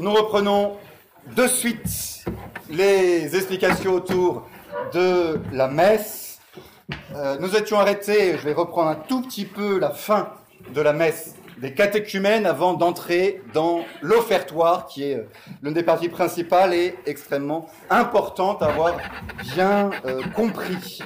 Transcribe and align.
Nous 0.00 0.14
reprenons 0.14 0.78
de 1.36 1.46
suite 1.46 2.24
les 2.70 3.36
explications 3.36 3.92
autour 3.92 4.48
de 4.94 5.38
la 5.52 5.68
messe. 5.68 6.40
Euh, 7.14 7.36
nous 7.38 7.54
étions 7.54 7.78
arrêtés, 7.78 8.38
je 8.38 8.44
vais 8.44 8.54
reprendre 8.54 8.88
un 8.88 8.94
tout 8.94 9.20
petit 9.20 9.44
peu 9.44 9.78
la 9.78 9.90
fin 9.90 10.30
de 10.72 10.80
la 10.80 10.94
messe 10.94 11.34
des 11.58 11.74
catéchumènes 11.74 12.46
avant 12.46 12.72
d'entrer 12.72 13.42
dans 13.52 13.84
l'offertoire, 14.00 14.86
qui 14.86 15.04
est 15.04 15.16
euh, 15.16 15.28
l'une 15.62 15.74
des 15.74 15.82
parties 15.82 16.08
principales 16.08 16.72
et 16.72 16.94
extrêmement 17.04 17.68
importante 17.90 18.62
à 18.62 18.68
avoir 18.68 18.96
bien 19.54 19.90
euh, 20.06 20.22
compris. 20.34 21.00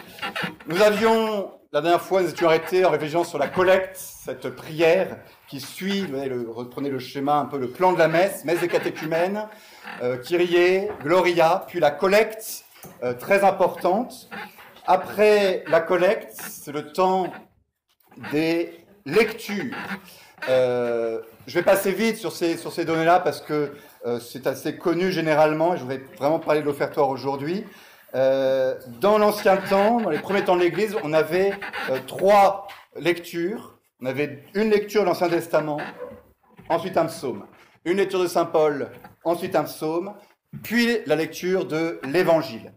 Nous 0.69 0.81
avions, 0.81 1.51
la 1.75 1.81
dernière 1.81 2.03
fois, 2.03 2.23
nous 2.23 2.31
étions 2.31 2.47
arrêtés 2.47 2.85
en 2.85 2.91
réfléchissant 2.91 3.25
sur 3.25 3.37
la 3.37 3.49
collecte, 3.49 3.97
cette 3.97 4.49
prière 4.51 5.17
qui 5.49 5.61
suit, 5.61 6.03
le, 6.03 6.49
reprenez 6.49 6.89
le 6.89 7.01
schéma, 7.01 7.35
un 7.35 7.47
peu 7.47 7.59
le 7.59 7.69
plan 7.69 7.93
de 7.93 7.99
la 7.99 8.07
messe, 8.07 8.45
messe 8.45 8.61
des 8.61 8.69
catéchumènes, 8.69 9.49
euh, 10.01 10.17
Kyrie, 10.19 10.87
Gloria, 11.03 11.65
puis 11.67 11.81
la 11.81 11.91
collecte, 11.91 12.65
euh, 13.03 13.13
très 13.13 13.43
importante. 13.43 14.31
Après 14.87 15.65
la 15.67 15.81
collecte, 15.81 16.41
c'est 16.49 16.71
le 16.71 16.93
temps 16.93 17.33
des 18.31 18.87
lectures. 19.05 19.75
Euh, 20.49 21.23
je 21.49 21.55
vais 21.55 21.65
passer 21.65 21.91
vite 21.91 22.19
sur 22.19 22.31
ces, 22.31 22.57
sur 22.57 22.73
ces 22.73 22.85
données-là 22.85 23.19
parce 23.19 23.41
que 23.41 23.73
euh, 24.07 24.21
c'est 24.21 24.47
assez 24.47 24.77
connu 24.77 25.11
généralement 25.11 25.75
et 25.75 25.77
je 25.77 25.83
voudrais 25.83 26.03
vraiment 26.19 26.39
parler 26.39 26.61
de 26.61 26.67
l'offertoire 26.67 27.09
aujourd'hui. 27.09 27.65
Euh, 28.15 28.77
dans 29.01 29.19
l'ancien 29.19 29.57
temps, 29.57 30.01
dans 30.01 30.11
les 30.11 30.19
premiers 30.19 30.45
temps 30.45 30.57
de 30.57 30.63
l'Église, 30.63 30.97
on 31.03 31.13
avait 31.13 31.53
euh, 31.91 31.99
trois 32.07 32.69
lectures 32.97 33.75
on 34.05 34.07
avait 34.07 34.43
une 34.53 34.69
lecture 34.69 35.01
de 35.01 35.07
l'Ancien 35.07 35.31
Testament, 35.31 35.79
ensuite 36.69 36.99
un 36.99 37.07
psaume. 37.07 37.47
Une 37.87 37.97
lecture 37.97 38.21
de 38.21 38.27
Saint 38.27 38.45
Paul, 38.45 38.91
ensuite 39.25 39.57
un 39.57 39.65
psaume, 39.65 40.13
puis 40.63 40.99
la 41.07 41.17
lecture 41.17 41.65
de 41.65 42.01
l'Évangile. 42.05 42.75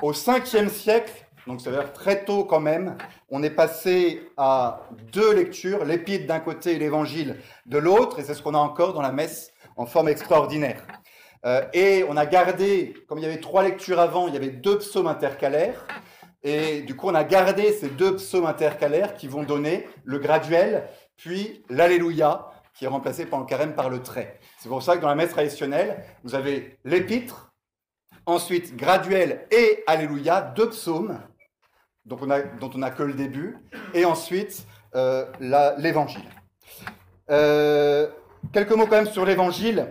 Au 0.00 0.12
5e 0.12 0.70
siècle, 0.70 1.12
donc 1.46 1.60
ça 1.60 1.70
veut 1.70 1.76
dire 1.76 1.92
très 1.92 2.24
tôt 2.24 2.44
quand 2.44 2.60
même, 2.60 2.96
on 3.28 3.42
est 3.42 3.50
passé 3.50 4.22
à 4.38 4.88
deux 5.12 5.34
lectures, 5.34 5.84
l'Épître 5.84 6.26
d'un 6.26 6.40
côté 6.40 6.76
et 6.76 6.78
l'Évangile 6.78 7.36
de 7.66 7.76
l'autre, 7.76 8.18
et 8.18 8.22
c'est 8.22 8.32
ce 8.32 8.40
qu'on 8.40 8.54
a 8.54 8.58
encore 8.58 8.94
dans 8.94 9.02
la 9.02 9.12
messe 9.12 9.52
en 9.76 9.84
forme 9.84 10.08
extraordinaire. 10.08 10.82
Euh, 11.44 11.62
et 11.72 12.04
on 12.08 12.16
a 12.16 12.26
gardé, 12.26 12.94
comme 13.08 13.18
il 13.18 13.22
y 13.22 13.26
avait 13.26 13.40
trois 13.40 13.62
lectures 13.62 14.00
avant, 14.00 14.28
il 14.28 14.34
y 14.34 14.36
avait 14.36 14.48
deux 14.48 14.78
psaumes 14.78 15.06
intercalaires, 15.06 15.86
et 16.42 16.82
du 16.82 16.96
coup, 16.96 17.08
on 17.08 17.14
a 17.14 17.24
gardé 17.24 17.72
ces 17.72 17.88
deux 17.88 18.16
psaumes 18.16 18.46
intercalaires 18.46 19.14
qui 19.14 19.28
vont 19.28 19.42
donner 19.42 19.88
le 20.04 20.18
graduel, 20.18 20.88
puis 21.16 21.64
l'Alléluia, 21.68 22.50
qui 22.74 22.84
est 22.84 22.88
remplacé 22.88 23.26
par 23.26 23.40
le 23.40 23.46
carême 23.46 23.74
par 23.74 23.90
le 23.90 24.02
trait. 24.02 24.38
C'est 24.58 24.68
pour 24.68 24.82
ça 24.82 24.96
que 24.96 25.02
dans 25.02 25.08
la 25.08 25.16
messe 25.16 25.30
traditionnelle, 25.30 26.04
vous 26.22 26.34
avez 26.34 26.78
l'épître, 26.84 27.52
ensuite 28.24 28.76
graduel 28.76 29.46
et 29.50 29.82
Alléluia, 29.86 30.40
deux 30.40 30.70
psaumes, 30.70 31.20
donc 32.04 32.22
on 32.22 32.30
a, 32.30 32.40
dont 32.40 32.70
on 32.74 32.78
n'a 32.78 32.90
que 32.90 33.02
le 33.02 33.14
début, 33.14 33.56
et 33.94 34.04
ensuite 34.04 34.66
euh, 34.94 35.26
l'évangile. 35.40 36.22
Euh, 37.30 38.08
quelques 38.52 38.72
mots 38.72 38.86
quand 38.86 38.96
même 38.96 39.06
sur 39.06 39.24
l'évangile, 39.24 39.88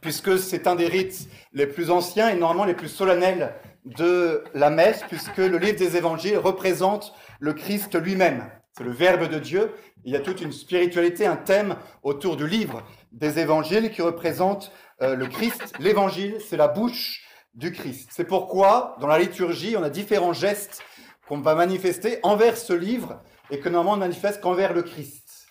puisque 0.00 0.38
c'est 0.38 0.66
un 0.66 0.74
des 0.74 0.86
rites 0.86 1.28
les 1.52 1.66
plus 1.66 1.90
anciens 1.90 2.28
et 2.28 2.34
normalement 2.34 2.64
les 2.64 2.74
plus 2.74 2.88
solennels 2.88 3.54
de 3.84 4.44
la 4.54 4.70
messe, 4.70 5.02
puisque 5.08 5.38
le 5.38 5.58
livre 5.58 5.78
des 5.78 5.96
évangiles 5.96 6.38
représente 6.38 7.14
le 7.38 7.52
Christ 7.52 8.00
lui-même. 8.00 8.50
C'est 8.76 8.84
le 8.84 8.92
Verbe 8.92 9.28
de 9.28 9.38
Dieu. 9.38 9.72
Il 10.04 10.12
y 10.12 10.16
a 10.16 10.20
toute 10.20 10.40
une 10.40 10.52
spiritualité, 10.52 11.26
un 11.26 11.36
thème 11.36 11.76
autour 12.02 12.36
du 12.36 12.46
livre 12.46 12.82
des 13.12 13.38
évangiles 13.38 13.90
qui 13.90 14.02
représente 14.02 14.72
euh, 15.02 15.16
le 15.16 15.26
Christ. 15.26 15.72
L'évangile, 15.78 16.38
c'est 16.40 16.56
la 16.56 16.68
bouche 16.68 17.26
du 17.54 17.72
Christ. 17.72 18.10
C'est 18.12 18.24
pourquoi, 18.24 18.96
dans 19.00 19.06
la 19.06 19.18
liturgie, 19.18 19.76
on 19.76 19.82
a 19.82 19.90
différents 19.90 20.32
gestes 20.32 20.82
qu'on 21.28 21.40
va 21.40 21.54
manifester 21.54 22.20
envers 22.22 22.56
ce 22.56 22.72
livre 22.72 23.20
et 23.50 23.58
que 23.58 23.68
normalement 23.68 23.94
on 23.94 24.08
manifeste 24.08 24.40
qu'envers 24.40 24.72
le 24.72 24.82
Christ. 24.82 25.48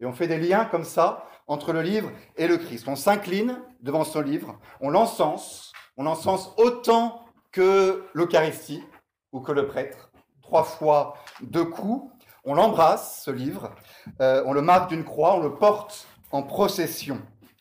Et 0.00 0.06
on 0.06 0.12
fait 0.12 0.26
des 0.26 0.38
liens 0.38 0.64
comme 0.64 0.84
ça 0.84 1.26
entre 1.52 1.72
le 1.72 1.82
livre 1.82 2.10
et 2.36 2.48
le 2.48 2.56
Christ. 2.56 2.88
On 2.88 2.96
s'incline 2.96 3.60
devant 3.80 4.04
son 4.04 4.22
livre, 4.22 4.58
on 4.80 4.88
l'encense, 4.88 5.72
on 5.96 6.04
l'encense 6.04 6.52
autant 6.56 7.26
que 7.52 8.06
l'Eucharistie 8.14 8.82
ou 9.32 9.40
que 9.40 9.52
le 9.52 9.66
prêtre, 9.66 10.10
trois 10.40 10.64
fois 10.64 11.14
deux 11.42 11.64
coups. 11.64 12.10
On 12.44 12.54
l'embrasse, 12.54 13.22
ce 13.24 13.30
livre, 13.30 13.70
euh, 14.20 14.42
on 14.46 14.52
le 14.52 14.62
marque 14.62 14.88
d'une 14.88 15.04
croix, 15.04 15.34
on 15.34 15.40
le 15.40 15.54
porte 15.54 16.08
en 16.32 16.42
procession. 16.42 17.20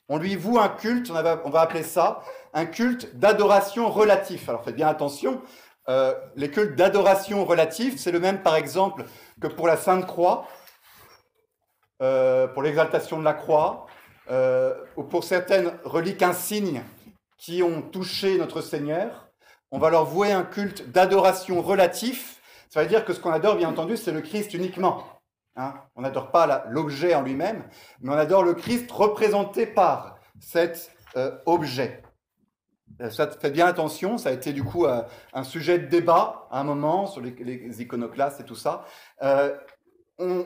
On 0.10 0.18
lui 0.18 0.36
voue 0.36 0.58
un 0.58 0.70
culte, 0.70 1.12
on, 1.12 1.16
on 1.16 1.50
va 1.50 1.62
appeler 1.62 1.84
ça 1.84 2.22
un 2.54 2.66
culte 2.66 3.16
d'adoration 3.18 3.90
relatif. 3.90 4.50
Alors 4.50 4.64
faites 4.64 4.76
bien 4.76 4.88
attention, 4.88 5.42
euh, 5.90 6.14
les 6.36 6.50
cultes 6.50 6.76
d'adoration 6.76 7.44
relatif, 7.46 8.00
c'est 8.00 8.12
le 8.12 8.20
même 8.20 8.42
par 8.42 8.56
exemple 8.56 9.06
que 9.42 9.48
pour 9.48 9.68
la 9.68 9.78
Sainte 9.78 10.06
Croix, 10.06 10.48
euh, 12.02 12.48
pour 12.48 12.64
l'exaltation 12.64 13.20
de 13.20 13.24
la 13.24 13.34
croix, 13.34 13.86
ou 14.96 15.04
pour 15.04 15.26
certaines 15.26 15.74
reliques 15.84 16.24
insignes 16.24 16.84
qui 17.38 17.64
ont 17.64 17.82
touché 17.82 18.38
notre 18.38 18.62
Seigneur 18.62 19.32
on 19.72 19.80
va 19.80 19.90
leur 19.90 20.06
vouer 20.06 20.32
un 20.32 20.44
culte 20.44 20.92
d'adoration 20.92 21.62
relatif. 21.62 22.42
Ça 22.70 22.82
veut 22.82 22.90
dire 22.90 23.06
que 23.06 23.14
ce 23.14 23.20
qu'on 23.20 23.32
adore, 23.32 23.56
bien 23.56 23.70
entendu, 23.70 23.98
c'est 23.98 24.12
le 24.12 24.22
Christ 24.22 24.54
uniquement. 24.54 25.04
Hein. 25.58 25.74
on 25.96 26.02
n'adore 26.02 26.32
pas 26.32 26.64
l'objet 26.70 27.14
en 27.14 27.24
lui-même, 27.24 27.66
mais 28.00 28.14
on 28.14 28.18
adore 28.18 28.44
le 28.44 28.54
Christ 28.54 28.90
représenté 28.90 29.66
par 29.66 30.18
cet 30.40 30.92
euh, 31.18 31.38
objet. 31.46 32.02
Euh, 33.02 33.10
ça 33.10 33.30
fait 33.30 33.52
bien 33.52 33.66
attention, 33.66 34.18
ça 34.18 34.30
a 34.30 34.32
été 34.32 34.54
du 34.54 34.64
coup 34.64 34.86
euh, 34.86 35.02
un 35.34 35.44
sujet 35.44 35.78
de 35.78 35.88
débat 35.88 36.48
à 36.52 36.62
un 36.62 36.64
moment 36.64 37.06
sur 37.06 37.20
les, 37.20 37.82
iconoclastes 37.82 38.40
et 38.40 38.46
tout 38.46 38.56
ça. 38.56 38.86
On, 40.20 40.46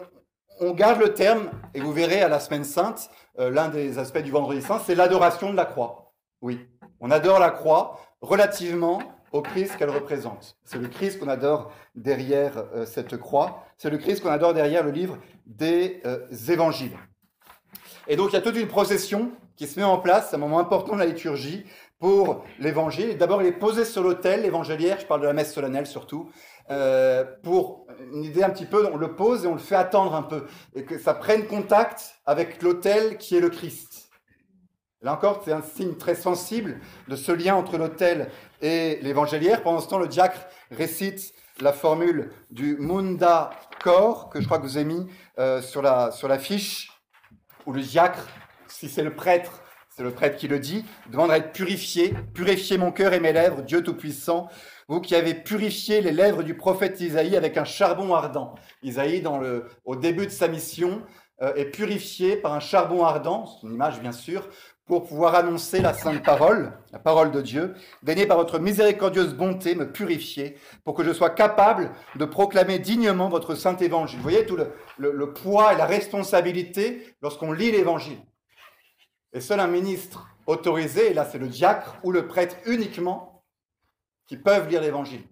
on, 0.60 0.72
garde 0.72 1.00
le 1.00 1.14
terme, 1.14 1.50
et 1.74 1.80
vous 1.80 1.92
verrez 1.92 2.22
à 2.22 2.28
la 2.28 2.40
semaine 2.40 2.64
sainte, 2.64 3.10
l'un 3.38 3.68
des 3.68 4.00
aspects 4.00 4.20
du 4.20 4.32
vendredi 4.32 4.62
saint, 4.62 4.80
c'est 4.80 4.96
l'adoration 4.96 5.52
de 5.52 5.58
la 5.58 5.66
croix. 5.66 6.14
Oui, 6.42 6.68
on 7.00 7.12
adore 7.12 7.40
la 7.40 7.50
croix 7.50 8.00
relativement 8.22 9.00
au 9.32 9.42
Christ 9.42 9.76
qu'elle 9.78 9.90
représente. 9.90 10.58
C'est 10.64 10.78
le 10.78 10.88
Christ 10.88 11.20
qu'on 11.20 11.28
adore 11.28 11.72
derrière 11.94 12.58
euh, 12.74 12.86
cette 12.86 13.18
croix. 13.18 13.66
C'est 13.78 13.90
le 13.90 13.98
Christ 13.98 14.24
qu'on 14.24 14.32
adore 14.32 14.54
derrière 14.54 14.84
le 14.84 14.92
livre 14.92 15.18
des 15.46 16.02
euh, 16.06 16.26
évangiles. 16.50 16.98
Et 18.08 18.16
donc 18.16 18.32
il 18.32 18.34
y 18.34 18.38
a 18.38 18.42
toute 18.42 18.56
une 18.56 18.68
procession 18.68 19.32
qui 19.56 19.68
se 19.68 19.80
met 19.80 19.86
en 19.86 19.98
place, 19.98 20.30
c'est 20.30 20.36
un 20.36 20.40
moment 20.40 20.60
important 20.60 20.94
de 20.94 21.00
la 21.00 21.06
liturgie 21.06 21.66
pour 22.00 22.44
l'évangile. 22.60 23.18
D'abord, 23.18 23.42
il 23.42 23.48
est 23.48 23.54
posé 23.54 23.86
sur 23.86 24.04
l'autel 24.04 24.42
l'évangéliaire, 24.42 25.00
je 25.00 25.06
parle 25.06 25.22
de 25.22 25.28
la 25.28 25.34
messe 25.34 25.54
solennelle 25.54 25.88
surtout, 25.88 26.30
euh, 26.70 27.24
pour 27.44 27.88
une 28.14 28.24
idée 28.24 28.44
un 28.44 28.50
petit 28.50 28.66
peu, 28.66 28.88
on 28.92 28.98
le 28.98 29.16
pose 29.16 29.46
et 29.46 29.48
on 29.48 29.54
le 29.54 29.60
fait 29.60 29.76
attendre 29.76 30.14
un 30.16 30.24
peu, 30.24 30.46
et 30.76 30.84
que 30.84 30.98
ça 30.98 31.14
prenne 31.14 31.48
contact 31.48 32.16
avec 32.26 32.62
l'autel 32.62 33.18
qui 33.18 33.38
est 33.38 33.40
le 33.40 33.50
Christ. 33.50 34.10
Là 35.02 35.14
encore, 35.14 35.44
c'est 35.46 35.52
un 35.52 35.62
signe 35.62 35.96
très 35.96 36.16
sensible 36.16 36.80
de 37.08 37.16
ce 37.16 37.32
lien 37.32 37.56
entre 37.56 37.78
l'autel 37.78 38.32
et 38.62 38.98
l'évangéliaire. 39.04 39.62
Pendant 39.62 39.80
ce 39.80 39.88
temps, 39.88 40.00
le 40.00 40.08
diacre 40.08 40.48
récite 40.72 41.34
la 41.62 41.74
formule 41.74 42.32
du 42.50 42.76
Munda 42.78 43.52
Cor, 43.84 44.30
que 44.30 44.42
je 44.42 44.46
crois 44.46 44.58
que 44.58 44.64
vous 44.64 44.78
avez 44.78 44.86
mis 44.86 45.06
euh, 45.38 45.62
sur, 45.62 45.84
la, 45.84 46.12
sur 46.12 46.28
la 46.28 46.40
fiche, 46.40 46.90
où 47.68 47.74
le 47.74 47.82
diacre, 47.82 48.28
si 48.80 48.90
c'est 48.90 49.04
le 49.04 49.16
prêtre, 49.16 49.64
c'est 49.90 50.04
le 50.04 50.12
prêtre 50.12 50.36
qui 50.36 50.50
le 50.50 50.60
dit, 50.60 50.84
demande 51.10 51.32
à 51.32 51.38
être 51.38 51.54
purifié. 51.54 52.14
Purifiez 52.34 52.78
mon 52.78 52.92
cœur 52.92 53.14
et 53.14 53.22
mes 53.22 53.32
lèvres, 53.32 53.62
Dieu 53.62 53.82
Tout-Puissant. 53.82 54.50
Vous 54.90 55.00
qui 55.00 55.16
avez 55.16 55.34
purifié 55.34 56.02
les 56.02 56.12
lèvres 56.12 56.44
du 56.44 56.56
prophète 56.56 57.00
Isaïe 57.00 57.38
avec 57.38 57.56
un 57.58 57.64
charbon 57.64 58.14
ardent. 58.14 58.56
Isaïe, 58.84 59.24
au 59.86 59.96
début 59.96 60.26
de 60.26 60.32
sa 60.32 60.50
mission, 60.50 61.02
euh, 61.42 61.54
est 61.56 61.66
purifié 61.66 62.36
par 62.36 62.54
un 62.54 62.60
charbon 62.60 63.04
ardent, 63.04 63.46
c'est 63.46 63.68
une 63.68 63.74
image 63.74 64.00
bien 64.02 64.12
sûr, 64.12 64.48
pour 64.86 65.04
pouvoir 65.04 65.36
annoncer 65.36 65.82
la 65.82 65.94
sainte 65.94 66.24
parole, 66.24 66.72
la 66.92 67.00
parole 67.00 67.32
de 67.32 67.42
Dieu. 67.42 67.74
Daignez 68.04 68.28
par 68.28 68.38
votre 68.38 68.60
miséricordieuse 68.60 69.34
bonté 69.34 69.74
me 69.76 69.92
purifier 69.92 70.58
pour 70.84 70.94
que 70.94 71.04
je 71.04 71.12
sois 71.12 71.32
capable 71.32 71.92
de 72.16 72.26
proclamer 72.26 72.80
dignement 72.80 73.30
votre 73.30 73.56
saint 73.56 73.76
évangile. 73.78 74.18
Vous 74.18 74.24
voyez 74.24 74.46
tout 74.46 74.58
le, 74.98 75.34
poids 75.34 75.74
et 75.74 75.78
la 75.78 75.86
responsabilité 75.86 77.16
lorsqu'on 77.22 77.52
lit 77.52 77.72
l'évangile. 77.72 78.20
Et 79.36 79.42
seul 79.42 79.60
un 79.60 79.68
ministre 79.68 80.30
autorisé, 80.48 81.12
et 81.12 81.14
là 81.14 81.28
c'est 81.30 81.38
le 81.38 81.50
diacre 81.50 81.98
ou 82.04 82.12
le 82.12 82.26
prêtre 82.26 82.56
uniquement, 82.66 83.44
qui 84.28 84.38
peuvent 84.38 84.70
lire 84.70 84.82
l'évangile, 84.82 85.24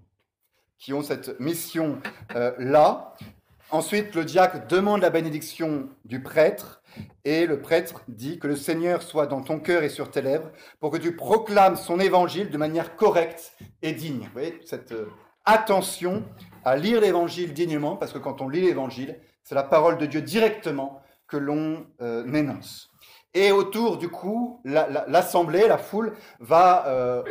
qui 0.77 0.94
ont 0.94 1.01
cette 1.01 1.39
mission-là. 1.39 3.13
Euh, 3.21 3.25
Ensuite, 3.71 4.13
le 4.13 4.23
diacre 4.23 4.67
demande 4.67 5.01
la 5.01 5.09
bénédiction 5.09 5.89
du 6.05 6.21
prêtre 6.21 6.83
et 7.25 7.47
le 7.47 7.59
prêtre 7.59 8.03
dit 8.07 8.38
que 8.38 8.45
le 8.45 8.55
Seigneur 8.55 9.01
soit 9.01 9.25
dans 9.25 9.41
ton 9.41 9.59
cœur 9.59 9.81
et 9.81 9.89
sur 9.89 10.11
tes 10.11 10.21
lèvres 10.21 10.51
pour 10.79 10.91
que 10.91 10.97
tu 10.97 11.15
proclames 11.15 11.75
son 11.75 12.00
évangile 12.00 12.51
de 12.51 12.57
manière 12.57 12.95
correcte 12.95 13.53
et 13.81 13.94
digne. 13.94 14.25
Vous 14.25 14.33
voyez, 14.33 14.59
cette 14.63 14.91
euh, 14.91 15.09
attention 15.45 16.23
à 16.63 16.75
lire 16.75 17.01
l'évangile 17.01 17.53
dignement, 17.53 17.95
parce 17.95 18.13
que 18.13 18.19
quand 18.19 18.41
on 18.41 18.50
lit 18.50 18.61
l'évangile, 18.61 19.17
c'est 19.44 19.55
la 19.55 19.63
parole 19.63 19.97
de 19.97 20.05
Dieu 20.05 20.21
directement 20.21 21.01
que 21.27 21.38
l'on 21.38 21.88
euh, 22.01 22.31
énonce. 22.31 22.93
Et 23.33 23.51
autour, 23.51 23.97
du 23.97 24.09
coup, 24.09 24.62
l'assemblée, 24.63 25.68
la, 25.68 25.77
foule, 25.77 26.13
va 26.39 26.88
euh, 26.88 27.24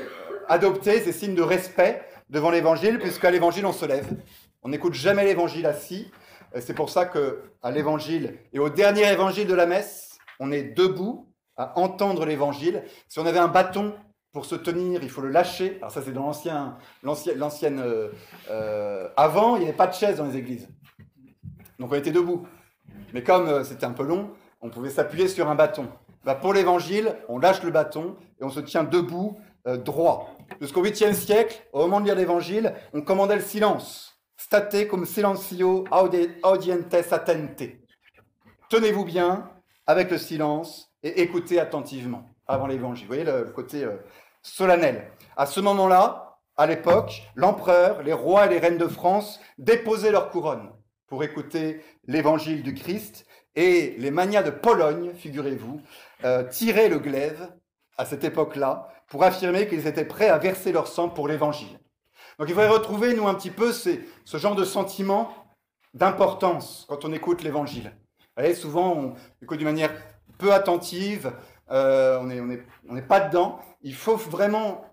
adopter 0.49 1.00
ces 1.00 1.12
signes 1.12 1.34
de 1.34 1.43
respect 1.43 2.02
devant 2.28 2.50
l'évangile, 2.50 2.99
puisqu'à 2.99 3.31
l'évangile, 3.31 3.66
on 3.66 3.72
se 3.72 3.87
lève. 3.87 4.08
On 4.62 4.69
n'écoute 4.69 4.94
jamais 4.94 5.25
l'évangile 5.25 5.66
assis. 5.66 6.10
C'est 6.60 6.75
pour 6.75 6.90
ça 6.90 7.06
qu'à 7.06 7.70
l'évangile 7.70 8.38
et 8.52 8.58
au 8.58 8.69
dernier 8.69 9.10
évangile 9.10 9.46
de 9.46 9.54
la 9.54 9.66
messe, 9.66 10.19
on 10.38 10.52
est 10.52 10.62
debout 10.76 11.26
à 11.56 11.78
entendre 11.78 12.26
l'évangile. 12.26 12.84
Si 13.08 13.19
on 13.19 13.26
avait 13.26 13.38
un 13.38 13.48
bâton 13.48 13.94
pour 14.32 14.44
se 14.44 14.55
tenir, 14.55 15.02
il 15.02 15.10
faut 15.10 15.20
le 15.20 15.28
lâcher. 15.28 15.76
Alors 15.78 15.90
ça, 15.90 16.02
c'est 16.02 16.12
dans 16.12 16.26
l'ancien, 16.26 16.78
l'ancienne, 17.02 17.81
euh, 17.81 18.08
euh, 18.50 19.08
avant, 19.16 19.56
il 19.56 19.60
n'y 19.60 19.64
avait 19.66 19.76
pas 19.76 19.87
de 19.87 19.94
chaise 19.94 20.16
dans 20.16 20.26
les 20.26 20.37
églises. 20.37 20.69
Donc 21.78 21.93
on 21.93 21.94
était 21.94 22.10
debout. 22.10 22.46
Mais 23.12 23.22
comme 23.22 23.48
euh, 23.48 23.64
c'était 23.64 23.84
un 23.84 23.93
peu 23.93 24.05
long, 24.05 24.31
on 24.62 24.70
pouvait 24.70 24.91
s'appuyer 24.91 25.29
sur 25.29 25.49
un 25.49 25.55
bâton. 25.55 25.88
Bah, 26.25 26.35
pour 26.35 26.55
l'évangile, 26.55 27.17
on 27.29 27.38
lâche 27.38 27.62
le 27.62 27.70
bâton 27.70 28.17
et 28.41 28.44
on 28.44 28.50
se 28.50 28.61
tient 28.61 28.85
debout, 28.85 29.38
droit. 29.67 30.37
Jusqu'au 30.61 30.85
8e 30.85 31.14
siècle, 31.14 31.62
au 31.73 31.81
moment 31.81 32.00
de 32.00 32.06
lire 32.06 32.14
l'évangile, 32.14 32.75
on 32.94 33.03
commandait 33.03 33.37
le 33.37 33.43
silence. 33.43 34.12
State 34.37 34.88
cum 34.88 35.05
silencio 35.05 35.85
audientes 36.43 36.94
attente. 37.12 37.62
Tenez-vous 38.69 39.05
bien 39.05 39.50
avec 39.87 40.11
le 40.11 40.19
silence 40.19 40.91
et 41.03 41.23
écoutez 41.23 41.61
attentivement 41.61 42.25
avant 42.47 42.67
l'évangile. 42.67 43.06
Vous 43.06 43.15
voyez 43.15 43.25
le, 43.25 43.44
côté 43.44 43.85
euh, 43.85 43.97
solennel. 44.43 45.11
À 45.37 45.47
ce 45.47 45.61
moment-là, 45.61 46.38
à 46.56 46.67
l'époque, 46.67 47.23
l'empereur, 47.35 48.03
les 48.03 48.12
rois 48.12 48.47
et 48.47 48.49
les 48.49 48.58
reines 48.58 48.79
de 48.79 48.88
France 48.88 49.41
déposaient 49.58 50.11
leur 50.11 50.31
couronne 50.31 50.70
pour 51.06 51.23
écouter 51.25 51.82
l'évangile 52.06 52.62
du 52.62 52.75
Christ. 52.75 53.26
Et 53.54 53.94
les 53.99 54.10
manias 54.10 54.43
de 54.43 54.50
Pologne, 54.50 55.12
figurez-vous, 55.14 55.81
euh, 56.25 56.44
tiraient 56.44 56.88
le 56.88 56.99
glaive 56.99 57.52
à 57.99 58.04
cette 58.04 58.25
époque-là 58.25 58.88
pour 59.08 59.25
affirmer 59.25 59.69
qu'ils 59.69 59.87
étaient 59.87 60.06
prêts 60.06 60.28
à 60.28 60.38
verser 60.38 60.72
leur 60.72 60.88
sang 60.88 61.08
pour 61.08 61.28
l'évangile. 61.28 61.78
Donc 62.38 62.49
il 62.49 62.54
faudrait 62.54 62.69
retrouver, 62.69 63.14
nous, 63.14 63.28
un 63.28 63.34
petit 63.34 63.50
peu 63.50 63.72
ce 63.72 63.99
genre 64.38 64.54
de 64.54 64.64
sentiment 64.64 65.34
d'importance 65.94 66.87
quand 66.88 67.04
on 67.04 67.12
écoute 67.12 67.43
l'évangile. 67.43 67.93
Souvent, 68.54 68.93
on 68.96 69.14
écoute 69.43 69.58
d'une 69.58 69.69
manière 69.69 69.93
peu 70.38 70.55
attentive, 70.55 71.32
euh, 71.70 72.19
on 72.88 72.94
n'est 72.94 73.02
pas 73.02 73.20
dedans. 73.20 73.60
Il 73.82 73.94
faut 73.94 74.16
vraiment 74.16 74.84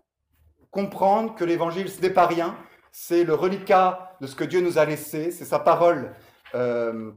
comprendre 0.71 1.35
que 1.35 1.45
l'évangile, 1.45 1.89
ce 1.89 2.01
n'est 2.01 2.09
pas 2.09 2.27
rien. 2.27 2.57
C'est 2.91 3.23
le 3.23 3.33
reliquat 3.33 4.17
de 4.19 4.27
ce 4.27 4.35
que 4.35 4.43
Dieu 4.43 4.61
nous 4.61 4.77
a 4.77 4.85
laissé. 4.85 5.31
C'est 5.31 5.45
sa 5.45 5.59
parole 5.59 6.13
euh, 6.55 7.11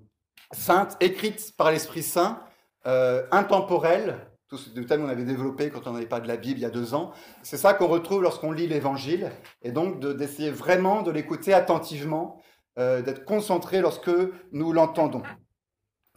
sainte, 0.52 0.96
écrite 1.00 1.54
par 1.56 1.70
l'Esprit 1.70 2.02
Saint, 2.02 2.40
euh, 2.86 3.26
intemporelle. 3.30 4.26
Tout 4.48 4.58
ce 4.58 4.68
thème 4.80 5.02
qu'on 5.02 5.08
avait 5.08 5.24
développé 5.24 5.70
quand 5.70 5.86
on 5.86 5.92
n'avait 5.92 6.06
pas 6.06 6.20
de 6.20 6.28
la 6.28 6.36
Bible 6.36 6.58
il 6.58 6.62
y 6.62 6.66
a 6.66 6.70
deux 6.70 6.94
ans. 6.94 7.12
C'est 7.42 7.56
ça 7.56 7.72
qu'on 7.72 7.86
retrouve 7.86 8.22
lorsqu'on 8.22 8.52
lit 8.52 8.66
l'évangile. 8.66 9.30
Et 9.62 9.72
donc 9.72 9.98
d'essayer 9.98 10.50
vraiment 10.50 11.00
de 11.00 11.10
l'écouter 11.10 11.54
attentivement, 11.54 12.42
d'être 12.76 13.24
concentré 13.24 13.80
lorsque 13.80 14.10
nous 14.52 14.72
l'entendons. 14.74 15.22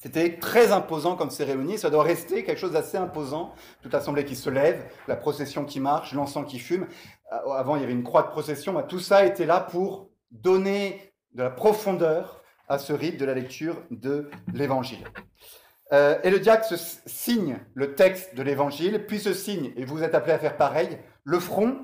C'était 0.06 0.38
très 0.38 0.72
imposant 0.72 1.16
comme 1.16 1.32
cérémonie, 1.32 1.80
ça 1.80 1.90
doit 1.90 2.04
rester 2.04 2.44
quelque 2.44 2.60
chose 2.60 2.74
d'assez 2.74 2.98
imposant. 2.98 3.54
Toute 3.82 3.94
l'assemblée 3.94 4.26
qui 4.26 4.36
se 4.36 4.50
lève, 4.52 4.86
la 5.08 5.16
procession 5.16 5.66
qui 5.66 5.80
marche, 5.80 6.14
l'encens 6.14 6.46
qui 6.48 6.60
fume. 6.60 6.86
Euh, 7.34 7.52
avant, 7.54 7.76
il 7.76 7.82
y 7.82 7.84
avait 7.84 7.94
une 7.94 8.04
croix 8.04 8.24
de 8.24 8.28
procession. 8.28 8.74
Bah, 8.74 8.84
tout 8.84 9.00
ça 9.00 9.26
était 9.26 9.48
là 9.48 9.60
pour 9.60 10.10
donner 10.30 11.14
de 11.34 11.42
la 11.42 11.50
profondeur 11.50 12.44
à 12.68 12.78
ce 12.78 12.94
rite 12.94 13.20
de 13.20 13.26
la 13.26 13.34
lecture 13.34 13.82
de 13.92 14.30
l'Évangile. 14.54 15.04
Euh, 15.94 16.18
et 16.24 16.30
le 16.30 16.40
diacre 16.40 16.66
signe 17.06 17.60
le 17.74 17.94
texte 17.94 18.36
de 18.36 18.42
l'Évangile, 18.42 19.06
puis 19.06 19.20
se 19.20 19.34
signe, 19.34 19.72
et 19.76 19.86
vous 19.86 20.04
êtes 20.04 20.16
appelé 20.16 20.34
à 20.34 20.40
faire 20.40 20.58
pareil, 20.58 20.98
le 21.24 21.40
front 21.40 21.78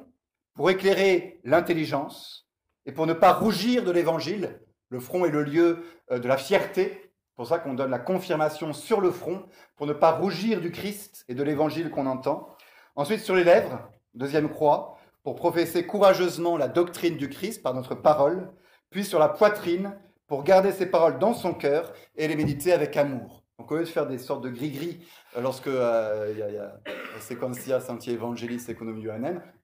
pour 0.55 0.69
éclairer 0.69 1.39
l'intelligence 1.43 2.47
et 2.85 2.91
pour 2.91 3.05
ne 3.05 3.13
pas 3.13 3.33
rougir 3.33 3.83
de 3.83 3.91
l'Évangile. 3.91 4.59
Le 4.89 4.99
front 4.99 5.25
est 5.25 5.31
le 5.31 5.43
lieu 5.43 5.83
euh, 6.11 6.19
de 6.19 6.27
la 6.27 6.37
fierté, 6.37 7.11
pour 7.35 7.47
ça 7.47 7.59
qu'on 7.59 7.73
donne 7.73 7.91
la 7.91 7.99
confirmation 7.99 8.73
sur 8.73 9.01
le 9.01 9.11
front, 9.11 9.45
pour 9.75 9.87
ne 9.87 9.93
pas 9.93 10.11
rougir 10.11 10.61
du 10.61 10.71
Christ 10.71 11.25
et 11.27 11.35
de 11.35 11.43
l'évangile 11.43 11.89
qu'on 11.89 12.05
entend. 12.05 12.49
Ensuite, 12.95 13.21
sur 13.21 13.35
les 13.35 13.43
lèvres, 13.43 13.79
deuxième 14.13 14.49
croix, 14.49 14.97
pour 15.23 15.35
professer 15.35 15.85
courageusement 15.85 16.57
la 16.57 16.67
doctrine 16.67 17.17
du 17.17 17.29
Christ 17.29 17.61
par 17.63 17.73
notre 17.73 17.95
parole. 17.95 18.51
Puis 18.89 19.05
sur 19.05 19.19
la 19.19 19.29
poitrine, 19.29 19.97
pour 20.31 20.45
garder 20.45 20.71
ces 20.71 20.85
paroles 20.85 21.19
dans 21.19 21.33
son 21.33 21.53
cœur 21.53 21.91
et 22.15 22.25
les 22.25 22.37
méditer 22.37 22.71
avec 22.71 22.95
amour. 22.95 23.43
Donc 23.59 23.69
au 23.69 23.75
lieu 23.75 23.83
de 23.83 23.89
faire 23.89 24.07
des 24.07 24.17
sortes 24.17 24.41
de 24.41 24.49
gris-gris 24.49 25.05
euh, 25.35 25.41
lorsque 25.41 25.67
euh, 25.67 26.33
y, 26.37 26.41
a, 26.41 26.49
y 26.49 26.57
a 26.57 26.71
Sequencia 27.19 27.81
Santi 27.81 28.11
Evangelis 28.11 28.65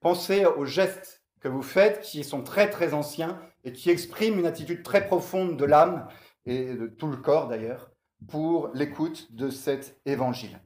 pensez 0.02 0.46
aux 0.46 0.66
gestes 0.66 1.24
que 1.40 1.48
vous 1.48 1.62
faites 1.62 2.02
qui 2.02 2.26
sont 2.26 2.44
très 2.44 2.70
très 2.70 2.94
anciens 2.94 3.40
et 3.64 3.72
qui 3.72 3.90
expriment 3.90 4.40
une 4.40 4.46
attitude 4.46 4.84
très 4.84 5.08
profonde 5.08 5.56
de 5.56 5.64
l'âme 5.64 6.06
et 6.46 6.74
de 6.74 6.88
tout 6.88 7.08
le 7.08 7.16
corps 7.16 7.48
d'ailleurs, 7.48 7.90
pour 8.28 8.70
l'écoute 8.74 9.34
de 9.34 9.50
cet 9.50 9.98
évangile. 10.06 10.60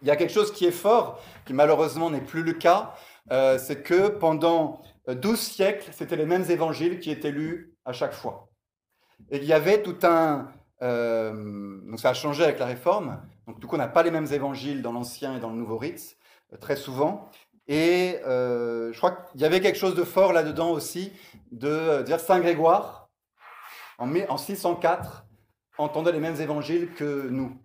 Il 0.00 0.08
y 0.08 0.10
a 0.10 0.16
quelque 0.16 0.32
chose 0.32 0.52
qui 0.52 0.64
est 0.64 0.70
fort, 0.70 1.20
qui 1.44 1.52
malheureusement 1.52 2.08
n'est 2.08 2.22
plus 2.22 2.42
le 2.42 2.54
cas, 2.54 2.94
euh, 3.30 3.58
c'est 3.58 3.82
que 3.82 4.08
pendant 4.08 4.80
12 5.06 5.38
siècles, 5.38 5.90
c'était 5.92 6.16
les 6.16 6.24
mêmes 6.24 6.50
évangiles 6.50 6.98
qui 6.98 7.10
étaient 7.10 7.30
lus 7.30 7.74
à 7.84 7.92
chaque 7.92 8.14
fois. 8.14 8.47
Il 9.30 9.44
y 9.44 9.52
avait 9.52 9.82
tout 9.82 9.96
un... 10.02 10.48
Euh, 10.80 11.80
donc 11.86 11.98
ça 11.98 12.10
a 12.10 12.14
changé 12.14 12.44
avec 12.44 12.58
la 12.58 12.66
réforme, 12.66 13.20
donc 13.48 13.58
du 13.58 13.66
coup 13.66 13.74
on 13.74 13.78
n'a 13.78 13.88
pas 13.88 14.04
les 14.04 14.12
mêmes 14.12 14.32
évangiles 14.32 14.80
dans 14.80 14.92
l'Ancien 14.92 15.36
et 15.36 15.40
dans 15.40 15.50
le 15.50 15.56
Nouveau 15.56 15.76
Rite, 15.76 16.16
euh, 16.52 16.56
très 16.56 16.76
souvent. 16.76 17.28
Et 17.66 18.20
je 18.24 18.96
crois 18.96 19.10
qu'il 19.10 19.42
y 19.42 19.44
avait 19.44 19.60
quelque 19.60 19.76
chose 19.76 19.94
de 19.94 20.04
fort 20.04 20.32
là-dedans 20.32 20.70
aussi, 20.70 21.12
de 21.52 22.02
dire 22.02 22.18
Saint 22.18 22.40
Grégoire, 22.40 23.10
en 23.98 24.36
604, 24.38 25.26
entendait 25.76 26.12
les 26.12 26.20
mêmes 26.20 26.40
évangiles 26.40 26.92
que 26.94 27.28
nous. 27.28 27.56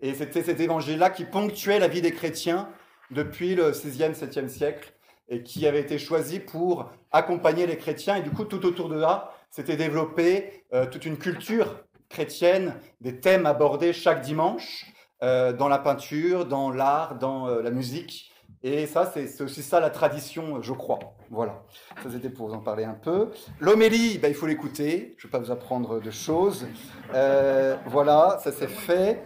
Et 0.00 0.14
c'était 0.14 0.42
cet 0.42 0.60
évangile-là 0.60 1.10
qui 1.10 1.24
ponctuait 1.24 1.78
la 1.78 1.88
vie 1.88 2.02
des 2.02 2.12
chrétiens 2.12 2.68
depuis 3.10 3.54
le 3.54 3.72
6e, 3.72 4.14
7e 4.14 4.48
siècle 4.48 4.92
et 5.28 5.42
qui 5.42 5.66
avait 5.66 5.80
été 5.80 5.98
choisi 5.98 6.40
pour 6.40 6.90
accompagner 7.10 7.66
les 7.66 7.78
chrétiens. 7.78 8.16
Et 8.16 8.22
du 8.22 8.30
coup, 8.30 8.44
tout 8.44 8.66
autour 8.66 8.88
de 8.88 8.98
là, 8.98 9.32
s'était 9.54 9.76
développé 9.76 10.64
euh, 10.72 10.84
toute 10.86 11.06
une 11.06 11.16
culture 11.16 11.84
chrétienne, 12.08 12.74
des 13.00 13.20
thèmes 13.20 13.46
abordés 13.46 13.92
chaque 13.92 14.20
dimanche 14.20 14.86
euh, 15.22 15.52
dans 15.52 15.68
la 15.68 15.78
peinture, 15.78 16.44
dans 16.44 16.72
l'art, 16.72 17.18
dans 17.20 17.46
euh, 17.46 17.62
la 17.62 17.70
musique. 17.70 18.32
Et 18.64 18.88
ça, 18.88 19.12
c'est 19.14 19.40
aussi 19.42 19.62
ça 19.62 19.78
la 19.78 19.90
tradition, 19.90 20.60
je 20.60 20.72
crois. 20.72 20.98
Voilà. 21.30 21.62
Ça, 22.02 22.08
c'était 22.10 22.30
pour 22.30 22.48
vous 22.48 22.54
en 22.54 22.62
parler 22.62 22.82
un 22.82 22.94
peu. 22.94 23.30
L'homélie, 23.60 24.18
ben, 24.18 24.28
il 24.28 24.34
faut 24.34 24.46
l'écouter. 24.46 25.14
Je 25.18 25.26
ne 25.26 25.30
vais 25.30 25.38
pas 25.38 25.44
vous 25.44 25.52
apprendre 25.52 26.00
de 26.00 26.10
choses. 26.10 26.66
Voilà, 27.12 28.40
ça 28.42 28.50
c'est 28.50 28.66
fait. 28.66 29.22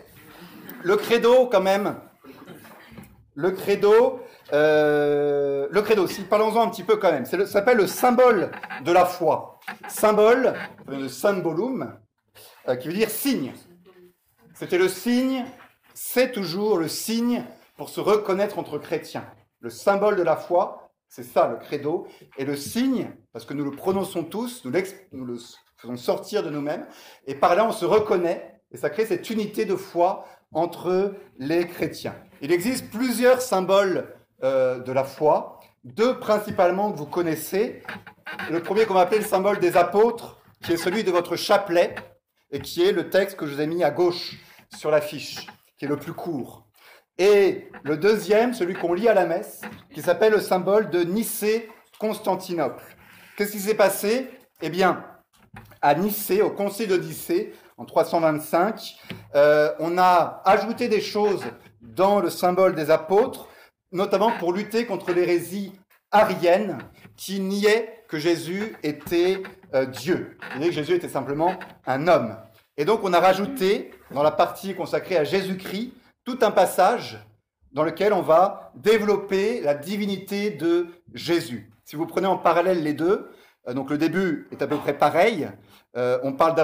Le 0.83 0.97
credo, 0.97 1.47
quand 1.47 1.63
même. 1.63 1.95
Le 3.35 3.53
credo, 3.53 4.21
le 5.71 5.83
credo, 5.83 6.07
si, 6.07 6.23
parlons-en 6.23 6.63
un 6.63 6.71
petit 6.71 6.85
peu 6.85 6.97
quand 6.97 7.13
même. 7.13 7.25
Ça 7.25 7.47
s'appelle 7.47 7.77
le 7.79 7.87
symbole 7.87 8.51
de 8.85 8.93
la 8.93 9.05
foi. 9.05 9.59
Symbole, 9.89 10.55
de 10.87 11.09
symbolum, 11.09 11.95
euh, 12.69 12.77
qui 12.77 12.89
veut 12.89 12.95
dire 12.95 13.11
signe. 13.11 13.53
C'était 14.55 14.79
le 14.79 14.89
signe, 14.89 15.45
c'est 15.95 16.33
toujours 16.33 16.79
le 16.79 16.89
signe 16.89 17.45
pour 17.77 17.89
se 17.89 18.01
reconnaître 18.01 18.59
entre 18.59 18.79
chrétiens. 18.79 19.25
Le 19.61 19.71
symbole 19.71 20.17
de 20.17 20.23
la 20.23 20.37
foi, 20.37 20.91
c'est 21.09 21.23
ça 21.23 21.49
le 21.49 21.57
credo, 21.57 22.07
et 22.37 22.45
le 22.45 22.57
signe, 22.57 23.11
parce 23.33 23.45
que 23.45 23.55
nous 23.55 23.65
le 23.65 23.71
prononçons 23.71 24.25
tous, 24.25 24.65
nous, 24.65 24.73
nous 25.13 25.25
le 25.25 25.39
faisons 25.77 25.97
sortir 25.97 26.43
de 26.43 26.51
nous-mêmes, 26.51 26.87
et 27.27 27.35
par 27.35 27.55
là 27.55 27.65
on 27.67 27.73
se 27.73 27.85
reconnaît, 27.85 28.61
et 28.71 28.77
ça 28.77 28.91
crée 28.91 29.07
cette 29.07 29.31
unité 29.31 29.65
de 29.65 29.77
foi 29.77 30.27
entre 30.53 31.15
les 31.39 31.67
chrétiens. 31.67 32.15
Il 32.41 32.53
existe 32.53 32.91
plusieurs 32.91 33.41
symboles 33.41 34.15
euh, 34.45 34.79
de 34.79 34.93
la 34.93 35.05
foi, 35.05 35.58
deux 35.95 36.19
principalement 36.19 36.93
que 36.93 36.99
vous 36.99 37.07
connaissez. 37.07 37.83
Le 38.51 38.63
premier 38.63 38.85
qu'on 38.85 38.95
va 38.95 39.01
appeler 39.01 39.21
le 39.21 39.27
symbole 39.27 39.59
des 39.59 39.77
apôtres, 39.77 40.39
qui 40.63 40.73
est 40.73 40.77
celui 40.77 41.05
de 41.05 41.11
votre 41.11 41.37
chapelet, 41.37 41.95
et 42.51 42.61
qui 42.61 42.85
est 42.85 42.93
le 42.93 43.11
texte 43.11 43.37
que 43.37 43.47
je 43.47 43.55
vous 43.55 43.61
ai 43.61 43.67
mis 43.67 43.85
à 43.85 43.91
gauche 43.91 44.37
sur 44.77 44.91
l'affiche, 44.91 45.47
qui 45.77 45.85
est 45.85 45.89
le 45.89 45.97
plus 45.97 46.13
court. 46.13 46.67
Et 47.19 47.69
le 47.83 47.97
deuxième, 47.97 48.55
celui 48.55 48.75
qu'on 48.75 48.95
lit 48.95 49.09
à 49.09 49.15
la 49.15 49.27
messe, 49.27 49.63
qui 49.93 50.03
s'appelle 50.03 50.33
le 50.33 50.41
symbole 50.41 50.91
de 50.91 51.03
Nicée-Constantinople. 51.03 52.85
Qu'est-ce 53.37 53.53
qui 53.53 53.61
s'est 53.61 53.75
passé? 53.75 54.31
Eh 54.63 54.71
bien, 54.71 55.05
à 55.83 55.95
Nicée, 55.95 56.43
au 56.43 56.51
concile 56.51 56.89
de 56.89 56.97
Nicée, 56.97 57.55
en 57.77 57.85
325, 57.85 58.97
euh, 59.35 59.73
on 59.79 59.99
a 59.99 60.43
ajouté 60.45 60.89
des 60.89 61.01
choses 61.01 61.45
dans 61.81 62.21
le 62.21 62.31
symbole 62.31 62.75
des 62.75 62.91
apôtres, 62.91 63.48
notamment 63.93 64.33
pour 64.39 64.53
lutter 64.53 64.87
contre 64.87 65.13
l'hérésie 65.13 65.73
arienne 66.11 66.79
qui 67.17 67.41
niait 67.41 68.05
que 68.09 68.19
Jésus 68.19 68.77
était 68.83 69.43
euh, 69.75 69.87
Dieu, 69.87 70.37
qui 70.53 70.59
niait 70.59 70.69
que 70.69 70.75
Jésus 70.75 70.95
était 70.95 71.09
simplement 71.09 71.55
un 71.87 72.09
homme. 72.09 72.37
Et 72.77 72.85
donc 72.85 73.01
on 73.03 73.13
a 73.13 73.21
rajouté, 73.21 73.91
dans 74.13 74.23
la 74.23 74.31
partie 74.31 74.75
consacrée 74.75 75.17
à 75.17 75.25
Jésus-Christ, 75.25 75.93
tout 76.25 76.39
un 76.43 76.51
passage 76.51 77.19
dans 77.73 77.85
lequel 77.85 78.13
on 78.13 78.23
va 78.23 78.73
développer 78.75 79.61
la 79.61 79.75
divinité 79.75 80.51
de 80.51 80.87
Jésus. 81.13 81.71
Si 81.85 81.97
vous 81.97 82.07
prenez 82.07 82.27
en 82.27 82.39
parallèle 82.39 82.83
les 82.83 82.95
deux, 82.95 83.31
euh, 83.69 83.75
donc 83.75 83.91
le 83.91 83.99
début 83.99 84.49
est 84.53 84.63
à 84.63 84.67
peu 84.67 84.77
près 84.77 84.97
pareil. 84.97 85.49
Euh, 85.97 86.19
on 86.23 86.33
parle 86.33 86.55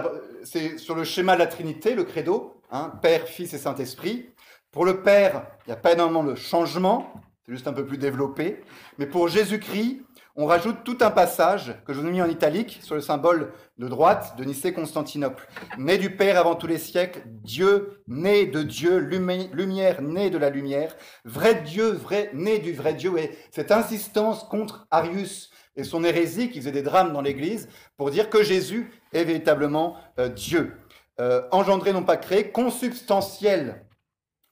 c'est 0.45 0.79
sur 0.79 0.95
le 0.95 1.05
schéma 1.05 1.35
de 1.35 1.41
la 1.41 1.47
Trinité, 1.47 1.95
le 1.95 2.05
credo, 2.05 2.61
hein, 2.71 2.93
Père, 3.03 3.27
Fils 3.27 3.55
et 3.55 3.59
Saint-Esprit. 3.59 4.31
Pour 4.75 4.85
le 4.85 5.03
Père, 5.03 5.47
il 5.65 5.71
n'y 5.71 5.73
a 5.73 5.77
pas 5.77 5.93
énormément 5.93 6.25
de 6.25 6.35
changement, 6.35 7.13
c'est 7.47 7.53
juste 7.53 7.69
un 7.69 7.73
peu 7.73 7.87
plus 7.87 7.97
développé. 7.97 8.61
Mais 8.99 9.07
pour 9.07 9.29
Jésus-Christ, 9.29 10.03
on 10.35 10.47
rajoute 10.47 10.79
tout 10.83 10.99
un 11.01 11.13
passage 11.13 11.77
que 11.87 11.93
je 11.93 12.01
vous 12.01 12.09
ai 12.09 12.11
mis 12.11 12.21
en 12.21 12.29
italique 12.29 12.81
sur 12.83 12.97
le 12.97 13.01
symbole 13.01 13.53
de 13.79 13.87
droite 13.87 14.35
de 14.37 14.43
Nicée-Constantinople. 14.43 15.47
Né 15.79 15.97
du 15.97 16.17
Père 16.17 16.41
avant 16.41 16.57
tous 16.57 16.67
les 16.67 16.79
siècles, 16.79 17.23
Dieu, 17.25 18.03
né 18.09 18.47
de 18.47 18.65
Dieu, 18.65 18.99
lumière, 18.99 20.03
né 20.03 20.29
de 20.29 20.39
la 20.39 20.51
lumière, 20.51 20.97
vrai 21.25 21.63
Dieu, 21.63 21.93
vrai, 21.93 22.31
né 22.35 22.59
du 22.59 22.73
vrai 22.73 22.95
Dieu. 22.95 23.17
Et 23.17 23.31
cette 23.53 23.71
insistance 23.71 24.43
contre 24.43 24.89
Arius 24.91 25.53
et 25.77 25.85
son 25.85 26.03
hérésie 26.03 26.51
qui 26.51 26.59
faisait 26.59 26.73
des 26.73 26.83
drames 26.83 27.13
dans 27.13 27.23
l'Église 27.23 27.69
pour 27.97 28.11
dire 28.11 28.29
que 28.29 28.43
Jésus 28.43 28.91
est 29.13 29.23
véritablement 29.23 29.99
euh, 30.19 30.29
Dieu. 30.29 30.75
Euh, 31.21 31.43
engendré, 31.53 31.93
non 31.93 32.03
pas 32.03 32.17
créé, 32.17 32.51
consubstantiel 32.51 33.85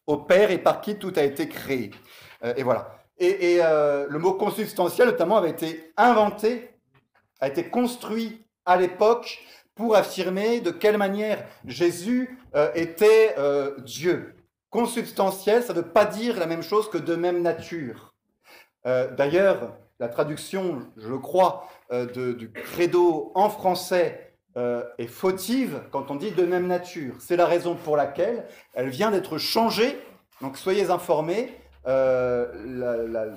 au 0.06 0.16
Père 0.16 0.50
et 0.50 0.58
par 0.58 0.80
qui 0.80 0.96
tout 0.96 1.12
a 1.16 1.22
été 1.22 1.48
créé. 1.48 1.90
Euh, 2.44 2.54
et 2.56 2.62
voilà. 2.62 2.98
Et, 3.18 3.58
euh, 3.60 4.06
le 4.08 4.18
mot 4.18 4.32
consubstantiel, 4.34 5.08
notamment, 5.08 5.36
avait 5.36 5.50
été 5.50 5.92
inventé, 5.96 6.74
a 7.40 7.48
été 7.48 7.68
construit 7.68 8.44
à 8.64 8.76
l'époque 8.76 9.38
pour 9.74 9.94
affirmer 9.94 10.60
de 10.60 10.70
quelle 10.70 10.98
manière 10.98 11.44
Jésus 11.64 12.38
euh, 12.54 12.70
était 12.74 13.36
Dieu. 13.78 14.34
Consubstantiel, 14.70 15.62
ça 15.62 15.72
ne 15.72 15.78
veut 15.80 15.88
pas 15.88 16.04
dire 16.04 16.38
la 16.38 16.46
même 16.46 16.62
chose 16.62 16.90
que 16.90 16.98
de 16.98 17.14
même 17.14 17.42
nature. 17.42 18.14
D'ailleurs, 18.84 19.76
la 20.00 20.08
traduction, 20.08 20.80
je 20.96 21.14
crois, 21.14 21.68
du 22.14 22.50
credo 22.52 23.30
en 23.34 23.48
français 23.50 24.31
est 24.56 25.06
fautive 25.06 25.80
quand 25.90 26.10
on 26.10 26.16
dit 26.16 26.30
de 26.30 26.44
même 26.44 26.66
nature. 26.66 27.14
C'est 27.18 27.36
la 27.36 27.46
raison 27.46 27.74
pour 27.74 27.96
laquelle 27.96 28.44
elle 28.74 28.88
vient 28.88 29.10
d'être 29.10 29.38
changée. 29.38 29.98
Donc 30.40 30.58
soyez 30.58 30.90
informés, 30.90 31.52
euh, 31.86 33.32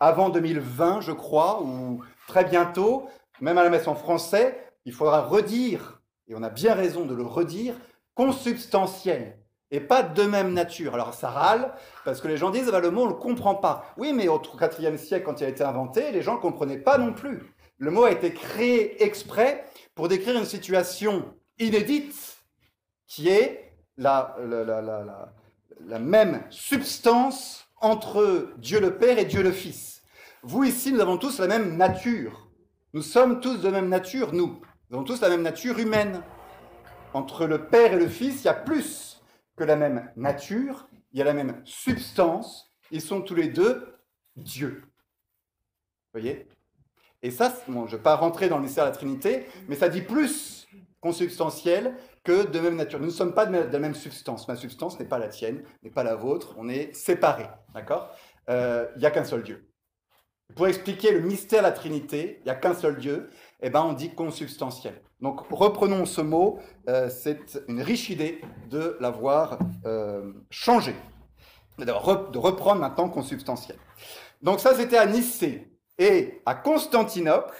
avant 0.00 0.30
2020, 0.30 1.00
je 1.00 1.12
crois, 1.12 1.62
ou 1.62 2.02
très 2.26 2.44
bientôt, 2.44 3.08
même 3.40 3.58
à 3.58 3.64
la 3.64 3.70
messe 3.70 3.88
en 3.88 3.94
français, 3.94 4.72
il 4.84 4.92
faudra 4.92 5.22
redire, 5.22 6.00
et 6.28 6.34
on 6.34 6.42
a 6.42 6.50
bien 6.50 6.74
raison 6.74 7.04
de 7.04 7.14
le 7.14 7.22
redire, 7.22 7.74
consubstantiel 8.14 9.36
et 9.70 9.80
pas 9.80 10.02
de 10.02 10.22
même 10.24 10.52
nature. 10.52 10.94
Alors 10.94 11.14
ça 11.14 11.30
râle, 11.30 11.72
parce 12.04 12.20
que 12.20 12.28
les 12.28 12.36
gens 12.36 12.50
disent, 12.50 12.70
bah, 12.70 12.80
le 12.80 12.90
mot, 12.90 13.02
on 13.02 13.06
ne 13.06 13.10
le 13.10 13.16
comprend 13.16 13.54
pas. 13.54 13.84
Oui, 13.96 14.12
mais 14.12 14.28
au 14.28 14.40
IVe 14.40 14.96
siècle, 14.96 15.24
quand 15.24 15.40
il 15.40 15.44
a 15.44 15.48
été 15.48 15.62
inventé, 15.62 16.10
les 16.10 16.22
gens 16.22 16.34
ne 16.34 16.40
comprenaient 16.40 16.78
pas 16.78 16.98
non 16.98 17.12
plus. 17.12 17.54
Le 17.78 17.90
mot 17.90 18.04
a 18.04 18.10
été 18.10 18.32
créé 18.32 19.02
exprès 19.02 19.64
pour 19.94 20.08
décrire 20.08 20.38
une 20.38 20.44
situation 20.44 21.34
inédite 21.58 22.38
qui 23.06 23.28
est 23.28 23.74
la, 23.96 24.36
la, 24.40 24.64
la, 24.64 25.32
la 25.80 25.98
même 25.98 26.44
substance 26.50 27.66
entre 27.80 28.52
Dieu 28.58 28.80
le 28.80 28.96
Père 28.96 29.18
et 29.18 29.24
Dieu 29.24 29.42
le 29.42 29.52
Fils. 29.52 30.02
Vous 30.42 30.64
ici, 30.64 30.92
nous 30.92 31.00
avons 31.00 31.18
tous 31.18 31.38
la 31.38 31.46
même 31.46 31.76
nature. 31.76 32.48
Nous 32.92 33.02
sommes 33.02 33.40
tous 33.40 33.58
de 33.58 33.68
même 33.68 33.88
nature, 33.88 34.32
nous. 34.32 34.60
Nous 34.88 34.96
avons 34.96 35.04
tous 35.04 35.20
la 35.20 35.28
même 35.28 35.42
nature 35.42 35.78
humaine. 35.78 36.22
Entre 37.12 37.46
le 37.46 37.66
Père 37.66 37.92
et 37.92 37.98
le 37.98 38.08
Fils, 38.08 38.42
il 38.42 38.44
y 38.46 38.48
a 38.48 38.54
plus 38.54 39.20
que 39.56 39.64
la 39.64 39.76
même 39.76 40.10
nature, 40.16 40.88
il 41.12 41.18
y 41.18 41.22
a 41.22 41.24
la 41.24 41.34
même 41.34 41.60
substance. 41.64 42.70
Ils 42.90 43.02
sont 43.02 43.20
tous 43.20 43.34
les 43.34 43.48
deux 43.48 43.94
Dieu. 44.36 44.82
Vous 46.12 46.20
voyez? 46.20 46.48
Et 47.22 47.30
ça, 47.30 47.52
je 47.66 47.72
ne 47.72 47.86
vais 47.86 47.98
pas 47.98 48.16
rentrer 48.16 48.48
dans 48.48 48.56
le 48.56 48.62
mystère 48.62 48.84
de 48.84 48.90
la 48.90 48.96
Trinité, 48.96 49.46
mais 49.68 49.76
ça 49.76 49.88
dit 49.88 50.02
plus 50.02 50.66
consubstantiel 51.00 51.94
que 52.24 52.46
de 52.46 52.60
même 52.60 52.76
nature. 52.76 52.98
Nous 52.98 53.06
ne 53.06 53.10
sommes 53.10 53.34
pas 53.34 53.46
de 53.46 53.56
la 53.56 53.78
même 53.78 53.94
substance. 53.94 54.48
Ma 54.48 54.56
substance 54.56 54.98
n'est 54.98 55.06
pas 55.06 55.18
la 55.18 55.28
tienne, 55.28 55.62
n'est 55.82 55.90
pas 55.90 56.04
la 56.04 56.14
vôtre. 56.14 56.54
On 56.58 56.68
est 56.68 56.94
séparés. 56.94 57.48
D'accord? 57.74 58.10
Euh, 58.48 58.86
Il 58.96 59.00
n'y 59.00 59.06
a 59.06 59.10
qu'un 59.10 59.24
seul 59.24 59.42
Dieu. 59.42 59.66
Pour 60.56 60.66
expliquer 60.66 61.12
le 61.12 61.20
mystère 61.20 61.60
de 61.60 61.66
la 61.66 61.72
Trinité, 61.72 62.38
il 62.40 62.44
n'y 62.44 62.50
a 62.50 62.54
qu'un 62.56 62.74
seul 62.74 62.96
Dieu, 62.96 63.30
eh 63.60 63.70
ben 63.70 63.82
on 63.82 63.92
dit 63.92 64.14
consubstantiel. 64.14 65.00
Donc 65.20 65.40
reprenons 65.50 66.06
ce 66.06 66.20
mot, 66.20 66.58
euh, 66.88 67.08
c'est 67.08 67.62
une 67.68 67.80
riche 67.82 68.10
idée 68.10 68.40
de 68.68 68.96
l'avoir 69.00 69.58
euh, 69.86 70.32
changé, 70.50 70.94
de 71.78 71.92
reprendre 72.38 72.80
maintenant 72.80 73.08
consubstantiel. 73.08 73.78
Donc 74.42 74.58
ça 74.60 74.74
c'était 74.74 74.96
à 74.96 75.06
Nicée 75.06 75.69
et 76.00 76.40
à 76.46 76.54
Constantinople. 76.54 77.54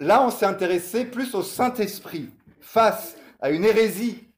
Là 0.00 0.22
on 0.22 0.30
s'est 0.30 0.44
intéressé 0.44 1.06
plus 1.06 1.34
au 1.34 1.42
Saint-Esprit 1.42 2.28
face 2.60 3.16
à 3.40 3.50
une 3.50 3.64
hérésie 3.64 4.28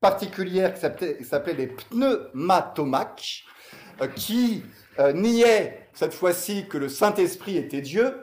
particulière 0.00 0.74
qui 0.74 0.80
s'appelait 1.24 1.54
les 1.54 1.66
pneumatomaques, 1.66 3.44
euh, 4.02 4.06
qui 4.08 4.62
euh, 4.98 5.12
niait 5.14 5.88
cette 5.94 6.12
fois-ci 6.12 6.68
que 6.68 6.76
le 6.76 6.90
Saint-Esprit 6.90 7.56
était 7.56 7.80
Dieu. 7.80 8.14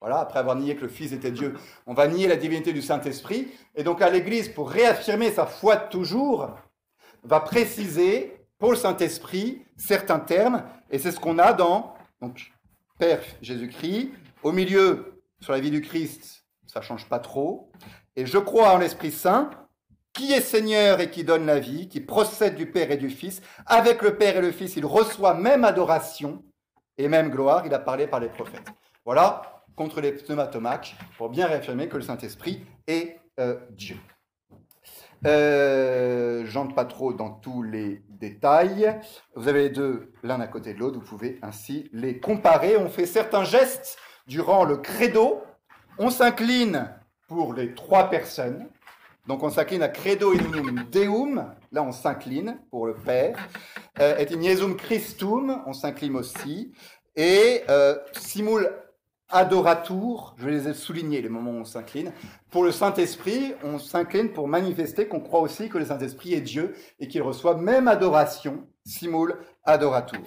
Voilà, 0.00 0.18
après 0.18 0.40
avoir 0.40 0.56
nié 0.56 0.74
que 0.74 0.80
le 0.80 0.88
Fils 0.88 1.12
était 1.12 1.30
Dieu, 1.30 1.54
on 1.86 1.94
va 1.94 2.08
nier 2.08 2.26
la 2.26 2.34
divinité 2.34 2.72
du 2.72 2.82
Saint-Esprit. 2.82 3.52
Et 3.76 3.84
donc 3.84 4.02
à 4.02 4.10
l'Église, 4.10 4.48
pour 4.48 4.68
réaffirmer 4.68 5.30
sa 5.30 5.46
foi 5.46 5.76
de 5.76 5.88
toujours, 5.90 6.50
va 7.22 7.38
préciser 7.38 8.36
pour 8.58 8.72
le 8.72 8.76
Saint-Esprit 8.76 9.64
certains 9.76 10.18
termes. 10.18 10.64
Et 10.90 10.98
c'est 10.98 11.12
ce 11.12 11.20
qu'on 11.20 11.38
a 11.38 11.52
dans 11.52 11.94
Père 13.02 13.24
Jésus-Christ. 13.40 14.10
Au 14.44 14.52
milieu, 14.52 15.20
sur 15.40 15.52
la 15.52 15.58
vie 15.58 15.72
du 15.72 15.80
Christ, 15.80 16.44
ça 16.68 16.80
change 16.80 17.08
pas 17.08 17.18
trop. 17.18 17.72
Et 18.14 18.26
je 18.26 18.38
crois 18.38 18.74
en 18.74 18.78
l'Esprit 18.78 19.10
Saint, 19.10 19.50
qui 20.12 20.32
est 20.32 20.40
Seigneur 20.40 21.00
et 21.00 21.10
qui 21.10 21.24
donne 21.24 21.44
la 21.44 21.58
vie, 21.58 21.88
qui 21.88 22.00
procède 22.00 22.54
du 22.54 22.70
Père 22.70 22.92
et 22.92 22.96
du 22.96 23.10
Fils. 23.10 23.42
Avec 23.66 24.02
le 24.02 24.16
Père 24.16 24.36
et 24.36 24.40
le 24.40 24.52
Fils, 24.52 24.76
il 24.76 24.86
reçoit 24.86 25.34
même 25.34 25.64
adoration 25.64 26.44
et 26.96 27.08
même 27.08 27.30
gloire. 27.30 27.66
Il 27.66 27.74
a 27.74 27.80
parlé 27.80 28.06
par 28.06 28.20
les 28.20 28.28
prophètes. 28.28 28.68
Voilà, 29.04 29.64
contre 29.74 30.00
les 30.00 30.12
pneumatomaques, 30.12 30.94
pour 31.18 31.28
bien 31.28 31.48
réaffirmer 31.48 31.88
que 31.88 31.96
le 31.96 32.04
Saint-Esprit 32.04 32.64
est 32.86 33.18
euh, 33.40 33.58
Dieu. 33.70 33.96
Euh, 35.26 36.44
J'entre 36.46 36.74
pas 36.74 36.84
trop 36.84 37.12
dans 37.12 37.30
tous 37.30 37.62
les 37.62 38.02
détails. 38.08 38.98
Vous 39.34 39.48
avez 39.48 39.64
les 39.64 39.70
deux 39.70 40.12
l'un 40.22 40.40
à 40.40 40.46
côté 40.46 40.74
de 40.74 40.78
l'autre. 40.78 40.98
Vous 40.98 41.06
pouvez 41.06 41.38
ainsi 41.42 41.88
les 41.92 42.18
comparer. 42.18 42.76
On 42.76 42.88
fait 42.88 43.06
certains 43.06 43.44
gestes 43.44 43.98
durant 44.26 44.64
le 44.64 44.76
credo. 44.76 45.40
On 45.98 46.10
s'incline 46.10 46.90
pour 47.28 47.54
les 47.54 47.74
trois 47.74 48.10
personnes. 48.10 48.68
Donc 49.26 49.44
on 49.44 49.50
s'incline 49.50 49.82
à 49.82 49.88
credo 49.88 50.32
in 50.32 50.82
deum, 50.90 51.54
là 51.70 51.84
on 51.84 51.92
s'incline 51.92 52.58
pour 52.70 52.86
le 52.86 52.94
Père. 52.94 53.36
Euh, 54.00 54.16
et 54.18 54.26
in 54.34 54.42
Jesum 54.42 54.76
Christum, 54.76 55.62
on 55.64 55.72
s'incline 55.72 56.16
aussi. 56.16 56.72
Et 57.14 57.62
euh, 57.68 57.96
simul 58.12 58.68
adoratur, 59.32 60.34
je 60.38 60.48
les 60.48 60.72
souligner 60.74 61.20
les 61.22 61.28
moments 61.28 61.50
où 61.50 61.60
on 61.60 61.64
s'incline. 61.64 62.12
Pour 62.50 62.64
le 62.64 62.70
Saint-Esprit, 62.70 63.54
on 63.64 63.78
s'incline 63.78 64.32
pour 64.32 64.46
manifester 64.46 65.08
qu'on 65.08 65.20
croit 65.20 65.40
aussi 65.40 65.68
que 65.68 65.78
le 65.78 65.86
Saint-Esprit 65.86 66.34
est 66.34 66.40
Dieu 66.40 66.74
et 67.00 67.08
qu'il 67.08 67.22
reçoit 67.22 67.56
même 67.56 67.88
adoration, 67.88 68.66
simul 68.84 69.36
adoratur. 69.64 70.20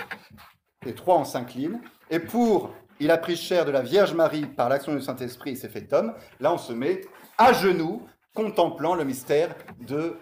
Les 0.83 0.93
trois, 0.93 1.17
on 1.17 1.23
s'incline. 1.25 1.79
Et 2.09 2.19
pour 2.19 2.71
il 2.99 3.11
a 3.11 3.17
pris 3.17 3.35
chair 3.35 3.65
de 3.65 3.71
la 3.71 3.81
Vierge 3.81 4.13
Marie 4.13 4.45
par 4.45 4.69
l'action 4.69 4.93
du 4.95 5.01
Saint-Esprit 5.01 5.51
et 5.51 5.55
s'est 5.55 5.69
fait 5.69 5.91
homme, 5.91 6.13
là 6.39 6.53
on 6.53 6.57
se 6.57 6.71
met 6.71 7.01
à 7.37 7.51
genoux 7.51 8.01
contemplant 8.33 8.95
le 8.95 9.03
mystère 9.03 9.55
de 9.79 10.17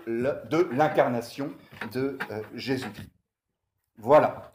l'incarnation 0.72 1.52
de 1.92 2.18
euh, 2.32 2.42
Jésus-Christ. 2.54 3.10
Voilà. 3.98 4.54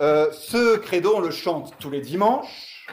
Euh, 0.00 0.32
ce 0.32 0.76
credo, 0.78 1.14
on 1.16 1.20
le 1.20 1.30
chante 1.30 1.74
tous 1.78 1.90
les 1.90 2.00
dimanches, 2.00 2.86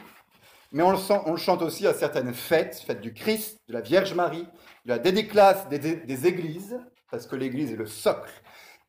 mais 0.72 0.82
on 0.82 0.90
le, 0.90 1.36
chante 1.36 1.62
aussi 1.62 1.86
à 1.86 1.94
certaines 1.94 2.34
fêtes, 2.34 2.82
fête 2.86 3.00
du 3.00 3.14
Christ, 3.14 3.58
de 3.68 3.72
la 3.72 3.80
Vierge 3.80 4.14
Marie, 4.14 4.46
de 4.84 4.90
la 4.90 4.98
dédiclace 4.98 5.68
des, 5.68 6.26
églises, 6.26 6.78
parce 7.10 7.26
que 7.26 7.36
l'église 7.36 7.72
est 7.72 7.76
le 7.76 7.86
socle 7.86 8.32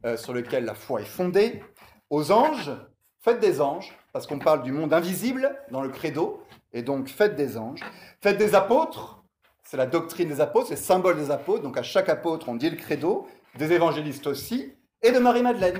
euh, 0.05 0.17
sur 0.17 0.33
lequel 0.33 0.65
la 0.65 0.75
foi 0.75 1.01
est 1.01 1.05
fondée, 1.05 1.63
aux 2.09 2.31
anges, 2.31 2.71
fête 3.19 3.39
des 3.39 3.62
anges, 3.62 3.98
parce 4.12 4.27
qu'on 4.27 4.39
parle 4.39 4.63
du 4.63 4.71
monde 4.71 4.93
invisible 4.93 5.57
dans 5.71 5.81
le 5.81 5.89
credo, 5.89 6.43
et 6.74 6.81
donc 6.81 7.07
fête 7.07 7.36
des 7.36 7.57
anges, 7.57 7.81
fête 8.21 8.38
des 8.38 8.55
apôtres, 8.55 9.24
c'est 9.63 9.77
la 9.77 9.86
doctrine 9.86 10.27
des 10.27 10.41
apôtres, 10.41 10.69
c'est 10.69 10.75
le 10.75 10.81
symbole 10.81 11.15
des 11.15 11.29
apôtres. 11.29 11.62
Donc 11.62 11.77
à 11.77 11.83
chaque 11.83 12.09
apôtre, 12.09 12.50
on 12.50 12.55
dit 12.55 12.71
le 12.71 12.75
credo, 12.75 13.27
des 13.55 13.71
évangélistes 13.71 14.25
aussi, 14.25 14.74
et 15.01 15.12
de 15.12 15.19
Marie-Madeleine. 15.19 15.79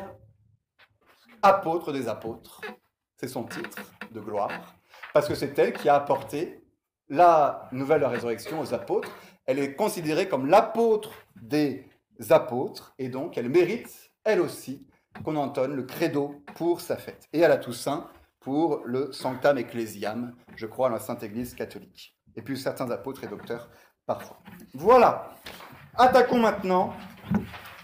Apôtre 1.42 1.92
des 1.92 2.08
apôtres, 2.08 2.62
c'est 3.18 3.28
son 3.28 3.44
titre 3.44 3.82
de 4.12 4.20
gloire, 4.20 4.52
parce 5.14 5.28
que 5.28 5.36
c'est 5.36 5.58
elle 5.60 5.74
qui 5.74 5.90
a 5.90 5.96
apporté 5.96 6.64
la 7.10 7.68
nouvelle 7.72 8.06
résurrection 8.06 8.60
aux 8.60 8.74
apôtres. 8.74 9.10
Elle 9.46 9.60
est 9.60 9.76
considérée 9.76 10.28
comme 10.28 10.48
l'apôtre 10.48 11.12
des 11.42 11.86
apôtres, 12.30 12.94
et 13.00 13.10
donc 13.10 13.38
elle 13.38 13.50
mérite, 13.50 14.12
elle 14.24 14.42
aussi, 14.42 14.86
qu'on 15.24 15.36
entonne 15.36 15.76
le 15.76 15.84
credo 15.84 16.44
pour 16.56 16.82
sa 16.82 16.98
fête. 16.98 17.28
Et 17.34 17.44
à 17.44 17.48
la 17.48 17.58
Toussaint 17.58 18.08
pour 18.40 18.82
le 18.86 19.12
Sanctam 19.12 19.58
Ecclesiam, 19.58 20.36
je 20.56 20.66
crois, 20.66 20.88
à 20.88 20.92
la 20.92 21.00
Sainte 21.00 21.24
Église 21.24 21.56
catholique. 21.56 22.16
Et 22.36 22.42
puis 22.42 22.58
certains 22.58 22.90
apôtres 22.92 23.24
et 23.24 23.28
docteurs 23.28 23.70
parfois. 24.06 24.40
Voilà. 24.74 25.36
Attaquons 25.98 26.40
maintenant 26.40 26.94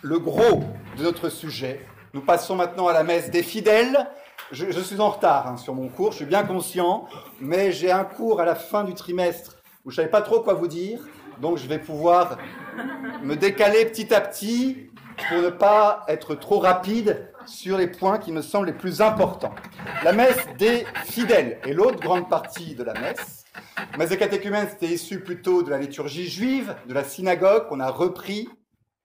le 0.02 0.20
gros 0.20 0.64
de 0.98 1.04
notre 1.04 1.30
sujet. 1.30 1.86
Nous 2.14 2.22
passons 2.22 2.56
maintenant 2.56 2.88
à 2.88 2.94
la 2.94 3.04
messe 3.04 3.30
des 3.32 3.44
fidèles. 3.44 4.08
Je, 4.56 4.80
suis 4.80 5.02
en 5.02 5.10
retard 5.10 5.48
hein, 5.48 5.58
sur 5.58 5.76
mon 5.76 5.90
cours, 5.90 6.14
je 6.14 6.18
suis 6.18 6.26
bien 6.26 6.44
conscient, 6.44 7.10
mais 7.42 7.74
j'ai 7.74 7.92
un 7.92 8.06
cours 8.06 8.40
à 8.40 8.46
la 8.46 8.56
fin 8.56 8.86
du 8.86 8.94
trimestre 8.94 9.58
où 9.84 9.92
je 9.92 9.96
ne 9.96 9.98
savais 9.98 10.10
pas 10.10 10.22
trop 10.22 10.40
quoi 10.40 10.54
vous 10.54 10.70
dire, 10.70 11.02
donc 11.42 11.58
je 11.58 11.68
vais 11.68 11.78
pouvoir 11.78 12.38
me 13.22 13.36
décaler 13.36 13.86
petit 13.86 14.14
à 14.14 14.22
petit 14.22 14.90
pour 15.28 15.42
ne 15.42 15.50
pas 15.50 16.06
être 16.08 16.36
trop 16.36 16.60
rapide 16.60 17.34
sur 17.46 17.78
les 17.78 17.88
points 17.88 18.18
qui 18.18 18.32
me 18.32 18.42
semblent 18.42 18.68
les 18.68 18.74
plus 18.74 19.02
importants. 19.02 19.54
La 20.06 20.14
messe 20.14 20.48
des 20.58 20.86
fidèles 21.04 21.60
est 21.68 21.74
l'autre 21.74 22.00
grande 22.00 22.30
partie 22.30 22.76
de 22.76 22.84
la 22.84 22.94
messe. 22.94 23.44
La 23.92 23.98
messe 23.98 24.10
des 24.10 24.18
catéchumènes, 24.18 24.70
c'était 24.70 24.88
issu 24.88 25.20
plutôt 25.20 25.64
de 25.64 25.70
la 25.70 25.80
liturgie 25.80 26.30
juive, 26.30 26.74
de 26.88 26.94
la 26.94 27.04
synagogue 27.04 27.68
qu'on 27.68 27.82
a 27.82 27.92
repris 27.92 28.48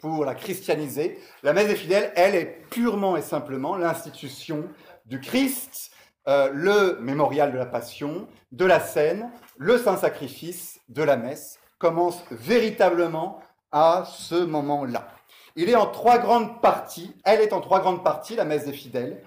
pour 0.01 0.25
la 0.25 0.35
christianiser. 0.35 1.19
La 1.43 1.53
messe 1.53 1.69
des 1.69 1.77
fidèles, 1.77 2.13
elle, 2.17 2.35
est 2.35 2.63
purement 2.71 3.17
et 3.17 3.23
simplement 3.23 3.77
l'institution 3.77 4.65
du 5.11 5.21
Christ, 5.21 5.91
euh, 6.29 6.51
le 6.55 6.99
mémorial 7.01 7.53
de 7.53 7.59
la 7.59 7.67
Passion, 7.67 8.29
de 8.53 8.65
la 8.65 8.79
scène, 8.79 9.31
le 9.59 9.77
saint 9.77 9.97
sacrifice 9.97 10.81
de 10.89 11.03
la 11.03 11.17
messe 11.17 11.59
commence 11.79 12.23
véritablement 12.31 13.41
à 13.73 14.05
ce 14.07 14.37
moment-là. 14.37 15.09
Il 15.57 15.69
est 15.69 15.75
en 15.75 15.89
trois 15.89 16.19
grandes 16.19 16.61
parties, 16.61 17.13
elle 17.25 17.41
est 17.41 17.53
en 17.53 17.61
trois 17.61 17.81
grandes 17.81 18.05
parties, 18.05 18.37
la 18.37 18.45
messe 18.45 18.67
des 18.67 18.73
fidèles. 18.73 19.25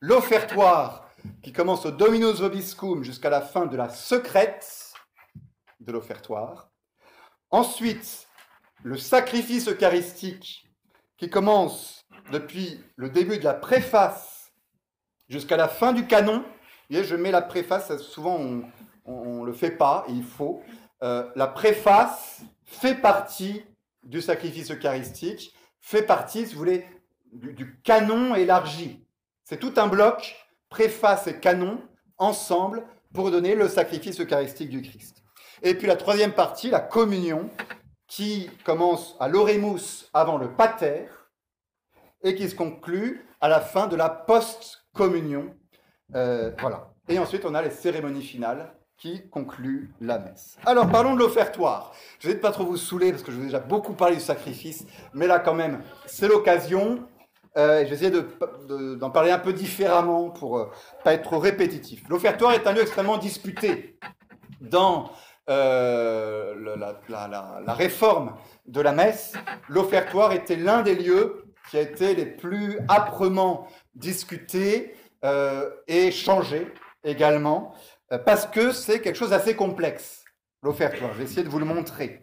L'offertoire, 0.00 1.10
qui 1.42 1.52
commence 1.52 1.84
au 1.84 1.90
Dominus 1.90 2.40
Vobiscum 2.40 3.04
jusqu'à 3.04 3.28
la 3.28 3.42
fin 3.42 3.66
de 3.66 3.76
la 3.76 3.90
secrète 3.90 4.94
de 5.80 5.92
l'offertoire. 5.92 6.70
Ensuite, 7.50 8.28
le 8.82 8.96
sacrifice 8.96 9.68
eucharistique, 9.68 10.66
qui 11.18 11.28
commence 11.28 12.06
depuis 12.32 12.80
le 12.96 13.10
début 13.10 13.38
de 13.38 13.44
la 13.44 13.54
préface 13.54 14.37
jusqu'à 15.28 15.56
la 15.56 15.68
fin 15.68 15.92
du 15.92 16.06
canon. 16.06 16.44
Je 16.90 17.14
mets 17.14 17.30
la 17.30 17.42
préface, 17.42 17.96
souvent 17.98 18.38
on 19.04 19.42
ne 19.42 19.46
le 19.46 19.52
fait 19.52 19.70
pas, 19.70 20.04
il 20.08 20.22
faut. 20.22 20.62
Euh, 21.02 21.28
la 21.36 21.46
préface 21.46 22.40
fait 22.64 22.96
partie 22.96 23.64
du 24.02 24.20
sacrifice 24.20 24.70
eucharistique, 24.70 25.54
fait 25.80 26.02
partie, 26.02 26.46
si 26.46 26.54
vous 26.54 26.58
voulez, 26.58 26.86
du, 27.32 27.78
canon 27.82 28.34
élargi. 28.34 29.04
C'est 29.44 29.58
tout 29.58 29.72
un 29.76 29.86
bloc, 29.86 30.36
préface 30.68 31.26
et 31.26 31.38
canon, 31.38 31.80
ensemble, 32.16 32.84
pour 33.14 33.30
donner 33.30 33.54
le 33.54 33.68
sacrifice 33.68 34.20
eucharistique 34.20 34.70
du 34.70 34.82
Christ. 34.82 35.22
Et 35.62 35.74
puis 35.74 35.86
la 35.86 35.96
troisième 35.96 36.32
partie, 36.32 36.70
la 36.70 36.80
communion, 36.80 37.50
qui 38.06 38.50
commence 38.64 39.16
à 39.20 39.28
l'oremus 39.28 40.08
avant 40.14 40.38
le 40.38 40.54
pater, 40.54 41.06
et 42.22 42.34
qui 42.34 42.48
se 42.48 42.54
conclut 42.54 43.26
à 43.40 43.48
la 43.48 43.60
fin 43.60 43.86
de 43.86 43.96
la 43.96 44.08
post-communion. 44.98 45.54
Euh, 46.14 46.50
voilà. 46.60 46.90
Et 47.08 47.18
ensuite, 47.18 47.44
on 47.44 47.54
a 47.54 47.62
les 47.62 47.70
cérémonies 47.70 48.22
finales 48.22 48.72
qui 48.96 49.28
conclut 49.30 49.92
la 50.00 50.18
messe. 50.18 50.58
Alors 50.66 50.88
parlons 50.88 51.14
de 51.14 51.20
l'offertoire. 51.20 51.92
Je 52.18 52.28
vais 52.28 52.34
pas 52.34 52.50
trop 52.50 52.64
vous 52.64 52.76
saouler 52.76 53.12
parce 53.12 53.22
que 53.22 53.30
je 53.30 53.36
vous 53.36 53.42
ai 53.42 53.46
déjà 53.46 53.60
beaucoup 53.60 53.92
parlé 53.92 54.16
du 54.16 54.20
sacrifice, 54.20 54.84
mais 55.14 55.28
là 55.28 55.38
quand 55.38 55.54
même, 55.54 55.82
c'est 56.06 56.26
l'occasion. 56.26 57.04
Euh, 57.56 57.84
je 57.84 57.90
vais 57.90 57.94
essayer 57.94 58.12
d'en 58.96 59.10
parler 59.10 59.30
un 59.30 59.38
peu 59.38 59.52
différemment 59.52 60.30
pour 60.30 60.58
euh, 60.58 60.70
pas 61.04 61.14
être 61.14 61.22
trop 61.22 61.38
répétitif. 61.38 62.08
L'offertoire 62.08 62.52
est 62.52 62.66
un 62.66 62.72
lieu 62.72 62.82
extrêmement 62.82 63.18
disputé 63.18 63.98
dans 64.60 65.10
euh, 65.48 66.76
la, 67.08 67.72
réforme 67.72 68.34
de 68.66 68.80
la 68.80 68.92
messe. 68.92 69.34
L'offertoire 69.68 70.32
était 70.32 70.56
l'un 70.56 70.82
des 70.82 70.96
lieux 70.96 71.44
qui 71.70 71.76
a 71.76 71.82
été 71.82 72.14
les 72.14 72.26
plus 72.26 72.78
âprement 72.88 73.68
discutés 73.98 74.94
et 75.86 76.10
changés 76.10 76.72
également. 77.04 77.74
Euh, 78.12 78.18
parce 78.18 78.46
que 78.46 78.72
c'est 78.72 79.00
quelque 79.00 79.16
chose 79.16 79.30
d'assez 79.30 79.54
complexe, 79.54 80.24
l'offertoire. 80.62 81.12
Je 81.12 81.18
vais 81.18 81.24
essayer 81.24 81.44
de 81.44 81.48
vous 81.48 81.58
le 81.58 81.64
montrer. 81.64 82.22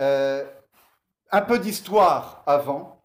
Euh, 0.00 0.44
un 1.30 1.42
peu 1.42 1.58
d'histoire 1.58 2.42
avant. 2.46 3.02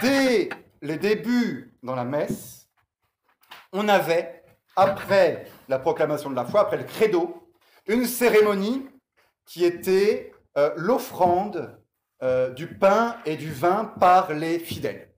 Dès 0.00 0.48
les 0.80 0.96
débuts 0.96 1.74
dans 1.82 1.94
la 1.94 2.04
messe, 2.04 2.68
on 3.72 3.88
avait, 3.88 4.42
après 4.76 5.46
la 5.68 5.78
proclamation 5.78 6.30
de 6.30 6.34
la 6.34 6.44
foi, 6.44 6.62
après 6.62 6.78
le 6.78 6.84
credo, 6.84 7.48
une 7.86 8.06
cérémonie 8.06 8.88
qui 9.46 9.64
était 9.64 10.32
euh, 10.56 10.72
l'offrande 10.76 11.78
du 12.54 12.68
pain 12.68 13.16
et 13.26 13.36
du 13.36 13.50
vin 13.50 13.84
par 13.98 14.32
les 14.32 14.60
fidèles. 14.60 15.11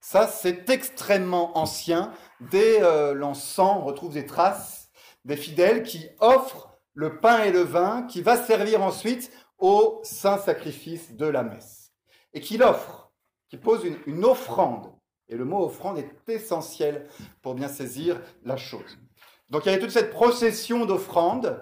Ça, 0.00 0.26
c'est 0.26 0.68
extrêmement 0.70 1.56
ancien. 1.58 2.12
Dès 2.40 2.80
l'encens, 3.14 3.78
on 3.80 3.84
retrouve 3.84 4.14
des 4.14 4.26
traces 4.26 4.80
des 5.24 5.36
fidèles 5.36 5.82
qui 5.82 6.08
offrent 6.18 6.70
le 6.94 7.20
pain 7.20 7.44
et 7.44 7.52
le 7.52 7.60
vin 7.60 8.02
qui 8.02 8.22
va 8.22 8.36
servir 8.36 8.82
ensuite 8.82 9.30
au 9.58 10.00
saint 10.02 10.38
sacrifice 10.38 11.14
de 11.14 11.26
la 11.26 11.42
messe. 11.42 11.92
Et 12.32 12.40
qui 12.40 12.56
l'offre, 12.56 13.12
qui 13.48 13.56
pose 13.56 13.84
une, 14.06 14.24
offrande. 14.24 14.92
Et 15.28 15.36
le 15.36 15.44
mot 15.44 15.64
offrande 15.64 15.98
est 15.98 16.28
essentiel 16.28 17.06
pour 17.42 17.54
bien 17.54 17.68
saisir 17.68 18.20
la 18.44 18.56
chose. 18.56 18.98
Donc 19.48 19.64
il 19.64 19.68
y 19.68 19.72
avait 19.72 19.80
toute 19.80 19.90
cette 19.90 20.10
procession 20.10 20.86
d'offrandes 20.86 21.60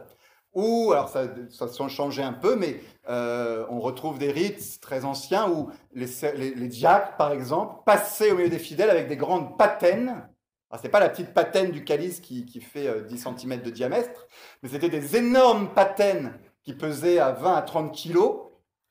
où, 0.55 0.93
alors 0.93 1.09
ça, 1.09 1.25
ça 1.51 1.67
a 1.85 1.89
changé 1.89 2.23
un 2.23 2.33
peu, 2.33 2.57
mais 2.57 2.81
euh, 3.09 3.65
on 3.71 3.81
retrouve 3.81 4.19
des 4.19 4.33
rites 4.33 4.81
très 4.81 5.05
anciens 5.05 5.51
où 5.51 5.71
les, 5.93 6.09
les 6.35 6.69
diacres, 6.69 7.17
par 7.17 7.33
exemple, 7.33 7.83
passaient 7.85 8.33
au 8.33 8.37
milieu 8.37 8.49
des 8.49 8.59
fidèles 8.59 8.91
avec 8.91 9.09
des 9.09 9.17
grandes 9.17 9.57
patènes. 9.57 10.29
Ce 10.77 10.83
n'est 10.83 10.91
pas 10.91 11.01
la 11.01 11.09
petite 11.09 11.33
patène 11.33 11.71
du 11.71 11.83
calice 11.83 12.21
qui, 12.21 12.61
fait 12.61 13.03
10 13.09 13.27
euh, 13.27 13.31
cm 13.37 13.63
de 13.63 13.71
diamètre, 13.71 14.27
mais 14.63 14.69
c'était 14.69 14.91
des 14.91 15.17
énormes 15.17 15.73
patènes 15.73 16.35
qui 16.63 16.75
pesaient 16.75 17.19
à 17.19 17.33
20 17.33 17.55
à 17.55 17.63
30 17.63 17.93
kilos, 17.95 18.49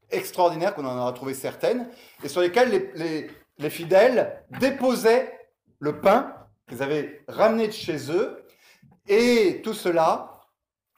extraordinaires, 0.09 0.73
qu'on 0.73 0.85
en 0.85 0.97
a 0.97 1.05
retrouvé 1.05 1.33
certaines, 1.35 1.87
et 2.23 2.29
sur 2.29 2.41
lesquelles 2.41 2.91
les, 2.95 3.69
fidèles 3.69 4.43
déposaient 4.59 5.31
le 5.79 5.99
pain 5.99 6.33
qu'ils 6.67 6.81
avaient 6.81 7.23
ramené 7.27 7.67
de 7.67 7.73
chez 7.73 8.11
eux, 8.11 8.43
et 9.07 9.61
tout 9.63 9.73
cela 9.73 10.36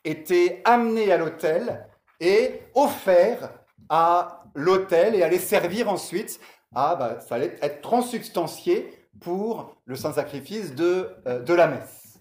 était 0.03 0.61
amené 0.65 1.11
à 1.11 1.17
l'hôtel 1.17 1.85
et 2.19 2.61
offert 2.75 3.51
à 3.89 4.43
l'hôtel 4.55 5.15
et 5.15 5.23
allait 5.23 5.39
servir 5.39 5.89
ensuite 5.89 6.39
à, 6.75 6.95
bah, 6.95 7.19
ça 7.19 7.35
allait 7.35 7.57
être 7.61 7.81
transubstantié 7.81 9.07
pour 9.21 9.75
le 9.85 9.95
saint 9.95 10.13
sacrifice 10.13 10.75
de, 10.75 11.09
euh, 11.27 11.39
de 11.39 11.53
la 11.53 11.67
messe. 11.67 12.19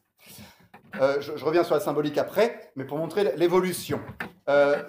Euh, 1.01 1.21
je, 1.21 1.45
reviens 1.45 1.65
sur 1.65 1.75
la 1.75 1.81
symbolique 1.81 2.19
après, 2.19 2.73
mais 2.75 2.85
pour 2.85 2.99
montrer 2.99 3.37
l'évolution. 3.37 4.01
Euh, 4.49 4.83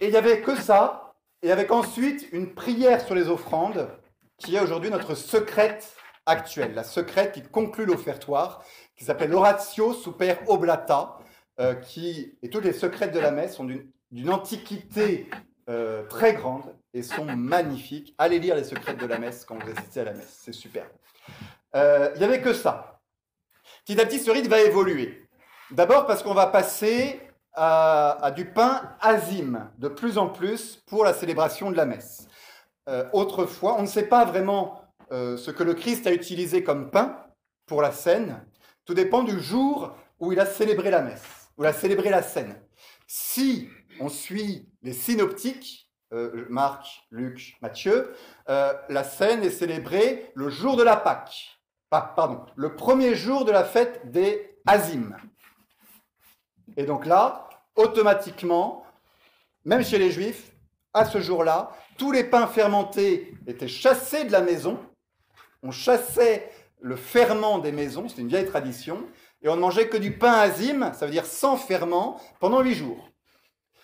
et 0.00 0.06
il 0.06 0.10
n'y 0.10 0.16
avait 0.16 0.40
que 0.40 0.56
ça, 0.56 1.14
et 1.42 1.52
avec 1.52 1.70
ensuite 1.70 2.28
une 2.32 2.52
prière 2.52 3.00
sur 3.00 3.14
les 3.14 3.28
offrandes, 3.28 3.88
qui 4.38 4.56
est 4.56 4.60
aujourd'hui 4.60 4.90
notre 4.90 5.14
secrète 5.14 5.94
actuelle, 6.26 6.74
la 6.74 6.84
secrète 6.84 7.32
qui 7.32 7.42
conclut 7.42 7.86
l'offertoire, 7.86 8.64
qui 8.96 9.04
s'appelle 9.04 9.30
l'oratio 9.30 9.94
super 9.94 10.38
oblata, 10.48 11.18
qui, 11.82 12.34
et 12.42 12.50
toutes 12.50 12.64
les 12.64 12.72
secrètes 12.72 13.12
de 13.12 13.20
la 13.20 13.30
messe 13.30 13.56
sont 13.56 13.64
d'une 13.64 14.30
antiquité 14.30 15.28
euh, 15.68 16.02
très 16.08 16.34
grandes 16.34 16.74
et 16.92 17.02
sont 17.02 17.24
magnifiques. 17.24 18.16
Allez 18.18 18.40
lire 18.40 18.56
les 18.56 18.64
secrets 18.64 18.94
de 18.94 19.06
la 19.06 19.18
messe 19.18 19.44
quand 19.44 19.56
vous 19.62 19.70
assistez 19.70 20.00
à 20.00 20.04
la 20.04 20.12
messe, 20.12 20.40
c'est 20.42 20.52
super. 20.52 20.84
Euh, 21.76 22.10
il 22.14 22.18
n'y 22.18 22.24
avait 22.24 22.40
que 22.40 22.52
ça. 22.52 23.00
Petit 23.84 24.00
à 24.00 24.04
petit, 24.04 24.18
ce 24.18 24.32
rite 24.32 24.48
va 24.48 24.60
évoluer. 24.60 25.28
D'abord 25.70 26.06
parce 26.06 26.24
qu'on 26.24 26.34
va 26.34 26.48
passer 26.48 27.20
à, 27.54 28.32
du 28.34 28.46
pain 28.46 28.96
azime 29.00 29.70
de 29.78 29.86
plus 29.86 30.18
en 30.18 30.28
plus 30.28 30.82
pour 30.86 31.04
la 31.04 31.14
célébration 31.14 31.70
de 31.70 31.76
la 31.76 31.86
messe. 31.86 32.26
Euh, 32.88 33.08
autrefois, 33.12 33.76
on 33.78 33.82
ne 33.82 33.86
sait 33.86 34.08
pas 34.08 34.24
vraiment 34.24 34.80
ce 35.10 35.50
que 35.50 35.62
le 35.62 35.74
Christ 35.74 36.06
a 36.06 36.12
utilisé 36.12 36.64
comme 36.64 36.90
pain 36.90 37.26
pour 37.66 37.82
la 37.82 37.92
scène. 37.92 38.42
Tout 38.86 38.94
dépend 38.94 39.22
du 39.22 39.40
jour 39.40 39.94
où 40.18 40.32
il 40.32 40.40
a 40.40 40.46
célébré 40.46 40.90
la 40.90 41.02
messe, 41.02 41.41
où 41.62 41.64
il 41.64 41.68
a 41.68 41.72
célébré 41.72 42.10
la 42.10 42.22
scène. 42.22 42.60
Si 43.06 43.68
on 44.00 44.08
suit 44.08 44.68
les 44.82 44.92
synoptiques, 44.92 45.88
euh, 46.12 46.44
Marc, 46.50 47.06
Luc, 47.10 47.56
Matthieu, 47.62 48.14
euh, 48.48 48.74
la 48.88 49.04
scène 49.04 49.44
est 49.44 49.50
célébrée 49.50 50.32
le 50.34 50.50
jour 50.50 50.76
de 50.76 50.82
la 50.82 50.96
Pâque. 50.96 51.58
pardon, 51.88 52.44
le 52.56 52.74
premier 52.74 53.14
jour 53.14 53.44
de 53.44 53.52
la 53.52 53.64
fête 53.64 54.10
des 54.10 54.56
Azim. 54.66 55.16
Et 56.76 56.84
donc 56.84 57.06
là, 57.06 57.48
automatiquement, 57.76 58.84
même 59.64 59.84
chez 59.84 59.98
les 59.98 60.10
Juifs, 60.10 60.52
à 60.94 61.04
ce 61.04 61.20
jour-là, 61.20 61.70
tous 61.96 62.12
les 62.12 62.24
pains 62.24 62.46
fermentés 62.46 63.34
étaient 63.46 63.68
chassés 63.68 64.24
de 64.24 64.32
la 64.32 64.40
maison 64.40 64.78
on 65.62 65.70
chassait 65.70 66.50
le 66.80 66.96
ferment 66.96 67.58
des 67.58 67.72
maisons, 67.72 68.08
c'était 68.08 68.22
une 68.22 68.28
vieille 68.28 68.46
tradition, 68.46 69.06
et 69.42 69.48
on 69.48 69.56
ne 69.56 69.60
mangeait 69.60 69.88
que 69.88 69.96
du 69.96 70.16
pain 70.16 70.32
azime, 70.32 70.92
ça 70.94 71.06
veut 71.06 71.12
dire 71.12 71.26
sans 71.26 71.56
ferment, 71.56 72.20
pendant 72.40 72.60
huit 72.60 72.74
jours. 72.74 73.08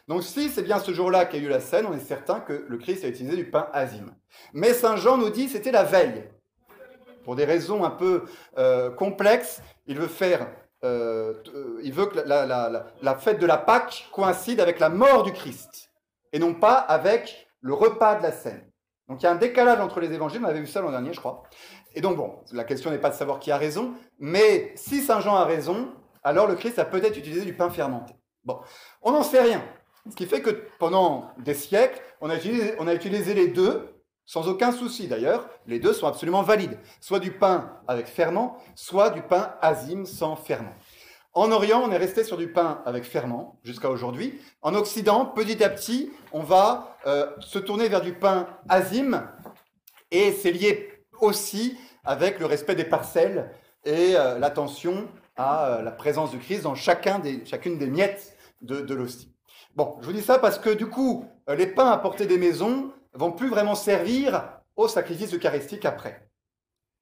Donc 0.07 0.23
si 0.23 0.49
c'est 0.49 0.63
bien 0.63 0.79
ce 0.79 0.93
jour-là 0.93 1.27
qu'a 1.27 1.37
eu 1.37 1.49
la 1.49 1.61
scène, 1.61 1.87
on 1.87 1.93
est 1.93 2.01
certain 2.01 2.41
que 2.41 2.65
le 2.67 2.79
Christ 2.79 3.05
a 3.05 3.09
utilisé 3.09 3.37
du 3.37 3.51
pain 3.51 3.69
azime. 3.73 4.15
Mais 4.55 4.73
Saint 4.73 4.97
Jean 4.97 5.19
nous 5.19 5.31
dit 5.31 5.49
c'était 5.49 5.71
la 5.71 5.85
veille. 5.85 6.25
Pour 7.25 7.37
des 7.37 7.45
raisons 7.45 7.85
un 7.85 7.91
peu 7.91 8.25
euh, 8.57 8.91
complexes, 8.91 9.61
il 9.87 9.99
veut 9.99 10.07
faire, 10.07 10.49
euh, 10.83 11.35
euh, 11.55 11.79
il 11.83 11.93
veut 11.93 12.07
que 12.07 12.21
la, 12.21 13.15
fête 13.17 13.39
de 13.39 13.45
la 13.45 13.59
Pâque 13.59 14.09
coïncide 14.11 14.61
avec 14.61 14.79
la 14.79 14.89
mort 14.89 15.25
du 15.25 15.33
Christ, 15.33 15.91
et 16.33 16.39
non 16.39 16.55
pas 16.55 16.77
avec 16.77 17.49
le 17.61 17.75
repas 17.75 18.15
de 18.15 18.23
la 18.23 18.33
scène. 18.33 18.65
Donc 19.09 19.21
il 19.21 19.25
y 19.25 19.27
a 19.27 19.33
un 19.33 19.37
décalage 19.37 19.81
entre 19.81 20.01
les 20.01 20.11
évangiles, 20.13 20.41
on 20.43 20.49
avait 20.49 20.61
vu 20.61 20.67
ça 20.67 20.81
l'an 20.81 20.91
dernier, 20.91 21.13
je 21.13 21.21
crois. 21.21 21.43
Et 21.99 22.01
donc 22.01 22.17
bon, 22.17 22.33
la 22.53 22.63
question 22.63 22.93
n'est 22.93 23.01
pas 23.01 23.11
de 23.11 23.17
savoir 23.17 23.41
qui 23.41 23.51
a 23.51 23.57
raison, 23.57 23.93
mais 24.21 24.71
si 24.77 25.01
Saint 25.01 25.19
Jean 25.19 25.35
a 25.35 25.45
raison, 25.45 25.89
alors 26.23 26.47
le 26.47 26.55
Christ 26.55 26.79
a 26.79 26.85
peut-être 26.85 27.17
utilisé 27.17 27.45
du 27.45 27.55
pain 27.55 27.71
fermenté. 27.71 28.15
Bon, 28.45 28.61
on 29.03 29.11
n'en 29.11 29.25
sait 29.25 29.41
rien. 29.41 29.65
Ce 30.09 30.15
qui 30.15 30.27
fait 30.27 30.41
que 30.41 30.51
pendant 30.79 31.33
des 31.39 31.55
siècles, 31.55 32.01
on 32.21 32.31
a 32.31 32.37
utilisé, 32.95 33.35
les 33.35 33.49
deux, 33.49 34.01
sans 34.27 34.47
aucun 34.47 34.71
souci 34.71 35.09
d'ailleurs. 35.09 35.49
Les 35.67 35.81
deux 35.81 35.93
sont 35.93 36.07
absolument 36.07 36.43
valides. 36.43 36.79
Soit 37.01 37.19
du 37.19 37.33
pain 37.33 37.81
avec 37.89 38.07
ferment, 38.07 38.59
soit 38.77 39.11
du 39.11 39.23
pain 39.23 39.55
azime 39.61 40.07
sans 40.07 40.37
ferment. 40.37 40.77
En 41.33 41.51
Orient, 41.51 41.83
on 41.85 41.91
est 41.91 41.97
resté 41.97 42.23
sur 42.23 42.37
du 42.37 42.53
pain 42.53 42.81
avec 42.87 43.03
ferment 43.03 43.59
jusqu'à 43.65 43.91
aujourd'hui. 43.91 44.41
En 44.63 44.77
Occident, 44.77 45.27
petit 45.27 45.65
à 45.65 45.69
petit, 45.69 46.13
on 46.31 46.45
va 46.45 46.97
euh, 47.09 47.29
se 47.41 47.59
tourner 47.59 47.89
vers 47.89 48.03
du 48.03 48.13
pain 48.13 48.47
azime. 48.69 49.29
Et 50.13 50.31
c'est 50.31 50.53
lié 50.53 50.95
aussi 51.21 51.77
avec 52.09 52.41
le 52.41 52.47
respect 52.47 52.75
des 52.75 52.85
parcelles 52.85 53.51
et 53.85 54.17
euh, 54.17 54.39
l'attention 54.39 55.09
à 55.37 55.67
euh, 55.67 55.83
la 55.83 55.93
présence 55.93 56.31
du 56.31 56.39
Christ 56.39 56.63
dans 56.63 56.75
chacun 56.75 57.19
des, 57.19 57.45
chacune 57.45 57.79
des 57.79 57.87
miettes 57.87 58.35
de, 58.63 58.95
l'hostie. 58.95 59.33
Bon, 59.77 59.97
je 60.01 60.07
vous 60.07 60.13
dis 60.13 60.23
ça 60.23 60.39
parce 60.39 60.59
que 60.59 60.71
du 60.71 60.87
coup, 60.87 61.27
euh, 61.49 61.55
les 61.55 61.67
pains 61.67 61.91
apportés 61.91 62.27
des 62.27 62.39
maisons 62.39 62.91
vont 63.13 63.31
plus 63.31 63.49
vraiment 63.49 63.75
servir 63.75 64.51
au 64.75 64.89
sacrifice 64.89 65.35
eucharistique 65.35 65.85
après. 65.85 66.29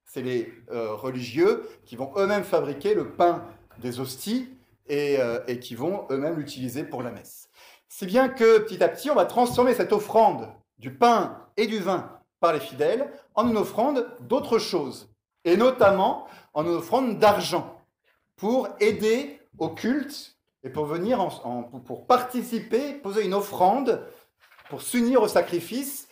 C'est 0.05 0.21
les 0.21 0.51
religieux 0.69 1.67
qui 1.83 1.97
vont 1.97 2.11
eux-mêmes 2.15 2.45
fabriquer 2.45 2.93
le 2.93 3.11
pain 3.11 3.43
des 3.79 3.99
hosties 3.99 4.49
euh, 4.89 5.41
et, 5.47 5.59
qui 5.59 5.75
vont 5.75 6.07
eux-mêmes 6.11 6.37
l'utiliser 6.37 6.85
pour 6.85 7.03
la 7.03 7.11
messe. 7.11 7.49
Si 7.89 8.05
bien 8.05 8.29
que 8.29 8.59
petit 8.59 8.81
à 8.81 8.87
petit, 8.87 9.09
on 9.09 9.15
va 9.15 9.25
transformer 9.25 9.73
cette 9.73 9.91
offrande 9.91 10.47
du 10.79 10.93
pain 10.93 11.45
et 11.57 11.67
du 11.67 11.79
vin 11.79 12.16
par 12.39 12.53
les 12.53 12.59
fidèles 12.59 13.11
en 13.35 13.47
une 13.47 13.57
offrande 13.57 14.07
d'autre 14.21 14.59
chose, 14.59 15.09
et 15.43 15.57
notamment 15.57 16.27
en 16.53 16.65
une 16.65 16.75
offrande 16.75 17.19
d'argent, 17.19 17.81
pour 18.35 18.69
aider 18.79 19.39
au 19.57 19.69
culte 19.69 20.37
et 20.63 20.69
pour 20.69 20.85
venir 20.85 21.25
pour 21.85 22.05
participer, 22.05 22.93
poser 22.93 23.25
une 23.25 23.33
offrande, 23.33 24.05
pour 24.69 24.81
s'unir 24.81 25.21
au 25.21 25.27
sacrifice 25.27 26.07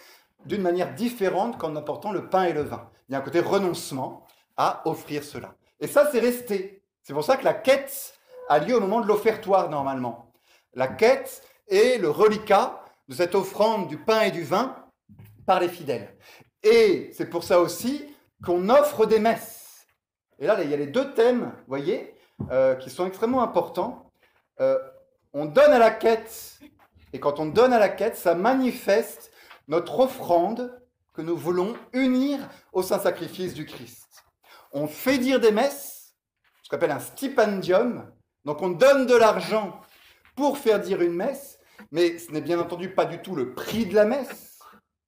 d'une 0.46 0.62
manière 0.62 0.94
différente 0.94 1.58
qu'en 1.58 1.76
apportant 1.76 2.12
le 2.12 2.30
pain 2.30 2.44
et 2.44 2.54
le 2.54 2.62
vin. 2.62 2.90
Il 3.08 3.14
y 3.14 3.16
a 3.16 3.20
un 3.20 3.22
côté 3.22 3.40
renoncement 3.40 4.26
à 4.58 4.82
offrir 4.86 5.24
cela. 5.24 5.56
Et 5.80 5.88
ça, 5.88 6.10
c'est 6.12 6.20
resté. 6.20 6.82
C'est 7.02 7.14
pour 7.14 7.24
ça 7.24 7.38
que 7.38 7.44
la 7.44 7.54
quête 7.54 8.14
a 8.50 8.60
lieu 8.60 8.76
au 8.76 8.80
moment 8.80 9.02
de 9.02 9.08
l'offertoire 9.08 9.70
normalement. 9.70 10.32
La 10.74 10.88
quête 10.88 11.44
est 11.68 11.98
le 12.00 12.10
reliquat 12.10 12.84
de 13.08 13.16
cette 13.16 13.36
offrande 13.36 13.88
du 13.88 13.98
pain 13.98 14.22
et 14.22 14.32
du 14.32 14.44
vin 14.44 14.76
par 15.46 15.60
les 15.60 15.70
fidèles. 15.70 16.16
Et 16.64 17.12
c'est 17.14 17.30
pour 17.30 17.44
ça 17.44 17.60
aussi 17.60 18.06
qu'on 18.44 18.70
offre 18.70 19.06
des 19.06 19.20
messes. 19.20 19.86
Et 20.40 20.48
là, 20.48 20.62
il 20.62 20.70
y 20.70 20.74
a 20.74 20.78
les 20.78 20.88
deux 20.88 21.14
thèmes, 21.14 21.44
vous 21.44 21.68
voyez, 21.68 22.14
euh, 22.52 22.76
qui 22.76 22.90
sont 22.90 23.06
extrêmement 23.06 23.44
importants. 23.44 24.12
Euh, 24.60 24.78
on 25.34 25.46
donne 25.46 25.72
à 25.72 25.80
la 25.80 25.92
quête, 25.92 26.60
et 27.14 27.20
quand 27.20 27.40
on 27.40 27.46
donne 27.46 27.74
à 27.74 27.80
la 27.80 27.90
quête, 27.90 28.18
ça 28.18 28.36
manifeste 28.36 29.32
notre 29.68 30.00
offrande 30.00 30.82
que 31.14 31.22
nous 31.22 31.38
voulons 31.38 31.76
unir 31.94 32.40
au 32.74 32.84
saint 32.84 33.00
sacrifice 33.00 33.54
du 33.54 33.66
Christ. 33.66 34.24
On 34.74 34.88
fait 34.88 35.18
dire 35.18 35.40
des 35.40 35.52
messes, 35.52 36.14
ce 36.62 36.70
qu'on 36.70 36.76
appelle 36.76 36.92
un 36.92 37.00
stipendium, 37.00 38.12
donc 38.44 38.62
on 38.62 38.70
donne 38.70 39.06
de 39.06 39.16
l'argent 39.16 39.80
pour 40.36 40.58
faire 40.58 40.80
dire 40.82 41.02
une 41.02 41.14
messe, 41.14 41.58
mais 41.92 42.18
ce 42.18 42.32
n'est 42.32 42.42
bien 42.42 42.60
entendu 42.60 42.90
pas 42.90 43.06
du 43.06 43.22
tout 43.22 43.36
le 43.36 43.54
prix 43.54 43.86
de 43.86 43.96
la 43.96 44.06
messe. 44.06 44.55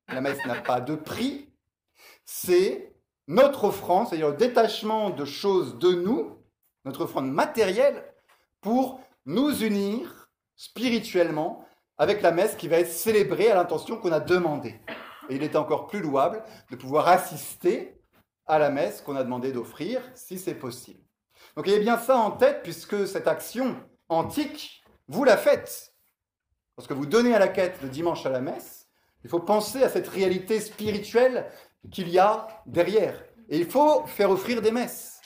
La 0.10 0.22
messe 0.22 0.44
n'a 0.46 0.62
pas 0.62 0.82
de 0.82 0.96
prix. 0.96 1.50
C'est 2.26 2.94
notre 3.28 3.66
offrande, 3.66 4.08
c'est-à-dire 4.08 4.30
le 4.30 4.38
détachement 4.38 5.10
de 5.10 5.26
choses 5.26 5.78
de 5.78 5.92
nous, 5.92 6.38
notre 6.86 7.02
offrande 7.02 7.32
matérielle, 7.32 8.04
pour 8.62 9.02
nous 9.26 9.64
unir 9.64 10.30
spirituellement 10.56 11.66
avec 11.98 12.22
la 12.22 12.32
messe 12.32 12.56
qui 12.56 12.68
va 12.68 12.78
être 12.78 12.92
célébrée 12.92 13.52
à 13.52 13.56
l'intention 13.56 13.98
qu'on 13.98 14.12
a 14.12 14.20
demandée. 14.20 14.80
Et 15.30 15.36
il 15.36 15.44
est 15.44 15.56
encore 15.56 15.88
plus 15.88 16.00
louable 16.00 16.44
de 16.72 16.76
pouvoir 16.76 17.08
assister 17.08 18.00
à 18.46 18.60
la 18.60 18.70
messe 18.70 19.02
qu'on 19.02 19.16
a 19.16 19.24
demandé 19.24 19.52
d'offrir, 19.52 20.02
si 20.16 20.40
c'est 20.40 20.56
possible. 20.56 21.04
Donc 21.56 21.68
ayez 21.68 21.80
bien 21.80 21.98
ça 21.98 22.18
en 22.18 22.32
tête, 22.32 22.64
puisque 22.64 23.08
cette 23.08 23.28
action 23.28 23.76
antique, 24.10 24.84
vous 25.08 25.24
la 25.24 25.38
faites. 25.38 25.94
Lorsque 26.78 26.92
vous 26.92 27.06
donnez 27.06 27.34
à 27.34 27.40
la 27.40 27.48
quête 27.48 27.82
le 27.82 27.90
dimanche 27.90 28.26
à 28.26 28.30
la 28.30 28.40
messe, 28.40 28.77
il 29.28 29.30
faut 29.30 29.40
penser 29.40 29.84
à 29.84 29.90
cette 29.90 30.08
réalité 30.08 30.62
spirituelle 30.62 31.48
qu'il 31.92 32.08
y 32.08 32.18
a 32.18 32.48
derrière. 32.66 33.22
Et 33.50 33.58
il 33.58 33.66
faut 33.66 34.06
faire 34.06 34.32
offrir 34.32 34.62
des 34.62 34.72
messes. 34.72 35.20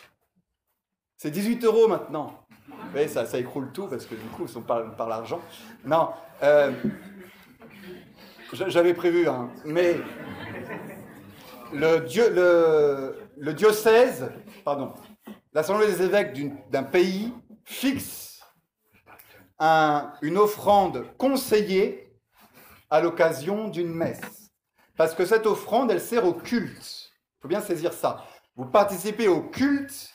C'est 1.17 1.29
18 1.29 1.63
euros 1.65 1.87
maintenant. 1.87 2.47
Oui, 2.95 3.07
ça, 3.07 3.27
ça 3.27 3.37
écroule 3.37 3.71
tout 3.71 3.85
parce 3.85 4.07
que 4.07 4.15
du 4.15 4.25
coup, 4.29 4.47
on 4.55 4.61
parle 4.61 4.95
par 4.95 5.07
l'argent. 5.07 5.39
Non, 5.85 6.09
euh, 6.41 6.71
j'avais 8.51 8.95
prévu, 8.95 9.27
hein, 9.27 9.51
mais 9.65 9.97
le, 11.71 11.99
diocèse, 13.53 14.31
pardon, 14.65 14.95
l'Assemblée 15.53 15.85
des 15.85 16.01
évêques 16.01 16.71
d'un 16.71 16.83
pays 16.83 17.31
fixe 17.65 18.41
un, 19.59 20.11
une 20.23 20.39
offrande 20.39 21.05
conseillée 21.19 22.10
à 22.91 23.01
l'occasion 23.01 23.69
d'une 23.69 23.93
messe. 23.93 24.51
Parce 24.97 25.15
que 25.15 25.25
cette 25.25 25.47
offrande, 25.47 25.89
elle 25.89 26.01
sert 26.01 26.25
au 26.25 26.33
culte. 26.33 27.11
Il 27.39 27.41
faut 27.41 27.47
bien 27.47 27.61
saisir 27.61 27.93
ça. 27.93 28.27
Vous 28.55 28.65
participez 28.65 29.27
au 29.27 29.41
culte 29.41 30.13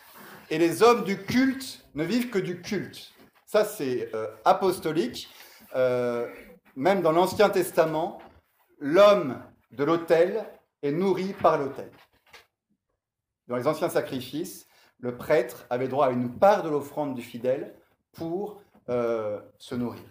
et 0.51 0.59
les 0.59 0.83
hommes 0.83 1.03
du 1.03 1.19
culte 1.19 1.85
ne 1.95 2.05
vivent 2.05 2.31
que 2.31 2.39
du 2.39 2.61
culte. 2.61 3.13
Ça, 3.47 3.65
c'est 3.65 4.15
euh, 4.15 4.29
apostolique. 4.45 5.29
Euh, 5.75 6.29
même 6.77 7.01
dans 7.01 7.13
l'Ancien 7.13 7.49
Testament, 7.49 8.21
l'homme 8.79 9.43
de 9.73 9.83
l'autel 9.83 10.45
est 10.83 10.93
nourri 10.93 11.33
par 11.33 11.59
l'autel. 11.59 11.91
Dans 13.49 13.57
les 13.57 13.67
anciens 13.67 13.89
sacrifices, 13.89 14.67
le 14.99 15.17
prêtre 15.17 15.67
avait 15.71 15.89
droit 15.89 16.07
à 16.07 16.11
une 16.11 16.39
part 16.39 16.63
de 16.63 16.69
l'offrande 16.69 17.15
du 17.15 17.23
fidèle 17.23 17.75
pour 18.13 18.61
euh, 18.89 19.41
se 19.59 19.75
nourrir. 19.75 20.03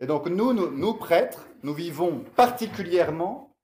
Et 0.00 0.06
donc 0.06 0.26
nous, 0.26 0.52
nous, 0.52 0.94
prêtres, 0.94 1.46
nous 1.62 1.74
vivons 1.74 2.24
particulièrement 2.34 3.54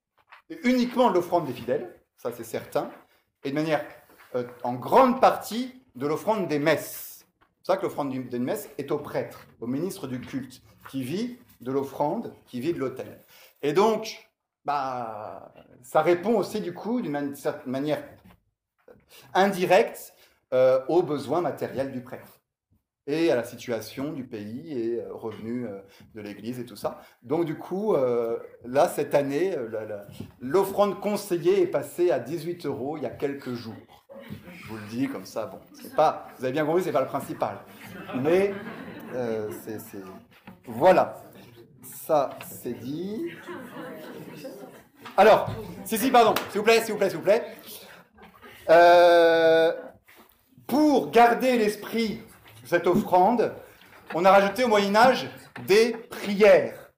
et 0.51 0.59
uniquement 0.65 1.09
l'offrande 1.09 1.47
des 1.47 1.53
fidèles, 1.53 1.95
ça 2.17 2.31
c'est 2.33 2.45
certain, 2.45 2.91
et 3.43 3.51
de 3.51 3.55
manière 3.55 3.85
en 4.63 4.75
grande 4.75 5.21
partie 5.21 5.83
de 5.95 6.07
l'offrande 6.07 6.47
des 6.47 6.59
messes. 6.59 7.27
C'est 7.63 7.73
ça 7.73 7.77
que 7.79 7.85
l'offrande 7.85 8.13
des 8.13 8.39
messes 8.39 8.69
est 8.79 8.91
au 8.91 8.99
prêtre, 8.99 9.47
au 9.61 9.67
ministre 9.67 10.07
du 10.07 10.21
culte, 10.21 10.63
qui 10.91 11.03
vit 11.03 11.39
de 11.63 11.73
l'offrande, 11.73 12.35
qui 12.47 12.61
vit 12.61 12.75
de 12.75 12.79
l'autel. 12.79 13.19
Et 13.63 13.73
donc, 13.73 14.29
bah, 14.65 15.53
ça 15.83 16.03
répond 16.03 16.37
aussi 16.37 16.61
du 16.61 16.75
coup 16.75 17.01
d'une 17.01 17.35
certaine 17.35 17.73
manière 17.73 18.03
indirecte 19.33 20.13
euh, 20.53 20.85
aux 20.89 21.03
besoins 21.03 21.41
matériels 21.41 21.93
du 21.93 22.03
prêtre 22.03 22.36
et 23.07 23.31
à 23.31 23.37
la 23.37 23.45
situation 23.45 24.13
du 24.13 24.25
pays 24.25 24.73
et 24.73 25.01
euh, 25.01 25.13
revenus 25.13 25.67
euh, 25.69 25.81
de 26.15 26.21
l'Église 26.21 26.59
et 26.59 26.65
tout 26.65 26.77
ça. 26.77 27.01
Donc 27.23 27.45
du 27.45 27.57
coup, 27.57 27.95
là, 28.65 28.89
cette 28.89 29.15
année, 29.15 29.55
l'offrande 30.41 31.01
conseillée 31.01 31.63
est 31.63 31.67
passée 31.67 32.11
à 32.11 32.19
18 32.19 32.67
euros 32.67 32.97
il 32.97 33.03
y 33.03 33.07
a 33.07 33.11
quelques 33.11 33.55
jours. 33.55 34.07
Je 34.53 34.69
vous 34.69 34.77
le 34.77 34.87
dis 34.91 35.09
comme 35.09 35.25
ça, 35.25 35.47
bon, 35.47 35.61
c'est 35.81 35.95
pas, 35.95 36.29
vous 36.37 36.45
avez 36.45 36.53
bien 36.53 36.65
compris, 36.65 36.83
c'est 36.83 36.93
pas 36.93 37.01
le 37.01 37.07
principal. 37.07 37.59
Mais 38.17 38.53
euh, 39.15 39.51
voilà, 40.67 41.23
ça 41.83 42.31
c'est 42.45 42.75
dit. 42.75 43.31
Alors, 45.17 45.51
si, 45.85 45.97
si, 45.97 46.11
pardon, 46.11 46.35
s'il 46.51 46.59
vous 46.59 46.65
plaît, 46.65 46.81
s'il 46.81 46.93
vous 46.93 46.99
plaît, 46.99 47.11
s'il 47.11 47.19
vous 47.19 47.25
plaît. 47.25 47.45
Euh, 48.69 49.73
pour 50.67 51.11
garder 51.13 51.57
l'esprit 51.57 52.21
cette 52.67 52.87
offrande, 52.87 53.53
on 54.15 54.25
a 54.25 54.31
rajouté 54.31 54.65
au 54.65 54.69
Moyen 54.69 54.95
Âge 54.95 55.29
des 55.67 55.93
prières. 55.93 56.93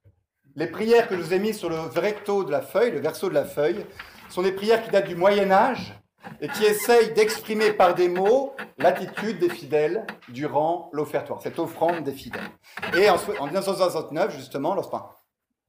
Les 0.56 0.66
prières 0.66 1.08
que 1.08 1.16
je 1.16 1.22
vous 1.22 1.34
ai 1.34 1.38
mises 1.38 1.58
sur 1.58 1.70
le 1.70 1.78
recto 1.78 2.44
de 2.44 2.50
la 2.50 2.62
feuille, 2.62 2.90
le 2.90 3.00
verso 3.00 3.28
de 3.28 3.34
la 3.34 3.44
feuille, 3.44 3.86
sont 4.28 4.42
des 4.42 4.52
prières 4.52 4.82
qui 4.82 4.90
datent 4.90 5.06
du 5.06 5.14
Moyen 5.14 5.50
Âge 5.50 5.94
et 6.40 6.48
qui 6.48 6.64
essaye 6.64 7.12
d'exprimer 7.12 7.72
par 7.72 7.94
des 7.94 8.08
mots 8.08 8.54
l'attitude 8.76 9.38
des 9.38 9.48
fidèles 9.48 10.06
durant 10.28 10.90
l'offertoire, 10.92 11.40
cette 11.40 11.58
offrande 11.58 12.02
des 12.02 12.12
fidèles. 12.12 12.50
Et 12.96 13.08
en, 13.08 13.16
1969, 13.46 14.34
justement, 14.34 14.74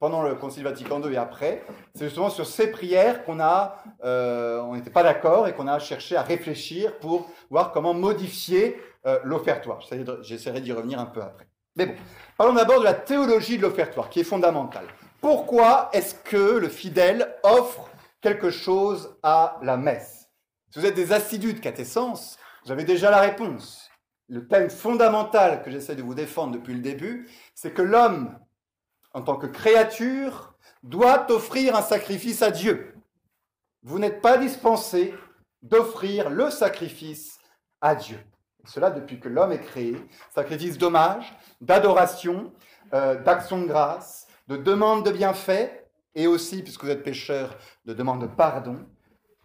pendant 0.00 0.22
le 0.22 0.34
Concile 0.34 0.64
Vatican 0.64 1.00
II 1.02 1.12
et 1.12 1.18
après, 1.18 1.62
c'est 1.94 2.06
justement 2.06 2.30
sur 2.30 2.46
ces 2.46 2.70
prières 2.70 3.22
qu'on 3.22 3.38
euh, 4.02 4.72
n'était 4.72 4.90
pas 4.90 5.02
d'accord 5.02 5.46
et 5.46 5.52
qu'on 5.52 5.68
a 5.68 5.78
cherché 5.78 6.16
à 6.16 6.22
réfléchir 6.22 6.98
pour 6.98 7.30
voir 7.50 7.70
comment 7.70 7.92
modifier 7.92 8.80
euh, 9.06 9.20
l'offertoire. 9.22 9.80
J'essaierai 10.22 10.62
d'y 10.62 10.72
revenir 10.72 10.98
un 10.98 11.06
peu 11.06 11.20
après. 11.20 11.46
Mais 11.76 11.86
bon, 11.86 11.94
parlons 12.38 12.54
d'abord 12.54 12.80
de 12.80 12.84
la 12.84 12.94
théologie 12.94 13.58
de 13.58 13.62
l'offertoire, 13.62 14.08
qui 14.08 14.20
est 14.20 14.24
fondamentale. 14.24 14.86
Pourquoi 15.20 15.90
est-ce 15.92 16.14
que 16.14 16.56
le 16.58 16.68
fidèle 16.70 17.36
offre 17.42 17.90
quelque 18.22 18.50
chose 18.50 19.18
à 19.22 19.58
la 19.62 19.76
messe? 19.76 20.30
Si 20.70 20.80
vous 20.80 20.86
êtes 20.86 20.94
des 20.94 21.12
assidus 21.12 21.52
de 21.52 21.60
catessence, 21.60 22.38
vous 22.64 22.72
avez 22.72 22.84
déjà 22.84 23.10
la 23.10 23.20
réponse. 23.20 23.90
Le 24.28 24.48
thème 24.48 24.70
fondamental 24.70 25.62
que 25.62 25.70
j'essaie 25.70 25.96
de 25.96 26.02
vous 26.02 26.14
défendre 26.14 26.52
depuis 26.52 26.72
le 26.72 26.80
début, 26.80 27.28
c'est 27.54 27.72
que 27.72 27.82
l'homme, 27.82 28.38
en 29.12 29.22
tant 29.22 29.36
que 29.36 29.46
créature, 29.46 30.54
doit 30.82 31.30
offrir 31.30 31.76
un 31.76 31.82
sacrifice 31.82 32.42
à 32.42 32.50
Dieu. 32.50 32.94
Vous 33.82 33.98
n'êtes 33.98 34.20
pas 34.20 34.38
dispensé 34.38 35.14
d'offrir 35.62 36.30
le 36.30 36.50
sacrifice 36.50 37.38
à 37.80 37.94
Dieu. 37.94 38.18
cela 38.64 38.90
depuis 38.90 39.18
que 39.18 39.28
l'homme 39.28 39.52
est 39.52 39.60
créé, 39.60 39.96
sacrifice 40.34 40.76
d'hommage, 40.76 41.34
d'adoration, 41.60 42.52
euh, 42.92 43.20
d'action 43.22 43.62
de 43.62 43.66
grâce, 43.66 44.26
de 44.48 44.56
demande 44.56 45.04
de 45.04 45.10
bienfait, 45.10 45.80
et 46.14 46.26
aussi, 46.26 46.62
puisque 46.62 46.84
vous 46.84 46.90
êtes 46.90 47.02
pécheur, 47.02 47.56
de 47.84 47.94
demande 47.94 48.20
de 48.22 48.26
pardon. 48.26 48.84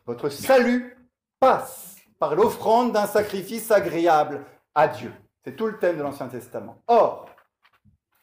Votre 0.05 0.29
salut 0.29 0.97
passe 1.39 1.95
par 2.19 2.35
l'offrande 2.35 2.91
d'un 2.91 3.07
sacrifice 3.07 3.71
agréable 3.71 4.45
à 4.73 4.87
Dieu. 4.87 5.13
C'est 5.43 5.55
tout 5.55 5.67
le 5.67 5.77
thème 5.77 5.97
de 5.97 6.03
l'Ancien 6.03 6.27
Testament. 6.27 6.81
Or, 6.87 7.29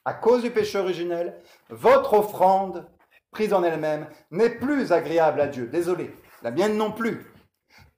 à 0.04 0.14
cause 0.14 0.42
du 0.42 0.50
péché 0.50 0.78
originel, 0.78 1.40
votre 1.68 2.14
offrande, 2.14 2.88
prise 3.30 3.52
en 3.52 3.62
elle-même, 3.62 4.06
n'est 4.30 4.50
plus 4.50 4.92
agréable 4.92 5.40
à 5.40 5.46
Dieu. 5.46 5.66
Désolé, 5.66 6.14
la 6.42 6.50
mienne 6.50 6.76
non 6.76 6.92
plus. 6.92 7.32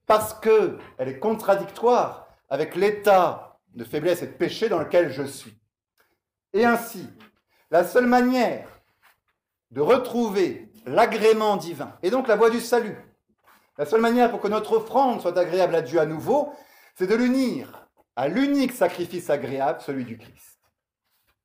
Parce 0.07 0.35
qu'elle 0.35 0.79
est 0.99 1.19
contradictoire 1.19 2.29
avec 2.51 2.75
l'état 2.77 3.59
de 3.75 3.85
faiblesse 3.85 4.23
et 4.23 4.27
de 4.27 4.33
péché 4.33 4.69
dans 4.69 4.79
lequel 4.79 5.11
je 5.11 5.23
suis. 5.23 5.59
Et 6.53 6.65
ainsi, 6.65 7.09
la 7.71 7.85
seule 7.85 8.07
manière 8.07 8.69
de 9.71 9.81
retrouver 9.81 10.71
l'agrément 10.87 11.57
divin 11.57 11.99
et 12.03 12.11
donc 12.11 12.29
la 12.29 12.37
voie 12.37 12.51
du 12.51 12.61
salut, 12.61 12.97
la 13.77 13.87
seule 13.87 14.01
manière 14.01 14.31
pour 14.31 14.41
que 14.41 14.49
notre 14.49 14.77
offrande 14.77 15.21
soit 15.21 15.37
agréable 15.37 15.75
à 15.75 15.83
Dieu 15.83 15.99
à 15.99 16.07
nouveau, 16.07 16.53
c'est 16.95 17.09
de 17.09 17.15
l'unir 17.15 17.89
à 18.15 18.29
l'unique 18.29 18.73
sacrifice 18.73 19.31
agréable, 19.31 19.81
celui 19.81 20.05
du 20.05 20.17
Christ. 20.17 20.54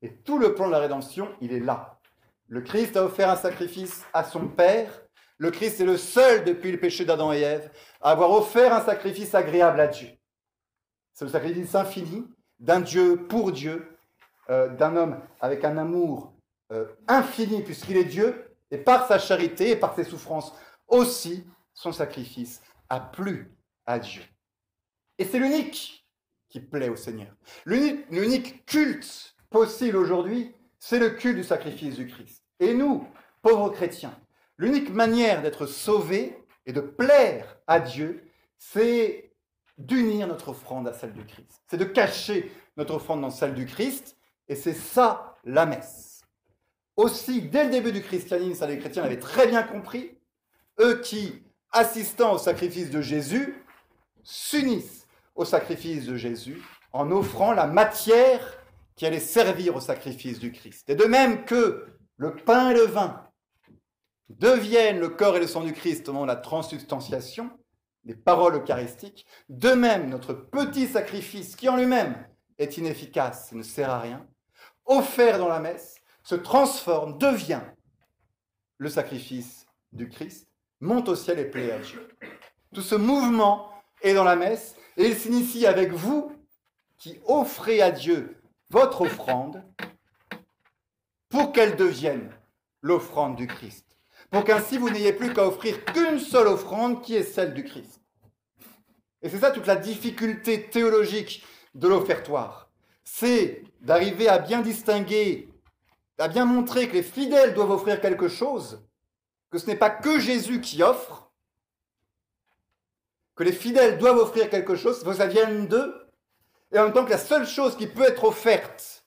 Et 0.01 0.15
tout 0.15 0.37
le 0.37 0.55
plan 0.55 0.67
de 0.67 0.71
la 0.71 0.79
rédemption, 0.79 1.29
il 1.41 1.51
est 1.53 1.59
là. 1.59 1.99
Le 2.47 2.61
Christ 2.61 2.97
a 2.97 3.03
offert 3.03 3.29
un 3.29 3.35
sacrifice 3.35 4.03
à 4.13 4.23
son 4.23 4.47
Père. 4.47 4.89
Le 5.37 5.51
Christ 5.51 5.79
est 5.81 5.85
le 5.85 5.97
seul 5.97 6.43
depuis 6.43 6.71
le 6.71 6.79
péché 6.79 7.05
d'Adam 7.05 7.31
et 7.31 7.41
Ève 7.41 7.71
à 8.01 8.11
avoir 8.11 8.31
offert 8.31 8.73
un 8.73 8.81
sacrifice 8.81 9.35
agréable 9.35 9.79
à 9.79 9.87
Dieu. 9.87 10.09
C'est 11.13 11.25
le 11.25 11.31
sacrifice 11.31 11.75
infini 11.75 12.25
d'un 12.59 12.79
Dieu 12.79 13.27
pour 13.27 13.51
Dieu, 13.51 13.97
euh, 14.49 14.69
d'un 14.69 14.95
homme 14.95 15.19
avec 15.41 15.63
un 15.63 15.77
amour 15.77 16.33
euh, 16.71 16.85
infini 17.07 17.61
puisqu'il 17.61 17.97
est 17.97 18.05
Dieu, 18.05 18.55
et 18.71 18.77
par 18.77 19.07
sa 19.07 19.19
charité 19.19 19.71
et 19.71 19.75
par 19.75 19.95
ses 19.95 20.03
souffrances 20.03 20.53
aussi, 20.87 21.45
son 21.73 21.91
sacrifice 21.91 22.61
a 22.89 22.99
plu 22.99 23.55
à 23.85 23.99
Dieu. 23.99 24.21
Et 25.17 25.25
c'est 25.25 25.39
l'unique 25.39 26.05
qui 26.49 26.59
plaît 26.59 26.89
au 26.89 26.95
Seigneur. 26.95 27.35
L'unique 27.65 28.65
culte 28.65 29.35
possible 29.49 29.97
aujourd'hui, 29.97 30.53
c'est 30.79 30.99
le 30.99 31.11
culte 31.11 31.37
du 31.37 31.43
sacrifice 31.43 31.95
du 31.95 32.07
Christ. 32.07 32.43
Et 32.59 32.73
nous, 32.73 33.07
pauvres 33.41 33.69
chrétiens, 33.69 34.17
l'unique 34.57 34.89
manière 34.89 35.41
d'être 35.41 35.65
sauvés 35.65 36.37
et 36.65 36.73
de 36.73 36.81
plaire 36.81 37.57
à 37.67 37.79
Dieu, 37.79 38.23
c'est 38.57 39.31
d'unir 39.77 40.27
notre 40.27 40.49
offrande 40.49 40.87
à 40.87 40.93
celle 40.93 41.13
du 41.13 41.25
Christ. 41.25 41.61
C'est 41.67 41.77
de 41.77 41.85
cacher 41.85 42.51
notre 42.77 42.95
offrande 42.95 43.21
dans 43.21 43.31
celle 43.31 43.53
du 43.53 43.65
Christ, 43.65 44.17
et 44.47 44.55
c'est 44.55 44.73
ça 44.73 45.37
la 45.45 45.65
messe 45.65 46.09
aussi, 46.99 47.41
dès 47.41 47.63
le 47.63 47.69
début 47.69 47.93
du 47.93 48.01
christianisme, 48.01 48.67
les 48.67 48.77
chrétiens 48.77 49.03
l'avaient 49.03 49.19
très 49.19 49.47
bien 49.47 49.63
compris, 49.63 50.17
eux 50.81 50.99
qui, 50.99 51.43
assistant 51.71 52.33
au 52.33 52.37
sacrifice 52.37 52.89
de 52.89 52.99
Jésus, 52.99 53.63
s'unissent 54.21 55.07
au 55.35 55.45
sacrifice 55.45 56.05
de 56.05 56.17
Jésus 56.17 56.61
en 56.91 57.09
offrant 57.11 57.53
la 57.53 57.67
matière 57.67 58.58
qui 58.99 59.05
allait 59.05 59.21
servir 59.21 59.77
au 59.77 59.79
sacrifice 59.79 60.39
du 60.39 60.51
Christ. 60.51 60.89
Et 60.89 60.95
de 60.95 61.05
même 61.05 61.45
que 61.45 61.85
le 62.17 62.35
pain 62.35 62.71
et 62.71 62.73
le 62.73 62.81
vin 62.81 63.25
deviennent 64.27 64.99
le 64.99 65.07
corps 65.07 65.37
et 65.37 65.39
le 65.39 65.47
sang 65.47 65.63
du 65.63 65.71
Christ 65.71 66.09
au 66.09 66.21
de 66.21 66.27
la 66.27 66.35
transubstantiation, 66.35 67.49
des 68.03 68.13
paroles 68.13 68.57
eucharistiques, 68.57 69.25
de 69.47 69.69
même 69.69 70.09
notre 70.09 70.33
petit 70.33 70.85
sacrifice 70.85 71.55
qui 71.55 71.69
en 71.69 71.77
lui-même 71.77 72.27
est 72.57 72.75
inefficace 72.75 73.53
et 73.53 73.55
ne 73.55 73.63
sert 73.63 73.89
à 73.89 74.01
rien, 74.01 74.27
offert 74.85 75.37
dans 75.37 75.47
la 75.47 75.61
messe, 75.61 75.95
se 76.23 76.35
transforme, 76.35 77.17
devient 77.17 77.61
le 78.79 78.89
sacrifice 78.89 79.65
du 79.93 80.09
Christ, 80.09 80.49
monte 80.81 81.07
au 81.07 81.15
ciel 81.15 81.39
et 81.39 81.45
plaît 81.45 81.71
à 81.71 81.79
Dieu. 81.79 82.05
Tout 82.73 82.81
ce 82.81 82.95
mouvement 82.95 83.69
est 84.01 84.13
dans 84.13 84.25
la 84.25 84.35
messe 84.35 84.75
et 84.97 85.05
il 85.05 85.15
s'initie 85.15 85.65
avec 85.65 85.93
vous 85.93 86.33
qui 86.97 87.17
offrez 87.25 87.81
à 87.81 87.91
Dieu 87.91 88.35
votre 88.69 89.01
offrande 89.01 89.63
pour 91.29 91.51
qu'elle 91.51 91.75
devienne 91.75 92.31
l'offrande 92.81 93.35
du 93.35 93.47
Christ. 93.47 93.85
Pour 94.31 94.43
qu'ainsi 94.43 94.77
vous 94.77 94.89
n'ayez 94.89 95.13
plus 95.13 95.33
qu'à 95.33 95.45
offrir 95.45 95.83
qu'une 95.85 96.19
seule 96.19 96.47
offrande 96.47 97.01
qui 97.01 97.15
est 97.15 97.23
celle 97.23 97.53
du 97.53 97.63
Christ. 97.63 98.01
Et 99.21 99.29
c'est 99.29 99.39
ça 99.39 99.51
toute 99.51 99.67
la 99.67 99.75
difficulté 99.75 100.69
théologique 100.69 101.43
de 101.75 101.87
l'offertoire. 101.87 102.69
C'est 103.03 103.63
d'arriver 103.81 104.29
à 104.29 104.39
bien 104.39 104.61
distinguer 104.61 105.49
a 106.19 106.27
bien 106.27 106.45
montré 106.45 106.87
que 106.87 106.93
les 106.93 107.03
fidèles 107.03 107.53
doivent 107.53 107.71
offrir 107.71 108.01
quelque 108.01 108.27
chose, 108.27 108.83
que 109.51 109.57
ce 109.57 109.67
n'est 109.67 109.77
pas 109.77 109.89
que 109.89 110.19
Jésus 110.19 110.61
qui 110.61 110.83
offre, 110.83 111.31
que 113.35 113.43
les 113.43 113.53
fidèles 113.53 113.97
doivent 113.97 114.17
offrir 114.17 114.49
quelque 114.49 114.75
chose, 114.75 115.01
que 115.03 115.13
ça 115.13 115.27
vienne 115.27 115.67
d'eux, 115.67 116.08
et 116.71 116.79
en 116.79 116.85
même 116.85 116.93
temps 116.93 117.05
que 117.05 117.09
la 117.09 117.17
seule 117.17 117.47
chose 117.47 117.75
qui 117.75 117.87
peut 117.87 118.03
être 118.03 118.23
offerte, 118.23 119.05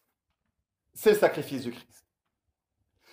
c'est 0.94 1.10
le 1.10 1.18
sacrifice 1.18 1.62
du 1.62 1.70
Christ. 1.70 2.06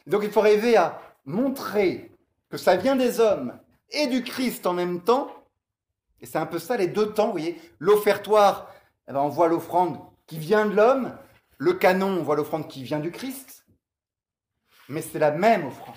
Donc 0.08 0.24
il 0.24 0.32
faut 0.32 0.40
arriver 0.40 0.76
à 0.76 1.02
montrer 1.26 2.12
que 2.50 2.58
ça 2.58 2.76
vient 2.76 2.96
des 2.96 3.20
hommes 3.20 3.60
et 3.92 4.08
du 4.08 4.24
Christ 4.24 4.66
en 4.66 4.74
même 4.74 5.04
temps, 5.04 5.32
et 6.20 6.26
c'est 6.26 6.38
un 6.38 6.46
peu 6.46 6.60
ça 6.60 6.78
les 6.78 6.88
deux 6.88 7.14
temps, 7.14 7.28
vous 7.28 7.32
voyez, 7.34 7.62
l'offertoire, 7.80 8.74
eh 9.08 9.14
ben, 9.14 9.20
on 9.20 9.30
voit 9.30 9.48
l'offrande 9.48 10.00
qui 10.28 10.38
vient 10.38 10.66
de 10.66 10.76
l'homme, 10.76 11.18
le 11.58 11.74
canon, 11.74 12.20
on 12.20 12.24
voit 12.24 12.36
l'offrande 12.36 12.68
qui 12.68 12.84
vient 12.84 13.00
du 13.00 13.12
Christ, 13.12 13.66
mais 14.88 15.02
c'est 15.02 15.20
la 15.20 15.32
même 15.32 15.66
offrande. 15.66 15.96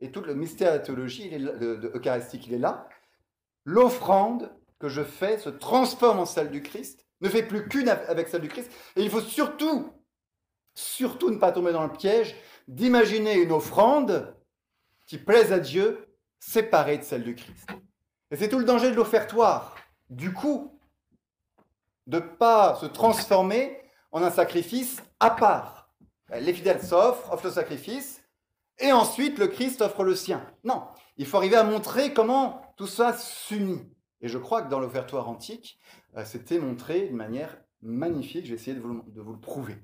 Et 0.00 0.10
tout 0.10 0.20
le 0.20 0.34
mystère 0.34 0.72
de 0.72 0.78
la 0.78 0.82
théologie, 0.82 1.32
est 1.32 1.38
de, 1.38 1.92
Eucharistique, 1.94 2.46
il 2.46 2.54
est 2.54 2.58
là. 2.58 2.88
L'offrande 3.64 4.54
que 4.78 4.88
je 4.88 5.02
fais 5.02 5.38
se 5.38 5.48
transforme 5.48 6.20
en 6.20 6.26
celle 6.26 6.50
du 6.50 6.62
Christ, 6.62 7.06
ne 7.20 7.28
fait 7.28 7.42
plus 7.42 7.68
qu'une 7.68 7.88
avec 7.88 8.28
celle 8.28 8.42
du 8.42 8.48
Christ. 8.48 8.70
Et 8.96 9.02
il 9.02 9.10
faut 9.10 9.20
surtout, 9.20 9.92
surtout 10.74 11.30
ne 11.30 11.38
pas 11.38 11.52
tomber 11.52 11.72
dans 11.72 11.84
le 11.84 11.92
piège 11.92 12.36
d'imaginer 12.68 13.34
une 13.34 13.52
offrande 13.52 14.36
qui 15.06 15.18
plaise 15.18 15.52
à 15.52 15.60
Dieu 15.60 16.06
séparée 16.38 16.98
de 16.98 17.04
celle 17.04 17.24
du 17.24 17.34
Christ. 17.34 17.68
Et 18.30 18.36
c'est 18.36 18.48
tout 18.48 18.58
le 18.58 18.64
danger 18.64 18.90
de 18.90 18.96
l'offertoire. 18.96 19.76
Du 20.10 20.32
coup, 20.32 20.78
de 22.06 22.18
ne 22.18 22.22
pas 22.22 22.76
se 22.76 22.86
transformer 22.86 23.80
en 24.12 24.22
un 24.22 24.30
sacrifice 24.30 25.02
à 25.20 25.30
part. 25.30 25.90
Euh, 26.32 26.40
les 26.40 26.52
fidèles 26.52 26.82
s'offrent, 26.82 27.32
offrent 27.32 27.46
le 27.46 27.52
sacrifice, 27.52 28.22
et 28.78 28.92
ensuite 28.92 29.38
le 29.38 29.48
Christ 29.48 29.80
offre 29.82 30.04
le 30.04 30.14
sien. 30.14 30.44
Non, 30.64 30.84
il 31.16 31.26
faut 31.26 31.36
arriver 31.38 31.56
à 31.56 31.64
montrer 31.64 32.12
comment 32.12 32.62
tout 32.76 32.86
ça 32.86 33.14
s'unit. 33.14 33.95
Et 34.20 34.28
je 34.28 34.38
crois 34.38 34.62
que 34.62 34.70
dans 34.70 34.80
l'offertoire 34.80 35.28
antique, 35.28 35.78
euh, 36.16 36.24
c'était 36.24 36.58
montré 36.58 37.08
de 37.08 37.14
manière 37.14 37.56
magnifique. 37.82 38.46
J'ai 38.46 38.54
essayé 38.54 38.76
de 38.76 38.80
vous, 38.80 39.02
le 39.32 39.38
prouver. 39.38 39.76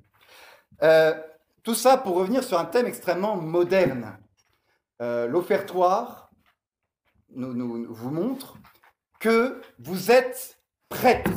Euh, 0.83 1.15
tout 1.63 1.75
ça 1.75 1.97
pour 1.97 2.17
revenir 2.17 2.43
sur 2.43 2.59
un 2.59 2.65
thème 2.65 2.87
extrêmement 2.87 3.37
moderne. 3.37 4.19
l'offertoire 5.01 6.31
nous, 7.35 7.87
vous 7.89 8.11
montre 8.11 8.59
que 9.21 9.61
vous 9.79 10.11
êtes 10.11 10.59
prêtre. 10.89 11.31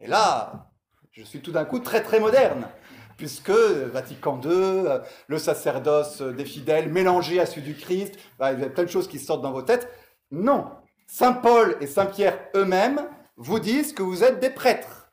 Et 0.00 0.06
là, 0.06 0.70
je 1.12 1.22
suis 1.22 1.40
tout 1.40 1.52
d'un 1.52 1.64
coup 1.64 1.78
très 1.78 2.02
très 2.02 2.20
moderne 2.20 2.68
puisque 3.16 3.50
Vatican 3.50 4.40
II, 4.42 4.50
euh, 4.50 4.98
le 5.26 5.38
sacerdoce 5.38 6.22
des 6.22 6.44
fidèles 6.44 6.92
mélangé 6.92 7.40
à 7.40 7.46
celui 7.46 7.62
du 7.62 7.74
Christ, 7.74 8.16
bah, 8.38 8.52
il 8.52 8.60
y 8.60 8.64
a 8.64 8.68
plein 8.68 8.84
de 8.84 8.90
choses 8.90 9.08
qui 9.08 9.18
sortent 9.18 9.42
dans 9.42 9.52
vos 9.52 9.62
têtes. 9.62 9.88
Non, 10.30 10.70
Saint 11.06 11.34
Paul 11.34 11.76
et 11.80 11.86
Saint 11.86 12.06
Pierre 12.06 12.48
eux-mêmes 12.54 13.08
vous 13.36 13.58
disent 13.58 13.92
que 13.92 14.02
vous 14.02 14.24
êtes 14.24 14.40
des 14.40 14.50
prêtres, 14.50 15.12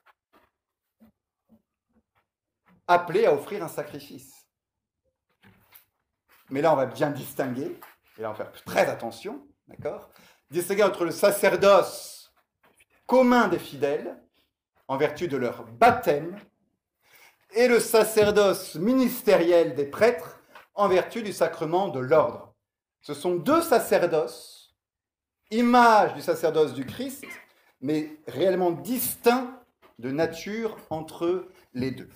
appelés 2.88 3.25
à 3.25 3.34
offrir 3.34 3.63
un 3.63 3.67
sacrifice. 3.67 4.45
Mais 6.49 6.62
là, 6.62 6.73
on 6.73 6.75
va 6.75 6.86
bien 6.86 7.10
distinguer, 7.10 7.79
et 8.17 8.21
là, 8.21 8.29
on 8.29 8.34
va 8.34 8.45
faire 8.45 8.51
très 8.63 8.89
attention, 8.89 9.47
d'accord? 9.67 10.10
Distinguer 10.49 10.84
entre 10.84 11.06
le 11.06 11.12
sacerdoce 11.12 12.34
commun 13.06 13.47
des 13.47 13.60
fidèles, 13.60 14.21
en 14.88 14.97
vertu 14.97 15.27
de 15.27 15.38
leur 15.38 15.63
baptême, 15.63 16.38
et 17.51 17.67
le 17.67 17.79
sacerdoce 17.79 18.75
ministériel 18.75 19.75
des 19.75 19.86
prêtres, 19.86 20.39
en 20.75 20.88
vertu 20.88 21.21
du 21.21 21.34
sacrement 21.34 21.89
de 21.89 21.99
l'ordre. 21.99 22.53
Ce 23.01 23.13
sont 23.13 23.36
deux 23.36 23.62
sacerdoces, 23.62 24.53
image 25.51 26.13
du 26.13 26.21
sacerdoce 26.21 26.73
du 26.73 26.86
Christ, 26.86 27.25
mais 27.82 28.17
réellement 28.27 28.71
distincts 28.71 29.60
de 29.99 30.12
nature 30.12 30.77
entre 30.89 31.47
les 31.73 31.91
deux. 31.91 32.10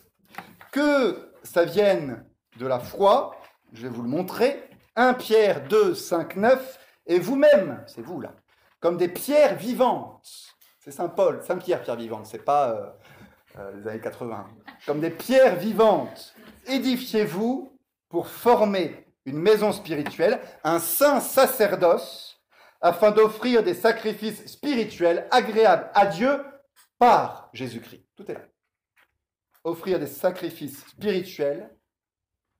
Que 0.71 1.31
ça 1.43 1.65
vienne 1.65 2.25
de 2.57 2.65
la 2.65 2.79
foi, 2.79 3.35
je 3.73 3.83
vais 3.83 3.89
vous 3.89 4.01
le 4.01 4.09
montrer, 4.09 4.69
1 4.95 5.13
Pierre 5.13 5.67
2, 5.67 5.93
5, 5.93 6.35
9, 6.35 6.79
et 7.05 7.19
vous-même, 7.19 7.83
c'est 7.87 8.01
vous 8.01 8.19
là, 8.19 8.33
comme 8.79 8.97
des 8.97 9.07
pierres 9.07 9.55
vivantes. 9.55 10.53
C'est 10.79 10.91
Saint 10.91 11.09
Paul, 11.09 11.43
Saint 11.43 11.57
Pierre, 11.57 11.83
pierre 11.83 11.95
vivante, 11.95 12.25
c'est 12.25 12.43
pas 12.43 12.69
euh, 12.69 12.89
euh, 13.59 13.71
les 13.75 13.87
années 13.87 14.01
80. 14.01 14.47
Comme 14.85 14.99
des 14.99 15.09
pierres 15.09 15.55
vivantes, 15.55 16.33
édifiez-vous 16.65 17.77
pour 18.09 18.27
former 18.27 19.05
une 19.25 19.37
maison 19.37 19.71
spirituelle, 19.71 20.39
un 20.63 20.79
saint 20.79 21.19
sacerdoce, 21.19 22.37
afin 22.88 23.12
d'offrir 23.12 23.63
des 23.63 23.73
sacrifices 23.73 24.45
spirituels 24.45 25.28
agréables 25.30 25.91
à 25.93 26.06
Dieu 26.06 26.43
par 26.97 27.50
Jésus-Christ. 27.54 28.06
Tout 28.15 28.30
est 28.32 28.36
là. 28.36 28.45
Offrir 29.63 30.00
des 30.00 30.08
sacrifices 30.08 30.86
spirituels 30.88 31.69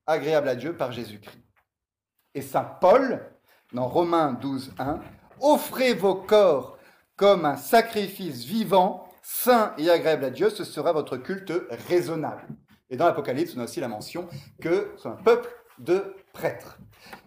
agréables 0.06 0.48
à 0.48 0.54
Dieu 0.54 0.76
par 0.76 0.92
Jésus-Christ. 0.92 1.42
Et 2.34 2.42
Saint 2.42 2.64
Paul, 2.64 3.26
dans 3.72 3.88
Romains 3.88 4.34
12, 4.34 4.74
1, 4.78 5.00
offrez 5.40 5.94
vos 5.94 6.14
corps 6.14 6.78
comme 7.16 7.46
un 7.46 7.56
sacrifice 7.56 8.44
vivant, 8.44 9.08
saint 9.22 9.74
et 9.78 9.90
agréable 9.90 10.26
à 10.26 10.30
Dieu, 10.30 10.50
ce 10.50 10.64
sera 10.64 10.92
votre 10.92 11.16
culte 11.16 11.52
raisonnable. 11.88 12.46
Et 12.90 12.96
dans 12.96 13.06
l'Apocalypse, 13.06 13.54
on 13.56 13.60
a 13.60 13.64
aussi 13.64 13.80
la 13.80 13.88
mention 13.88 14.28
que 14.60 14.94
c'est 14.98 15.08
un 15.08 15.16
peuple 15.16 15.48
de 15.78 16.14
prêtres. 16.32 16.78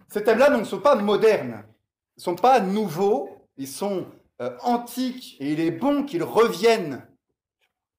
Ces 0.08 0.22
thèmes-là 0.22 0.50
ne 0.50 0.64
sont 0.64 0.80
pas 0.80 0.94
modernes, 0.94 1.64
ne 1.66 1.71
sont 2.16 2.34
pas 2.34 2.60
nouveaux, 2.60 3.46
ils 3.56 3.68
sont 3.68 4.06
euh, 4.40 4.50
antiques 4.62 5.36
et 5.40 5.52
il 5.52 5.60
est 5.60 5.70
bon 5.70 6.04
qu'ils 6.04 6.24
reviennent 6.24 7.06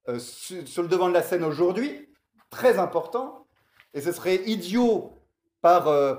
euh, 0.10 0.20
sur, 0.20 0.82
le 0.82 0.88
devant 0.88 1.08
de 1.08 1.14
la 1.14 1.24
scène 1.24 1.44
aujourd'hui, 1.44 2.10
très 2.50 2.80
important, 2.80 3.48
et 3.94 4.02
ce 4.02 4.12
serait 4.12 4.42
idiot 4.46 5.14
par 5.62 5.88
euh, 5.88 6.16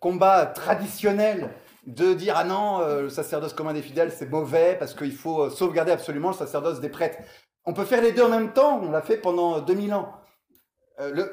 combat 0.00 0.46
traditionnel 0.46 1.50
de 1.86 2.14
dire 2.14 2.34
ah 2.38 2.44
non, 2.44 2.78
le 3.02 3.10
sacerdoce 3.10 3.52
commun 3.52 3.74
des 3.74 3.82
fidèles 3.82 4.10
c'est 4.10 4.30
mauvais 4.30 4.74
parce 4.78 4.94
qu'il 4.94 5.12
faut 5.12 5.50
sauvegarder 5.50 5.92
absolument 5.92 6.28
le 6.28 6.34
sacerdoce 6.34 6.80
des 6.80 6.88
prêtres. 6.88 7.18
On 7.66 7.74
peut 7.74 7.84
faire 7.84 8.00
les 8.00 8.12
deux 8.12 8.22
en 8.22 8.30
même 8.30 8.54
temps, 8.54 8.80
on 8.82 8.90
l'a 8.90 9.02
fait 9.02 9.18
pendant 9.18 9.60
2000 9.60 9.92
ans. 9.92 10.14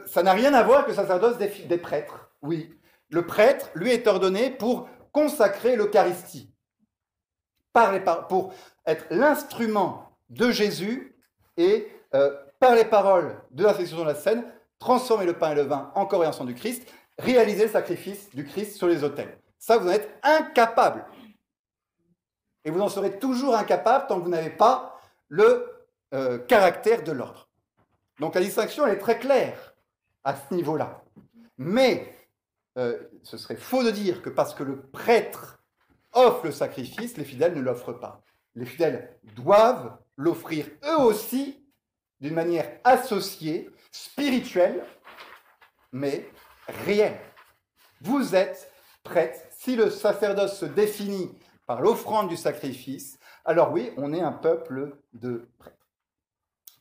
ça 0.08 0.24
n'a 0.24 0.34
rien 0.34 0.54
à 0.54 0.64
voir 0.64 0.80
avec 0.80 0.90
le 0.90 0.96
sacerdoce 0.96 1.38
des 1.38 1.78
prêtres. 1.78 2.30
Oui, 2.42 2.70
le 3.12 3.26
prêtre, 3.26 3.70
lui, 3.76 3.92
est 3.92 4.08
ordonné 4.08 4.50
pour 4.50 4.90
consacrer 5.12 5.76
l'Eucharistie, 5.76 6.54
pour 8.30 8.54
être 8.86 9.06
l'instrument 9.10 10.12
de 10.30 10.52
Jésus 10.52 11.16
et, 11.58 11.88
euh, 12.14 12.36
par 12.60 12.76
les 12.76 12.86
paroles 12.86 13.36
de 13.52 13.64
la 13.64 13.74
de 13.74 14.04
la 14.04 14.16
scène, 14.16 14.44
transformer 14.80 15.26
le 15.26 15.34
pain 15.34 15.52
et 15.52 15.56
le 15.56 15.64
vin 15.64 15.92
en 15.96 16.06
corps 16.06 16.24
et 16.24 16.28
en 16.28 16.32
sang 16.32 16.46
du 16.46 16.56
Christ, 16.56 16.88
réaliser 17.18 17.66
le 17.66 17.72
sacrifice 17.72 18.30
du 18.34 18.46
Christ 18.46 18.78
sur 18.78 18.88
les 18.88 19.04
autels. 19.04 19.38
Ça, 19.58 19.78
vous 19.78 19.88
en 19.88 19.92
êtes 19.92 20.10
incapable. 20.24 21.06
Et 22.64 22.72
vous 22.72 22.82
en 22.82 22.90
serez 22.90 23.20
toujours 23.20 23.56
incapable 23.56 24.06
tant 24.08 24.20
que 24.20 24.24
vous 24.24 24.30
n'avez 24.30 24.50
pas 24.50 25.00
le 25.28 25.72
euh, 26.14 26.40
caractère 26.40 27.04
de 27.04 27.12
l'ordre. 27.12 27.48
Donc 28.20 28.36
la 28.36 28.42
distinction, 28.42 28.86
elle 28.86 28.96
est 28.96 29.00
très 29.00 29.18
claire 29.18 29.74
à 30.24 30.36
ce 30.36 30.54
niveau-là. 30.54 31.02
Mais 31.58 32.14
euh, 32.78 32.98
ce 33.24 33.38
serait 33.38 33.56
faux 33.56 33.84
de 33.84 33.92
dire 33.92 34.22
que 34.22 34.30
parce 34.30 34.54
que 34.54 34.64
le 34.64 34.82
prêtre 34.82 35.62
offre 36.14 36.46
le 36.46 36.52
sacrifice, 36.52 37.18
les 37.18 37.26
fidèles 37.26 37.56
ne 37.56 37.62
l'offrent 37.62 37.94
pas. 37.94 38.24
Les 38.56 38.66
fidèles 38.66 39.18
doivent 39.36 39.98
l'offrir 40.18 40.66
eux 40.84 41.00
aussi 41.02 41.66
d'une 42.20 42.34
manière 42.34 42.80
associée, 42.84 43.70
spirituelle, 43.92 44.86
mais 45.92 46.30
réelle. 46.86 47.20
Vous 48.02 48.36
êtes 48.36 48.72
prêtre. 49.04 49.40
Si 49.52 49.76
le 49.76 49.90
sacerdoce 49.90 50.60
se 50.60 50.66
définit 50.66 51.32
par 51.66 51.82
l'offrande 51.82 52.30
du 52.30 52.38
sacrifice, 52.38 53.18
alors 53.46 53.72
oui, 53.72 53.92
on 53.98 54.14
est 54.14 54.22
un 54.22 54.32
peuple 54.32 54.98
de 55.14 55.50
prêtres. 55.58 55.78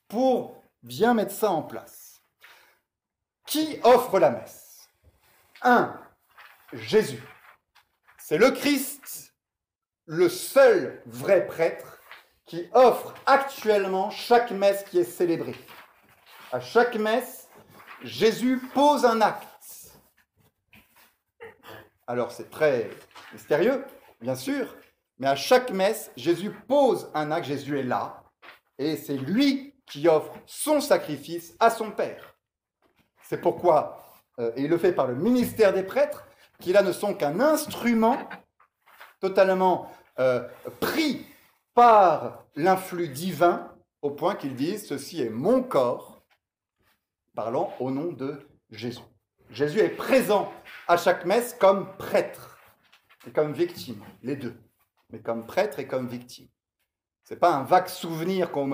Pour 0.09 0.63
bien 0.83 1.15
mettre 1.15 1.33
ça 1.33 1.51
en 1.51 1.63
place, 1.63 2.23
qui 3.47 3.79
offre 3.83 4.19
la 4.19 4.31
messe? 4.31 4.70
1. 5.63 5.95
Jésus. 6.73 7.23
C'est 8.19 8.39
le 8.39 8.51
Christ, 8.51 9.35
le 10.07 10.29
seul 10.29 11.03
vrai 11.07 11.47
prêtre, 11.47 12.01
qui 12.47 12.69
offre 12.73 13.15
actuellement 13.27 14.11
chaque 14.11 14.51
messe 14.51 14.85
qui 14.85 14.99
est 14.99 15.05
célébrée. 15.05 15.57
À 16.53 16.61
chaque 16.61 16.97
messe, 16.97 17.49
Jésus 18.03 18.59
pose 18.75 19.05
un 19.05 19.21
acte. 19.21 19.47
Alors 22.07 22.33
c'est 22.33 22.51
très 22.51 22.91
mystérieux, 23.33 23.85
bien 24.21 24.35
sûr, 24.35 24.75
mais 25.19 25.29
à 25.29 25.37
chaque 25.37 25.71
messe, 25.71 26.11
Jésus 26.17 26.51
pose 26.51 27.11
un 27.15 27.31
acte, 27.31 27.47
Jésus 27.47 27.79
est 27.79 27.85
là, 27.85 28.25
et 28.79 28.97
c'est 28.97 29.17
lui 29.17 29.75
qui 29.87 30.09
offre 30.09 30.33
son 30.47 30.81
sacrifice 30.81 31.55
à 31.61 31.71
son 31.71 31.91
Père. 31.91 32.35
C'est 33.23 33.41
pourquoi 33.41 34.10
et 34.57 34.63
il 34.63 34.69
le 34.69 34.79
fait 34.79 34.93
par 34.93 35.07
le 35.07 35.15
ministère 35.15 35.73
des 35.73 35.83
prêtres, 35.83 36.27
qui 36.61 36.73
là 36.73 36.83
ne 36.83 36.93
sont 36.93 37.15
qu'un 37.15 37.41
instrument 37.41 38.17
totalement 39.21 39.91
euh, 40.19 40.47
pris 40.81 41.27
par 41.75 42.45
l'influx 42.57 43.09
divin, 43.09 43.73
au 44.03 44.11
point 44.11 44.35
qu'ils 44.35 44.55
disent, 44.55 44.87
ceci 44.87 45.23
est 45.23 45.31
mon 45.31 45.63
corps, 45.63 46.23
parlant 47.35 47.73
au 47.81 47.91
nom 47.91 48.13
de 48.13 48.41
Jésus. 48.71 49.03
Jésus 49.51 49.81
est 49.81 49.91
présent 49.91 50.53
à 50.89 50.97
chaque 50.97 51.25
messe 51.25 51.55
comme 51.55 51.97
prêtre 51.97 52.59
et 53.27 53.31
comme 53.31 53.53
victime, 53.53 54.03
les 54.23 54.37
deux, 54.37 54.57
mais 55.11 55.21
comme 55.21 55.47
prêtre 55.47 55.79
et 55.79 55.87
comme 55.87 56.07
victime. 56.07 56.49
Ce 57.25 57.35
n'est 57.35 57.41
pas 57.41 57.55
un 57.55 57.63
vague 57.63 57.89
souvenir 57.89 58.51
qu'on 58.51 58.69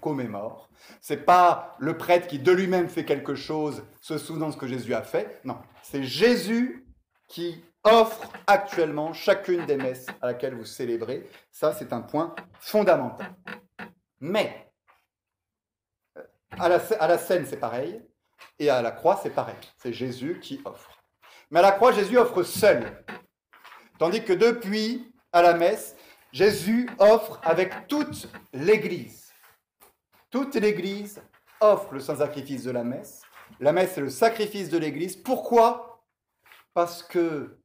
commémore. 0.00 0.68
Ce 1.00 1.14
n'est 1.14 1.20
pas 1.20 1.74
le 1.78 1.96
prêtre 1.96 2.28
qui 2.28 2.38
de 2.38 2.52
lui-même 2.52 2.88
fait 2.88 3.04
quelque 3.04 3.34
chose, 3.34 3.84
se 4.00 4.18
souvenant 4.18 4.48
de 4.48 4.52
ce 4.52 4.56
que 4.56 4.66
Jésus 4.66 4.94
a 4.94 5.02
fait. 5.02 5.40
Non, 5.44 5.58
c'est 5.82 6.04
Jésus 6.04 6.86
qui 7.26 7.64
offre 7.82 8.30
actuellement 8.46 9.12
chacune 9.12 9.66
des 9.66 9.76
messes 9.76 10.06
à 10.22 10.26
laquelle 10.26 10.54
vous 10.54 10.64
célébrez. 10.64 11.28
Ça, 11.50 11.72
c'est 11.72 11.92
un 11.92 12.00
point 12.00 12.34
fondamental. 12.60 13.34
Mais, 14.20 14.72
euh, 16.16 16.22
à 16.52 16.68
la, 16.68 16.80
à 17.00 17.08
la 17.08 17.18
scène, 17.18 17.44
c'est 17.46 17.58
pareil. 17.58 18.02
Et 18.58 18.70
à 18.70 18.82
la 18.82 18.90
croix, 18.90 19.18
c'est 19.22 19.30
pareil. 19.30 19.56
C'est 19.76 19.92
Jésus 19.92 20.38
qui 20.40 20.60
offre. 20.64 21.02
Mais 21.50 21.58
à 21.58 21.62
la 21.62 21.72
croix, 21.72 21.92
Jésus 21.92 22.16
offre 22.18 22.42
seul. 22.42 23.04
Tandis 23.98 24.24
que 24.24 24.32
depuis, 24.32 25.12
à 25.32 25.42
la 25.42 25.54
messe, 25.54 25.96
Jésus 26.34 26.90
offre 26.98 27.40
avec 27.44 27.86
toute 27.86 28.28
l'Église. 28.52 29.32
Toute 30.30 30.56
l'Église 30.56 31.22
offre 31.60 31.94
le 31.94 32.00
saint-sacrifice 32.00 32.64
de 32.64 32.72
la 32.72 32.82
messe. 32.82 33.22
La 33.60 33.72
messe 33.72 33.96
est 33.96 34.00
le 34.00 34.10
sacrifice 34.10 34.68
de 34.68 34.76
l'Église. 34.76 35.14
Pourquoi? 35.14 36.04
Parce 36.74 37.04
que 37.04 37.56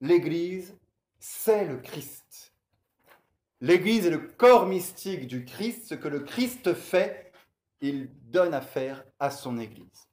l'Église, 0.00 0.78
c'est 1.18 1.64
le 1.64 1.78
Christ. 1.78 2.54
L'Église 3.60 4.06
est 4.06 4.10
le 4.10 4.28
corps 4.28 4.66
mystique 4.66 5.26
du 5.26 5.44
Christ. 5.44 5.88
Ce 5.88 5.94
que 5.96 6.06
le 6.06 6.20
Christ 6.20 6.74
fait, 6.74 7.32
il 7.80 8.10
donne 8.30 8.54
à 8.54 8.60
faire 8.60 9.04
à 9.18 9.32
son 9.32 9.58
Église. 9.58 10.08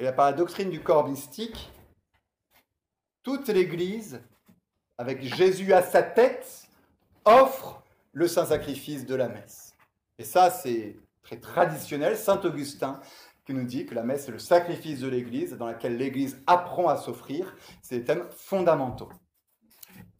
Et 0.00 0.10
par 0.10 0.26
la 0.26 0.32
doctrine 0.32 0.70
du 0.70 0.82
corps 0.82 1.06
mystique, 1.06 1.70
toute 3.22 3.46
l'Église, 3.46 4.20
avec 4.98 5.22
Jésus 5.22 5.72
à 5.72 5.82
sa 5.82 6.02
tête, 6.02 6.65
offre 7.26 7.82
le 8.12 8.26
saint 8.26 8.46
sacrifice 8.46 9.04
de 9.04 9.14
la 9.14 9.28
messe. 9.28 9.74
Et 10.18 10.24
ça, 10.24 10.50
c'est 10.50 10.96
très 11.22 11.36
traditionnel. 11.36 12.16
Saint 12.16 12.40
Augustin 12.40 13.00
qui 13.46 13.54
nous 13.54 13.64
dit 13.64 13.86
que 13.86 13.94
la 13.94 14.02
messe 14.02 14.28
est 14.28 14.32
le 14.32 14.40
sacrifice 14.40 15.00
de 15.00 15.08
l'Église, 15.08 15.52
dans 15.56 15.66
laquelle 15.66 15.96
l'Église 15.96 16.42
apprend 16.46 16.88
à 16.88 16.96
s'offrir. 16.96 17.54
C'est 17.80 17.98
des 17.98 18.04
thèmes 18.04 18.26
fondamentaux. 18.30 19.08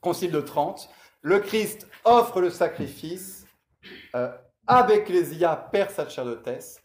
Concile 0.00 0.30
de 0.30 0.40
Trente, 0.40 0.88
le 1.22 1.40
Christ 1.40 1.88
offre 2.04 2.40
le 2.40 2.50
sacrifice 2.50 3.44
euh, 4.14 4.32
avec 4.68 5.08
l'Ecclésia, 5.08 5.56
père 5.56 5.90
sacerdotesse, 5.90 6.80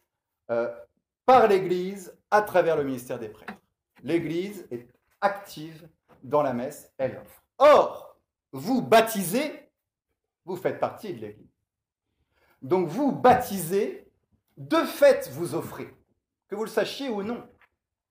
euh, 0.49 0.67
par 1.27 1.47
l'Église 1.47 2.17
à 2.31 2.41
travers 2.41 2.75
le 2.75 2.83
ministère 2.83 3.19
des 3.19 3.29
prêtres. 3.29 3.53
L'Église 4.03 4.65
est 4.71 4.87
active 5.21 5.87
dans 6.23 6.41
la 6.41 6.53
messe, 6.53 6.91
elle 6.97 7.17
offre. 7.17 7.43
Or, 7.59 8.17
vous 8.51 8.81
baptisez, 8.81 9.69
vous 10.45 10.55
faites 10.55 10.79
partie 10.79 11.13
de 11.13 11.21
l'Église. 11.21 11.47
Donc 12.61 12.87
vous 12.87 13.11
baptisez, 13.11 14.07
de 14.57 14.77
fait 14.77 15.29
vous 15.33 15.55
offrez, 15.55 15.93
que 16.47 16.55
vous 16.55 16.63
le 16.63 16.69
sachiez 16.69 17.09
ou 17.09 17.23
non. 17.23 17.43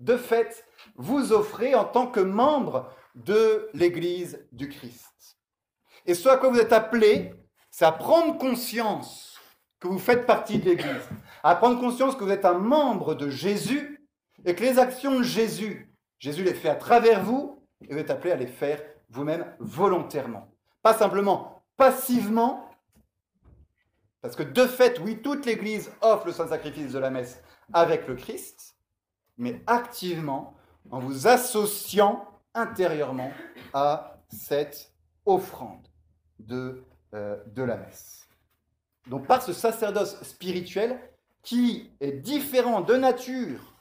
De 0.00 0.16
fait, 0.16 0.66
vous 0.96 1.32
offrez 1.32 1.74
en 1.74 1.84
tant 1.84 2.06
que 2.06 2.20
membre 2.20 2.90
de 3.14 3.68
l'Église 3.74 4.46
du 4.50 4.68
Christ. 4.70 5.38
Et 6.06 6.14
ce 6.14 6.28
à 6.28 6.38
quoi 6.38 6.48
vous 6.48 6.58
êtes 6.58 6.72
appelé, 6.72 7.34
c'est 7.70 7.84
à 7.84 7.92
prendre 7.92 8.38
conscience 8.38 9.38
que 9.78 9.88
vous 9.88 9.98
faites 9.98 10.26
partie 10.26 10.58
de 10.58 10.64
l'Église, 10.64 11.08
à 11.42 11.54
prendre 11.54 11.78
conscience 11.78 12.16
que 12.16 12.24
vous 12.24 12.30
êtes 12.30 12.46
un 12.46 12.58
membre 12.58 13.14
de 13.14 13.28
Jésus 13.28 14.08
et 14.44 14.54
que 14.54 14.62
les 14.62 14.78
actions 14.78 15.18
de 15.18 15.22
Jésus, 15.22 15.94
Jésus 16.18 16.44
les 16.44 16.54
fait 16.54 16.68
à 16.68 16.74
travers 16.74 17.22
vous 17.22 17.62
et 17.82 17.92
vous 17.92 17.98
êtes 17.98 18.10
appelé 18.10 18.32
à 18.32 18.36
les 18.36 18.46
faire 18.46 18.82
vous-même 19.10 19.54
volontairement. 19.58 20.50
Pas 20.82 20.94
simplement 20.94 21.59
passivement, 21.80 22.68
parce 24.20 24.36
que 24.36 24.42
de 24.42 24.66
fait, 24.66 25.00
oui, 25.00 25.22
toute 25.22 25.46
l'Église 25.46 25.90
offre 26.02 26.26
le 26.26 26.32
saint-sacrifice 26.32 26.92
de 26.92 26.98
la 26.98 27.08
messe 27.08 27.42
avec 27.72 28.06
le 28.06 28.16
Christ, 28.16 28.76
mais 29.38 29.62
activement 29.66 30.52
en 30.90 30.98
vous 30.98 31.26
associant 31.26 32.28
intérieurement 32.52 33.32
à 33.72 34.18
cette 34.28 34.92
offrande 35.24 35.88
de, 36.38 36.84
euh, 37.14 37.38
la 37.56 37.78
messe. 37.78 38.28
Donc 39.06 39.26
par 39.26 39.40
ce 39.40 39.54
sacerdoce 39.54 40.22
spirituel 40.22 41.00
qui 41.42 41.90
est 42.00 42.12
différent 42.12 42.82
de 42.82 42.96
nature 42.96 43.72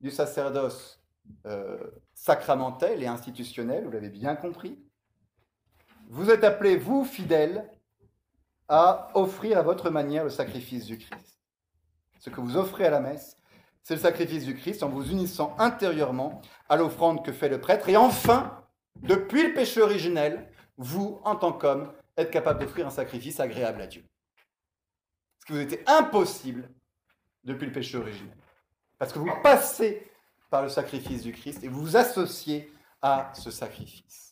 du 0.00 0.10
sacerdoce 0.10 1.02
euh, 1.44 1.76
sacramentel 2.14 3.02
et 3.02 3.06
institutionnel, 3.06 3.84
vous 3.84 3.90
l'avez 3.90 4.08
bien 4.08 4.36
compris, 4.36 4.78
vous 6.12 6.28
êtes 6.28 6.44
appelés, 6.44 6.76
vous, 6.76 7.06
fidèles, 7.06 7.66
à 8.68 9.10
offrir 9.14 9.56
à 9.56 9.62
votre 9.62 9.88
manière 9.88 10.24
le 10.24 10.30
sacrifice 10.30 10.84
du 10.84 10.98
Christ. 10.98 11.38
Ce 12.18 12.28
que 12.28 12.42
vous 12.42 12.58
offrez 12.58 12.84
à 12.84 12.90
la 12.90 13.00
messe, 13.00 13.38
c'est 13.82 13.94
le 13.94 14.00
sacrifice 14.00 14.44
du 14.44 14.54
Christ 14.54 14.82
en 14.82 14.90
vous 14.90 15.10
unissant 15.10 15.56
intérieurement 15.58 16.42
à 16.68 16.76
l'offrande 16.76 17.24
que 17.24 17.32
fait 17.32 17.48
le 17.48 17.62
prêtre. 17.62 17.88
Et 17.88 17.96
enfin, 17.96 18.62
depuis 18.96 19.42
le 19.42 19.54
péché 19.54 19.80
originel, 19.80 20.50
vous, 20.76 21.18
en 21.24 21.34
tant 21.34 21.52
qu'homme, 21.52 21.90
êtes 22.18 22.30
capable 22.30 22.60
d'offrir 22.60 22.86
un 22.86 22.90
sacrifice 22.90 23.40
agréable 23.40 23.80
à 23.80 23.86
Dieu. 23.86 24.04
Ce 25.40 25.46
qui 25.46 25.52
vous 25.54 25.60
était 25.60 25.82
impossible 25.86 26.68
depuis 27.42 27.66
le 27.66 27.72
péché 27.72 27.96
originel. 27.96 28.36
Parce 28.98 29.14
que 29.14 29.18
vous 29.18 29.32
passez 29.42 30.06
par 30.50 30.62
le 30.62 30.68
sacrifice 30.68 31.22
du 31.22 31.32
Christ 31.32 31.64
et 31.64 31.68
vous 31.68 31.80
vous 31.80 31.96
associez 31.96 32.70
à 33.00 33.32
ce 33.34 33.50
sacrifice. 33.50 34.31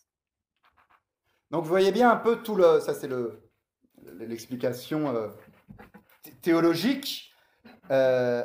Donc 1.50 1.64
vous 1.64 1.68
voyez 1.68 1.92
bien 1.92 2.10
un 2.10 2.16
peu 2.16 2.42
tout 2.42 2.54
le... 2.54 2.80
Ça 2.80 2.94
c'est 2.94 3.10
l'explication 4.18 5.14
euh, 5.14 5.28
théologique. 6.42 7.32
Euh, 7.90 8.44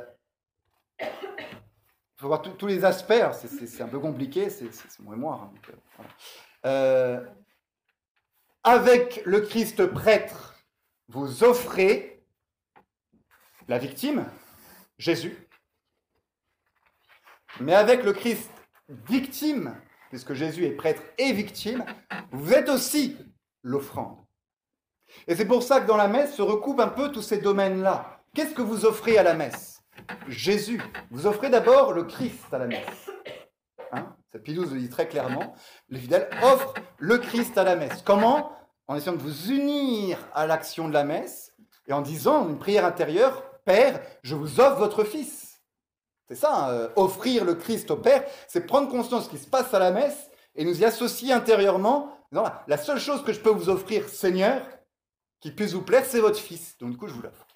il 1.00 2.22
faut 2.22 2.28
voir 2.28 2.42
tous 2.42 2.68
les 2.68 2.86
aspects. 2.86 3.14
C'est 3.34 3.84
un 3.84 3.88
peu 3.88 4.00
compliqué, 4.00 4.50
c'est 4.50 4.70
mon 5.00 5.12
mémoire. 5.12 5.44
Hein, 5.44 5.54
euh, 6.66 7.20
euh, 7.20 7.26
avec 8.64 9.22
le 9.26 9.42
Christ 9.42 9.86
prêtre, 9.86 10.56
vous 11.10 11.44
offrez 11.44 12.24
la 13.68 13.78
victime, 13.78 14.26
Jésus. 14.98 15.38
Mais 17.60 17.76
avec 17.76 18.04
le 18.04 18.14
Christ 18.14 18.50
victime, 18.90 19.80
puisque 20.10 20.34
Jésus 20.34 20.66
est 20.66 20.72
prêtre 20.72 21.02
et 21.18 21.34
victime, 21.34 21.84
vous 22.32 22.54
êtes 22.54 22.70
aussi 22.70 23.18
l'offrande. 23.64 24.18
Et 25.28 25.36
c'est 25.36 25.46
pour 25.46 25.64
ça 25.64 25.82
que 25.82 25.88
dans 25.88 25.98
la 25.98 26.08
messe 26.08 26.36
se 26.36 26.42
recoupent 26.42 26.80
un 26.80 26.88
peu 26.88 27.12
tous 27.12 27.22
ces 27.22 27.38
domaines-là. 27.38 28.20
Qu'est-ce 28.34 28.54
que 28.54 28.62
vous 28.62 28.86
offrez 28.86 29.18
à 29.18 29.24
la 29.24 29.34
messe? 29.34 29.82
Jésus. 30.28 30.82
Vous 31.10 31.26
offrez 31.26 31.50
d'abord 31.50 31.94
le 31.94 32.04
Christ 32.04 32.54
à 32.54 32.58
la 32.58 32.68
messe. 32.68 33.10
Hein? 33.92 34.16
Cette 34.32 34.48
le 34.48 34.80
dit 34.80 34.90
très 34.90 35.08
clairement. 35.08 35.56
Les 35.90 36.00
fidèles 36.00 36.30
offrent 36.44 36.74
le 36.98 37.18
Christ 37.18 37.58
à 37.58 37.64
la 37.64 37.76
messe. 37.76 38.02
Comment? 38.02 38.52
En 38.88 38.96
essayant 38.96 39.16
de 39.16 39.22
vous 39.22 39.52
unir 39.52 40.20
à 40.34 40.46
l'action 40.46 40.88
de 40.88 40.94
la 40.94 41.04
messe 41.04 41.54
et 41.88 41.94
en 41.94 42.02
disant 42.02 42.48
une 42.50 42.60
prière 42.60 42.86
intérieure, 42.86 43.44
Père, 43.64 44.00
je 44.22 44.36
vous 44.36 44.60
offre 44.60 44.78
votre 44.78 45.04
Fils. 45.04 45.45
C'est 46.28 46.36
ça, 46.36 46.54
hein, 46.54 46.72
euh, 46.72 46.90
offrir 46.96 47.46
le 47.46 47.56
Christ 47.56 47.92
au 47.92 47.98
Père, 47.98 48.24
c'est 48.48 48.66
prendre 48.66 48.90
conscience 48.90 49.24
de 49.24 49.26
ce 49.26 49.38
qui 49.38 49.44
se 49.44 49.50
passe 49.50 49.74
à 49.74 49.80
la 49.80 49.92
messe 49.92 50.30
et 50.56 50.66
nous 50.66 50.82
y 50.82 50.86
associer 50.86 51.32
intérieurement. 51.32 52.12
La 52.68 52.78
seule 52.78 53.00
chose 53.00 53.24
que 53.24 53.32
je 53.32 53.40
peux 53.40 53.50
vous 53.50 53.70
offrir, 53.70 54.10
Seigneur, 54.10 54.62
qui 55.40 55.52
puisse 55.52 55.74
vous 55.74 55.84
plaire, 55.84 56.06
c'est 56.06 56.20
votre 56.20 56.40
Fils. 56.40 56.78
Donc 56.80 56.92
du 56.92 56.98
coup, 56.98 57.08
je 57.08 57.14
vous 57.14 57.22
l'offre. 57.22 57.48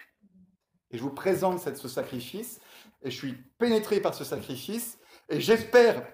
Et 0.91 0.97
je 0.97 1.03
vous 1.03 1.09
présente 1.09 1.59
ce 1.59 1.87
sacrifice, 1.87 2.59
et 3.03 3.11
je 3.11 3.17
suis 3.17 3.33
pénétré 3.57 3.99
par 3.99 4.13
ce 4.13 4.23
sacrifice, 4.23 4.97
et 5.27 5.39
j'espère 5.39 6.07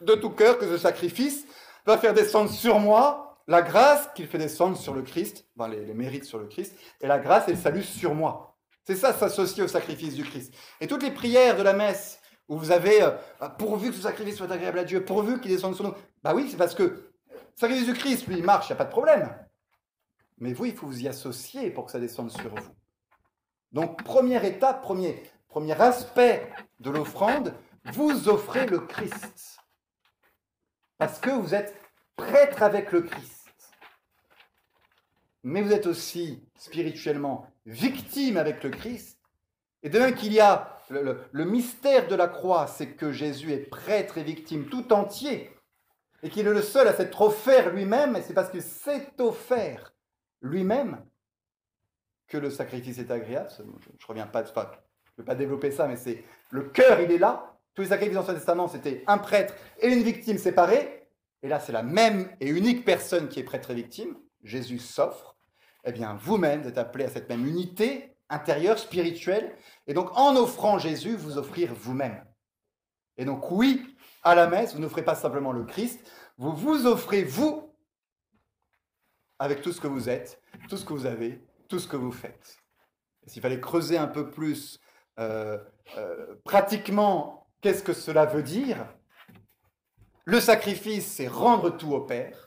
de 0.00 0.14
tout 0.14 0.30
cœur 0.30 0.58
que 0.58 0.66
ce 0.66 0.78
sacrifice 0.78 1.46
va 1.86 1.98
faire 1.98 2.14
descendre 2.14 2.50
sur 2.50 2.78
moi 2.80 3.40
la 3.46 3.62
grâce 3.62 4.08
qu'il 4.14 4.26
fait 4.26 4.38
descendre 4.38 4.76
sur 4.76 4.94
le 4.94 5.02
Christ, 5.02 5.46
les, 5.68 5.94
mérites 5.94 6.24
sur 6.24 6.38
le 6.38 6.46
Christ, 6.46 6.76
et 7.00 7.06
la 7.06 7.18
grâce 7.18 7.48
et 7.48 7.52
le 7.52 7.58
salut 7.58 7.82
sur 7.82 8.14
moi. 8.14 8.51
C'est 8.84 8.96
ça, 8.96 9.12
s'associer 9.12 9.62
au 9.62 9.68
sacrifice 9.68 10.14
du 10.14 10.24
Christ. 10.24 10.52
Et 10.80 10.86
toutes 10.86 11.02
les 11.02 11.10
prières 11.10 11.56
de 11.56 11.62
la 11.62 11.72
messe, 11.72 12.20
où 12.48 12.58
vous 12.58 12.70
avez, 12.72 13.02
euh, 13.02 13.12
ah, 13.40 13.48
pourvu 13.48 13.90
que 13.90 13.96
ce 13.96 14.02
sacrifice 14.02 14.36
soit 14.36 14.50
agréable 14.50 14.80
à 14.80 14.84
Dieu, 14.84 15.04
pourvu 15.04 15.40
qu'il 15.40 15.50
descende 15.50 15.74
sur 15.74 15.84
nous, 15.84 15.94
bah 16.22 16.34
oui, 16.34 16.48
c'est 16.50 16.56
parce 16.56 16.74
que 16.74 16.82
le 16.82 17.38
sacrifice 17.54 17.86
du 17.86 17.94
Christ, 17.94 18.26
lui, 18.26 18.38
il 18.38 18.44
marche, 18.44 18.68
il 18.68 18.72
n'y 18.72 18.74
a 18.74 18.78
pas 18.78 18.84
de 18.84 18.90
problème. 18.90 19.34
Mais 20.38 20.52
vous, 20.52 20.66
il 20.66 20.74
faut 20.74 20.86
vous 20.86 21.02
y 21.02 21.08
associer 21.08 21.70
pour 21.70 21.86
que 21.86 21.92
ça 21.92 22.00
descende 22.00 22.32
sur 22.32 22.54
vous. 22.54 22.70
Donc, 23.70 24.02
première 24.02 24.44
étape, 24.44 24.82
premier, 24.82 25.22
premier 25.48 25.80
aspect 25.80 26.50
de 26.80 26.90
l'offrande, 26.90 27.54
vous 27.92 28.28
offrez 28.28 28.66
le 28.66 28.80
Christ. 28.80 29.58
Parce 30.98 31.20
que 31.20 31.30
vous 31.30 31.54
êtes 31.54 31.74
prêtre 32.16 32.62
avec 32.62 32.92
le 32.92 33.02
Christ. 33.02 33.48
Mais 35.44 35.62
vous 35.62 35.72
êtes 35.72 35.86
aussi 35.86 36.44
spirituellement 36.56 37.51
victime 37.66 38.36
avec 38.36 38.62
le 38.64 38.70
Christ. 38.70 39.18
Et 39.82 39.90
de 39.90 39.98
même 39.98 40.14
qu'il 40.14 40.32
y 40.32 40.40
a 40.40 40.78
le, 40.90 41.44
mystère 41.44 42.08
de 42.08 42.14
la 42.14 42.28
croix, 42.28 42.66
c'est 42.66 42.92
que 42.92 43.12
Jésus 43.12 43.52
est 43.52 43.68
prêtre 43.68 44.18
et 44.18 44.22
victime 44.22 44.66
tout 44.66 44.92
entier. 44.92 45.50
Et 46.22 46.30
qu'il 46.30 46.46
est 46.46 46.52
le 46.52 46.62
seul 46.62 46.86
à 46.86 46.94
s'être 46.94 47.20
offert 47.20 47.70
lui-même, 47.70 48.14
et 48.16 48.22
c'est 48.22 48.34
parce 48.34 48.50
que 48.50 48.60
s'est 48.60 49.08
offert 49.18 49.92
lui-même 50.40 51.04
que 52.28 52.36
le 52.36 52.50
sacrifice 52.50 52.98
est 52.98 53.10
agréable. 53.10 53.50
Je 53.58 53.62
ne 53.62 54.06
reviens 54.06 54.26
pas, 54.26 54.44
je 54.44 54.50
ne 54.50 54.64
vais 55.18 55.24
pas 55.24 55.34
développer 55.34 55.70
ça, 55.72 55.88
mais 55.88 55.96
c'est 55.96 56.24
le 56.50 56.62
cœur, 56.62 57.00
il 57.00 57.10
est 57.10 57.18
là. 57.18 57.58
Tous 57.74 57.82
les 57.82 57.88
sacrifices 57.88 58.14
dans 58.14 58.20
l'Ancien 58.20 58.34
Testament, 58.34 58.68
c'était 58.68 59.02
un 59.06 59.18
prêtre 59.18 59.54
et 59.80 59.88
une 59.88 60.02
victime 60.02 60.38
séparés. 60.38 61.08
Et 61.42 61.48
là, 61.48 61.58
c'est 61.58 61.72
la 61.72 61.82
même 61.82 62.28
et 62.40 62.48
unique 62.48 62.84
personne 62.84 63.28
qui 63.28 63.40
est 63.40 63.44
prêtre 63.44 63.70
et 63.70 63.74
victime. 63.74 64.14
Jésus 64.44 64.78
s'offre. 64.78 65.36
Eh 65.84 65.92
bien, 65.92 66.14
vous-même 66.14 66.66
êtes 66.66 66.78
appelés 66.78 67.04
à 67.04 67.10
cette 67.10 67.28
même 67.28 67.46
unité 67.46 68.16
intérieure, 68.28 68.78
spirituelle. 68.78 69.56
Et 69.86 69.94
donc, 69.94 70.16
en 70.16 70.36
offrant 70.36 70.78
Jésus, 70.78 71.16
vous 71.16 71.38
offrir 71.38 71.74
vous-même. 71.74 72.24
Et 73.16 73.24
donc, 73.24 73.50
oui, 73.50 73.96
à 74.22 74.34
la 74.34 74.46
messe, 74.46 74.74
vous 74.74 74.80
n'offrez 74.80 75.04
pas 75.04 75.14
simplement 75.14 75.52
le 75.52 75.64
Christ, 75.64 76.00
vous 76.38 76.54
vous 76.54 76.86
offrez 76.86 77.24
vous 77.24 77.74
avec 79.38 79.60
tout 79.60 79.72
ce 79.72 79.80
que 79.80 79.88
vous 79.88 80.08
êtes, 80.08 80.40
tout 80.68 80.76
ce 80.76 80.84
que 80.84 80.92
vous 80.92 81.06
avez, 81.06 81.44
tout 81.68 81.78
ce 81.78 81.88
que 81.88 81.96
vous 81.96 82.12
faites. 82.12 82.56
S'il 83.26 83.42
fallait 83.42 83.60
creuser 83.60 83.98
un 83.98 84.06
peu 84.06 84.30
plus 84.30 84.80
euh, 85.18 85.58
euh, 85.96 86.36
pratiquement, 86.44 87.48
qu'est-ce 87.60 87.82
que 87.82 87.92
cela 87.92 88.24
veut 88.24 88.42
dire? 88.42 88.86
Le 90.24 90.40
sacrifice, 90.40 91.06
c'est 91.06 91.28
rendre 91.28 91.70
tout 91.70 91.92
au 91.92 92.00
Père, 92.00 92.41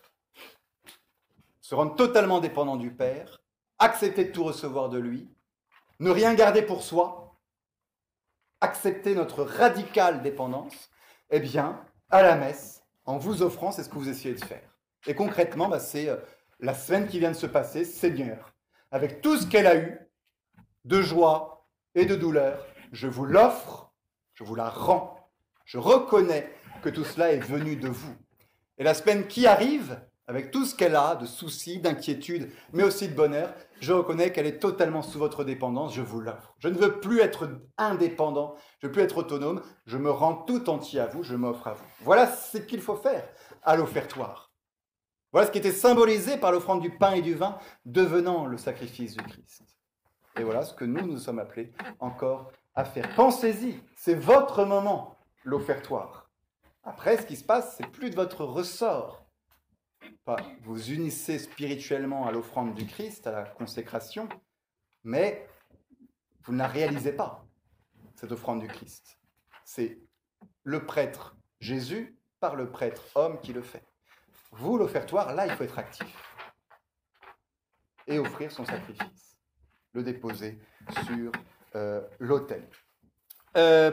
se 1.65 1.73
rendre 1.73 1.95
totalement 1.95 2.41
dépendant 2.41 2.75
du 2.75 2.91
Père, 2.91 3.41
accepter 3.79 4.25
de 4.25 4.31
tout 4.31 4.43
recevoir 4.43 4.87
de 4.87 4.99
lui, 4.99 5.27
ne 5.99 6.11
rien 6.11 6.35
garder 6.35 6.61
pour 6.61 6.83
soi, 6.83 7.39
accepter 8.61 9.15
notre 9.15 9.41
radicale 9.41 10.21
dépendance, 10.21 10.91
eh 11.31 11.39
bien, 11.39 11.83
à 12.11 12.21
la 12.21 12.35
messe, 12.35 12.83
en 13.05 13.17
vous 13.17 13.41
offrant, 13.41 13.71
c'est 13.71 13.81
ce 13.81 13.89
que 13.89 13.95
vous 13.95 14.09
essayez 14.09 14.35
de 14.35 14.45
faire. 14.45 14.77
Et 15.07 15.15
concrètement, 15.15 15.67
bah, 15.67 15.79
c'est 15.79 16.07
euh, 16.07 16.17
la 16.59 16.75
semaine 16.75 17.07
qui 17.07 17.17
vient 17.17 17.31
de 17.31 17.35
se 17.35 17.47
passer, 17.47 17.83
Seigneur, 17.83 18.53
avec 18.91 19.21
tout 19.21 19.35
ce 19.35 19.47
qu'elle 19.47 19.65
a 19.65 19.75
eu, 19.75 19.99
de 20.83 21.01
joie 21.01 21.67
et 21.95 22.05
de 22.05 22.15
douleur, 22.15 22.63
je 22.91 23.07
vous 23.07 23.25
l'offre, 23.25 23.91
je 24.35 24.43
vous 24.43 24.53
la 24.53 24.69
rends. 24.69 25.31
Je 25.65 25.79
reconnais 25.79 26.47
que 26.83 26.89
tout 26.89 27.03
cela 27.03 27.31
est 27.31 27.39
venu 27.39 27.75
de 27.75 27.89
vous. 27.89 28.15
Et 28.77 28.83
la 28.83 28.93
semaine 28.93 29.25
qui 29.25 29.47
arrive, 29.47 29.99
avec 30.27 30.51
tout 30.51 30.65
ce 30.65 30.75
qu'elle 30.75 30.95
a 30.95 31.15
de 31.15 31.25
soucis, 31.25 31.79
d'inquiétudes, 31.79 32.51
mais 32.73 32.83
aussi 32.83 33.07
de 33.07 33.13
bonheur, 33.13 33.53
je 33.79 33.93
reconnais 33.93 34.31
qu'elle 34.31 34.47
est 34.47 34.59
totalement 34.59 35.01
sous 35.01 35.19
votre 35.19 35.43
dépendance, 35.43 35.93
je 35.93 36.01
vous 36.01 36.19
l'offre. 36.19 36.55
Je 36.59 36.67
ne 36.67 36.77
veux 36.77 36.99
plus 36.99 37.19
être 37.19 37.47
indépendant, 37.77 38.55
je 38.79 38.87
veux 38.87 38.91
plus 38.91 39.03
être 39.03 39.17
autonome, 39.17 39.61
je 39.85 39.97
me 39.97 40.09
rends 40.09 40.35
tout 40.35 40.69
entier 40.69 40.99
à 40.99 41.07
vous, 41.07 41.23
je 41.23 41.35
m'offre 41.35 41.67
à 41.67 41.73
vous. 41.73 41.85
Voilà 42.01 42.27
ce 42.27 42.57
qu'il 42.57 42.81
faut 42.81 42.95
faire 42.95 43.27
à 43.61 43.75
l'offertoire. 43.75 44.51
Voilà 45.31 45.47
ce 45.47 45.51
qui 45.51 45.57
était 45.57 45.71
symbolisé 45.71 46.37
par 46.37 46.51
l'offrande 46.51 46.81
du 46.81 46.97
pain 46.97 47.11
et 47.11 47.21
du 47.21 47.35
vin, 47.35 47.59
devenant 47.85 48.45
le 48.45 48.57
sacrifice 48.57 49.15
du 49.15 49.23
Christ. 49.23 49.63
Et 50.39 50.43
voilà 50.43 50.63
ce 50.63 50.73
que 50.73 50.85
nous 50.85 51.05
nous 51.05 51.17
sommes 51.17 51.39
appelés 51.39 51.73
encore 51.99 52.51
à 52.73 52.85
faire. 52.85 53.13
Pensez-y, 53.15 53.79
c'est 53.95 54.15
votre 54.15 54.65
moment, 54.65 55.17
l'offertoire. 55.43 56.29
Après, 56.83 57.17
ce 57.17 57.25
qui 57.25 57.35
se 57.35 57.43
passe, 57.43 57.75
c'est 57.77 57.87
plus 57.87 58.09
de 58.09 58.15
votre 58.15 58.43
ressort 58.43 59.24
vous 60.61 60.91
unissez 60.91 61.39
spirituellement 61.39 62.25
à 62.25 62.31
l'offrande 62.31 62.73
du 62.73 62.85
Christ, 62.85 63.27
à 63.27 63.31
la 63.31 63.43
consécration, 63.43 64.27
mais 65.03 65.47
vous 66.43 66.53
ne 66.53 66.57
la 66.57 66.67
réalisez 66.67 67.13
pas, 67.13 67.45
cette 68.15 68.31
offrande 68.31 68.61
du 68.61 68.67
Christ. 68.67 69.19
C'est 69.63 69.99
le 70.63 70.85
prêtre 70.85 71.35
Jésus 71.59 72.17
par 72.39 72.55
le 72.55 72.69
prêtre 72.69 73.03
homme 73.15 73.39
qui 73.39 73.53
le 73.53 73.61
fait. 73.61 73.85
Vous, 74.51 74.77
l'offertoire, 74.77 75.33
là, 75.33 75.45
il 75.45 75.53
faut 75.53 75.63
être 75.63 75.79
actif 75.79 76.35
et 78.07 78.19
offrir 78.19 78.51
son 78.51 78.65
sacrifice, 78.65 79.37
le 79.93 80.03
déposer 80.03 80.59
sur 81.05 81.31
euh, 81.75 82.01
l'autel. 82.19 82.67
Euh, 83.55 83.91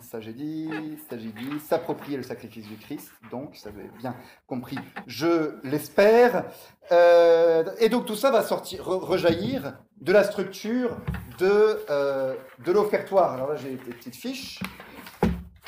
ça 0.00 0.20
j'ai 0.20 0.32
dit, 0.32 0.70
ça 1.10 1.18
j'ai 1.18 1.32
dit, 1.32 1.60
s'approprier 1.60 2.16
le 2.16 2.22
sacrifice 2.22 2.66
du 2.66 2.78
Christ, 2.78 3.12
donc 3.30 3.56
ça 3.56 3.70
vous 3.70 3.80
avez 3.80 3.90
bien 3.98 4.16
compris, 4.46 4.78
je 5.06 5.58
l'espère. 5.64 6.44
Euh, 6.90 7.64
et 7.78 7.90
donc 7.90 8.06
tout 8.06 8.16
ça 8.16 8.30
va 8.30 8.42
sortir, 8.42 8.86
rejaillir 8.86 9.76
de 10.00 10.12
la 10.12 10.24
structure 10.24 10.96
de, 11.38 11.84
euh, 11.90 12.34
de 12.64 12.72
l'offertoire. 12.72 13.32
Alors 13.32 13.50
là 13.50 13.56
j'ai 13.56 13.72
des 13.72 13.92
petites 13.92 14.16
fiches, 14.16 14.60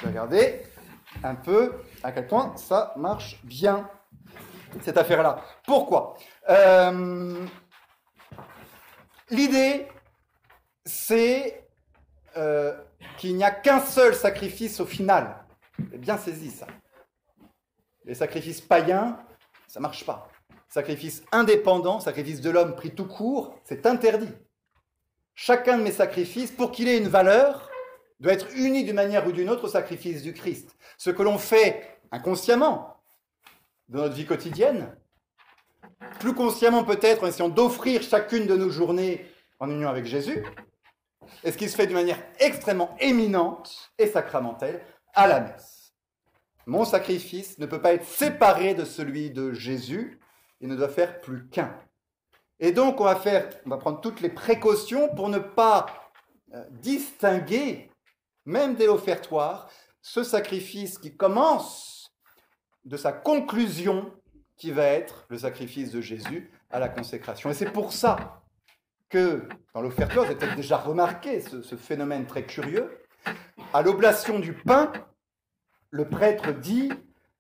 regarder 0.03 0.63
un 1.23 1.35
peu 1.35 1.75
à 2.03 2.13
quel 2.13 2.27
point 2.27 2.57
ça 2.57 2.95
marche 2.97 3.41
bien, 3.45 3.91
cette 4.81 4.97
affaire-là. 4.97 5.43
Pourquoi? 5.67 6.17
L'idée, 9.29 9.87
c'est 10.87 11.63
qu'il 13.19 13.37
n'y 13.37 13.45
a 13.45 13.51
qu'un 13.51 13.81
seul 13.81 14.15
sacrifice 14.15 14.81
au 14.81 14.87
final. 14.87 15.45
J'ai 15.91 15.99
bien 15.99 16.17
saisi 16.17 16.51
ça. 16.51 16.67
Les 18.05 18.15
sacrifices 18.15 18.61
païens, 18.61 19.19
ça 19.67 19.81
marche 19.81 20.05
pas. 20.05 20.29
Sacrifice 20.69 21.25
indépendant, 21.33 22.01
sacrifice 22.01 22.41
de 22.41 22.51
l'homme 22.51 22.75
pris 22.75 22.95
tout 22.95 23.07
court, 23.07 23.59
c'est 23.65 23.87
interdit. 23.87 24.33
Chacun 25.35 25.79
de 25.79 25.83
mes 25.83 25.93
sacrifices, 25.93 26.51
pour 26.51 26.73
qu'il 26.73 26.89
ait 26.89 26.99
une 26.99 27.09
valeur, 27.09 27.71
doit 28.21 28.33
être 28.33 28.49
uni 28.57 28.85
d'une 28.85 28.97
manière 28.97 29.27
ou 29.27 29.33
d'une 29.33 29.51
autre 29.51 29.65
au 29.65 29.69
sacrifice 29.69 30.23
du 30.23 30.33
Christ. 30.33 30.75
Ce 30.97 31.11
que 31.11 31.23
l'on 31.23 31.39
fait 31.39 31.99
inconsciemment 32.11 32.97
dans 33.89 34.01
notre 34.03 34.15
vie 34.15 34.27
quotidienne, 34.27 34.97
plus 36.21 36.35
consciemment 36.35 36.85
peut-être 36.85 37.25
en 37.25 37.27
essayant 37.27 37.49
d'offrir 37.49 38.03
chacune 38.03 38.47
de 38.47 38.57
nos 38.57 38.71
journées 38.71 39.27
en 39.61 39.71
union 39.71 39.89
avec 39.89 40.07
Jésus, 40.07 40.45
et 41.45 41.53
ce 41.53 41.57
qui 41.57 41.68
se 41.68 41.77
fait 41.77 41.87
d'une 41.87 41.97
manière 41.97 42.22
extrêmement 42.39 42.97
éminente 43.01 43.93
et 43.99 44.07
sacramentelle 44.07 44.83
à 45.14 45.27
la 45.27 45.41
messe. 45.41 45.95
Mon 46.66 46.85
sacrifice 46.85 47.59
ne 47.59 47.66
peut 47.66 47.81
pas 47.81 47.95
être 47.95 48.05
séparé 48.05 48.74
de 48.74 48.85
celui 48.85 49.31
de 49.31 49.53
Jésus, 49.53 50.20
il 50.61 50.68
ne 50.68 50.77
doit 50.77 50.89
faire 50.89 51.20
plus 51.20 51.49
qu'un. 51.49 51.79
Et 52.59 52.72
donc 52.72 53.01
on 53.01 53.05
va 53.05 53.16
faire, 53.16 53.49
on 53.66 53.70
va 53.70 53.77
prendre 53.77 54.01
toutes 54.01 54.20
les 54.20 54.31
précautions 54.31 55.09
pour 55.14 55.29
ne 55.29 55.39
pas 55.39 55.87
euh, 56.55 56.64
distinguer, 56.70 57.91
même 58.45 58.74
dès 58.74 58.87
l'offertoire, 58.87 59.70
ce 60.01 60.22
sacrifice 60.22 60.99
qui 60.99 61.16
commence 61.16 62.12
de 62.85 62.97
sa 62.97 63.12
conclusion 63.12 64.12
qui 64.57 64.70
va 64.70 64.85
être 64.85 65.27
le 65.29 65.39
sacrifice 65.39 65.91
de 65.91 66.01
Jésus 66.01 66.51
à 66.70 66.79
la 66.79 66.89
consécration. 66.89 67.51
Et 67.51 67.55
c'est 67.55 67.72
pour 67.72 67.93
ça 67.93 68.43
que 69.09 69.49
dans 69.75 69.81
l'offertoire, 69.81 70.25
vous 70.25 70.31
avez 70.31 70.39
peut-être 70.39 70.57
déjà 70.57 70.77
remarqué 70.77 71.41
ce, 71.41 71.77
phénomène 71.77 72.27
très 72.27 72.45
curieux? 72.45 72.99
À 73.73 73.83
l'oblation 73.83 74.39
du 74.39 74.53
pain, 74.53 74.93
le 75.91 76.09
prêtre 76.09 76.53
dit, 76.53 76.91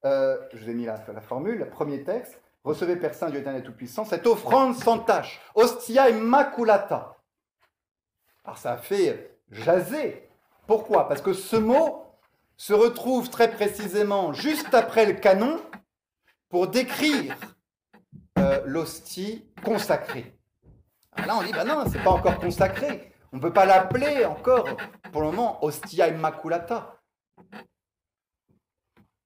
euh, 0.04 0.36
je 0.52 0.64
vous 0.64 0.70
ai 0.70 0.74
mis 0.74 0.84
la, 0.84 0.98
formule, 1.20 1.58
le 1.58 1.68
premier 1.68 2.04
texte, 2.04 2.40
recevez 2.64 2.96
Père 2.96 3.14
Saint, 3.14 3.30
Dieu 3.30 3.40
éternel 3.40 3.62
tout-puissant, 3.62 4.04
cette 4.04 4.26
offrande 4.26 4.74
sans 4.74 4.98
tache, 4.98 5.40
ostia 5.54 6.10
immaculata. 6.10 7.16
Alors 8.44 8.58
ça 8.58 8.72
a 8.72 8.76
fait 8.76 9.38
jaser. 9.50 10.28
Pourquoi? 10.66 11.08
Parce 11.08 11.22
que 11.22 11.32
ce 11.32 11.56
mot 11.56 12.04
se 12.56 12.72
retrouve 12.72 13.30
très 13.30 13.50
précisément 13.50 14.32
juste 14.32 14.74
après 14.74 15.06
le 15.06 15.14
canon 15.14 15.60
pour 16.48 16.68
décrire 16.68 17.36
euh, 18.38 18.62
l'hostie 18.66 19.44
consacrée. 19.64 20.35
Ah, 21.16 21.26
là, 21.26 21.36
on 21.36 21.42
dit, 21.42 21.52
bah 21.52 21.64
non, 21.64 21.84
c'est 21.90 22.02
pas 22.02 22.10
encore 22.10 22.38
consacré. 22.38 23.12
On 23.32 23.36
ne 23.36 23.42
peut 23.42 23.52
pas 23.52 23.66
l'appeler 23.66 24.24
encore, 24.24 24.66
pour 25.12 25.22
le 25.22 25.28
moment, 25.28 25.64
Ostia 25.64 26.08
Immaculata. 26.08 27.00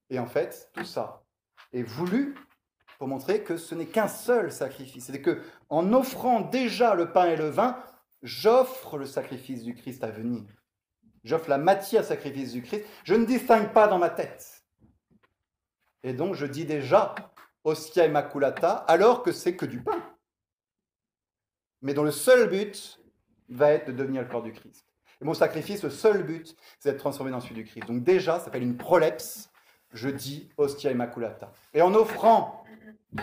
Et 0.09 0.18
en 0.18 0.26
fait, 0.26 0.70
tout 0.72 0.84
ça 0.84 1.22
est 1.72 1.82
voulu 1.82 2.34
pour 2.99 3.09
montrer 3.09 3.43
que 3.43 3.57
ce 3.57 3.74
n'est 3.74 3.86
qu'un 3.86 4.09
seul 4.09 4.53
sacrifice. 4.53 5.07
C'est 5.07 5.22
que 5.22 5.43
en 5.68 5.93
offrant 5.93 6.41
déjà 6.41 6.95
le 6.95 7.12
pain 7.12 7.26
et 7.26 7.36
le 7.36 7.49
vin, 7.49 7.82
j'offre 8.22 8.99
le 8.99 9.07
sacrifice 9.07 9.62
du 9.62 9.74
Christ 9.74 10.05
à 10.05 10.11
venir. 10.11 10.43
J'offre 11.24 11.49
la 11.49 11.59
matière 11.59 12.05
sacrifice 12.05 12.53
du 12.53 12.62
Christ. 12.62 12.84
Je 13.05 13.14
ne 13.14 13.24
distingue 13.24 13.72
pas 13.72 13.86
dans 13.86 13.99
ma 13.99 14.11
tête. 14.11 14.64
Et 16.03 16.12
donc 16.12 16.34
je 16.34 16.47
dis 16.47 16.64
déjà 16.64 17.14
Ostia 17.64 18.07
Immaculata 18.07 18.72
alors 18.88 19.22
que 19.22 19.32
c'est 19.32 19.55
que 19.55 19.66
du 19.66 19.82
pain 19.82 20.03
mais 21.83 21.95
dont 21.95 22.03
le 22.03 22.11
seul 22.11 22.49
but 22.49 23.01
va 23.49 23.72
être 23.72 23.87
de 23.89 23.93
devenir 23.93 24.22
le 24.22 24.28
corps 24.28 24.43
du 24.43 24.53
Christ. 24.53 24.87
Et 25.20 25.24
mon 25.24 25.35
sacrifice, 25.35 25.83
le 25.83 25.91
seul 25.91 26.22
but, 26.22 26.57
c'est 26.78 26.91
d'être 26.91 27.01
transformé 27.01 27.31
dans 27.31 27.41
celui 27.41 27.57
du 27.57 27.64
Christ. 27.64 27.87
Donc 27.87 28.03
déjà, 28.03 28.39
ça 28.39 28.47
s'appelle 28.47 28.62
une 28.62 28.76
prolepse, 28.76 29.51
je 29.93 30.09
dis 30.09 30.51
hostia 30.57 30.91
immaculata. 30.91 31.53
Et 31.74 31.83
en 31.83 31.95
offrant 31.95 32.64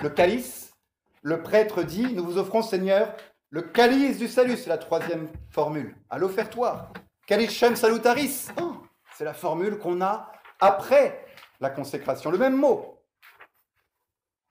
le 0.01 0.09
calice, 0.09 0.73
le 1.21 1.41
prêtre 1.41 1.83
dit, 1.83 2.13
nous 2.13 2.23
vous 2.23 2.37
offrons, 2.37 2.61
Seigneur, 2.61 3.15
le 3.49 3.61
calice 3.61 4.17
du 4.17 4.27
salut, 4.27 4.57
c'est 4.57 4.69
la 4.69 4.77
troisième 4.77 5.29
formule, 5.49 5.95
à 6.09 6.17
l'offertoire. 6.17 6.91
Calicem 7.25 7.75
salutaris, 7.75 8.47
oh, 8.61 8.77
c'est 9.15 9.23
la 9.23 9.33
formule 9.33 9.77
qu'on 9.79 10.01
a 10.01 10.31
après 10.59 11.25
la 11.59 11.69
consécration, 11.69 12.29
le 12.29 12.37
même 12.37 12.55
mot. 12.55 13.01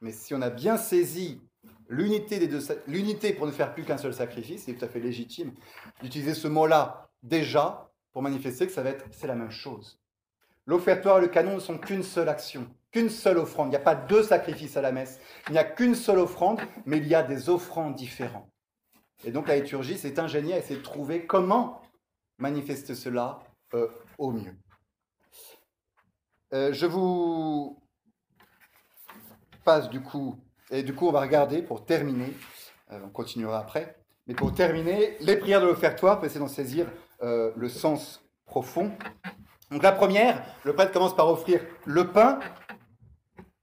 Mais 0.01 0.13
si 0.13 0.35
on 0.35 0.43
a 0.43 0.51
bien 0.51 0.77
saisi 0.77 1.41
l'unité 1.89 2.39
des 2.39 2.49
deux, 2.49 2.61
l'unité 2.87 3.33
pour 3.33 3.47
ne 3.47 3.53
faire 3.53 3.73
plus 3.75 3.85
qu'un 3.85 3.99
seul 3.99 4.15
sacrifice, 4.15 4.65
c'est 4.65 4.75
tout 4.75 4.85
à 4.85 4.89
fait 4.89 5.01
légitime 5.01 5.53
d'utiliser 6.03 6.35
ce 6.35 6.49
mot-là 6.49 7.09
déjà 7.23 7.91
pour 8.13 8.23
manifester 8.23 8.67
que 8.67 8.73
ça 8.73 8.83
va 8.83 8.91
être, 8.91 9.05
c'est 9.11 9.27
la 9.27 9.35
même 9.35 9.51
chose. 9.51 10.01
L'offertoire 10.67 11.19
et 11.19 11.21
le 11.21 11.29
canon 11.29 11.55
ne 11.55 11.61
sont 11.61 11.79
qu'une 11.79 12.03
seule 12.03 12.29
action, 12.29 12.67
qu'une 12.91 13.11
seule 13.11 13.39
offrande. 13.39 13.69
Il 13.69 13.71
n'y 13.71 13.77
a 13.77 13.81
pas 13.81 13.95
deux 13.95 14.23
sacrifices 14.23 14.77
à 14.77 14.83
la 14.83 14.91
messe. 14.91 15.21
Il 15.49 15.53
n'y 15.53 15.59
a 15.59 15.65
qu'une 15.65 15.95
seule 15.95 16.19
offrande, 16.19 16.61
mais 16.87 16.99
il 16.99 17.07
y 17.07 17.15
a 17.15 17.23
des 17.23 17.49
offrandes 17.49 17.95
différentes. 17.95 18.51
Et 19.25 19.31
donc 19.31 19.49
la 19.49 19.57
liturgie 19.57 19.97
s'est 19.97 20.19
ingéniée 20.19 20.55
à 20.55 20.59
essayer 20.59 20.79
de 20.79 20.85
trouver 20.85 21.27
comment 21.27 21.83
manifester 22.39 22.95
cela 22.95 23.39
euh, 23.75 23.89
au 24.19 24.33
mieux. 24.33 24.57
Euh, 26.53 26.73
je 26.73 26.87
vous 26.87 27.83
passe 29.65 29.89
du 29.91 30.01
coup 30.01 30.39
et 30.71 30.83
du 30.83 30.95
coup, 30.95 31.09
on 31.09 31.13
va 31.13 31.21
regarder 31.21 31.63
pour 31.63 31.85
terminer, 31.85 32.33
euh, 32.93 32.99
on 33.05 33.09
continuera 33.09 33.59
après, 33.59 33.97
mais 34.27 34.35
pour 34.35 34.55
terminer, 34.55 35.17
les 35.21 35.37
prières 35.37 35.61
de 35.61 35.67
l'offertoire, 35.67 36.17
pour 36.17 36.27
essayer 36.27 36.41
d'en 36.41 36.49
saisir 36.49 36.87
euh, 37.23 37.53
le 37.57 37.69
sens 37.69 38.23
profond. 38.45 38.91
Donc 39.71 39.83
la 39.83 39.93
première, 39.93 40.45
le 40.65 40.75
prêtre 40.75 40.93
commence 40.93 41.15
par 41.15 41.29
offrir 41.29 41.61
le 41.85 42.09
pain, 42.09 42.41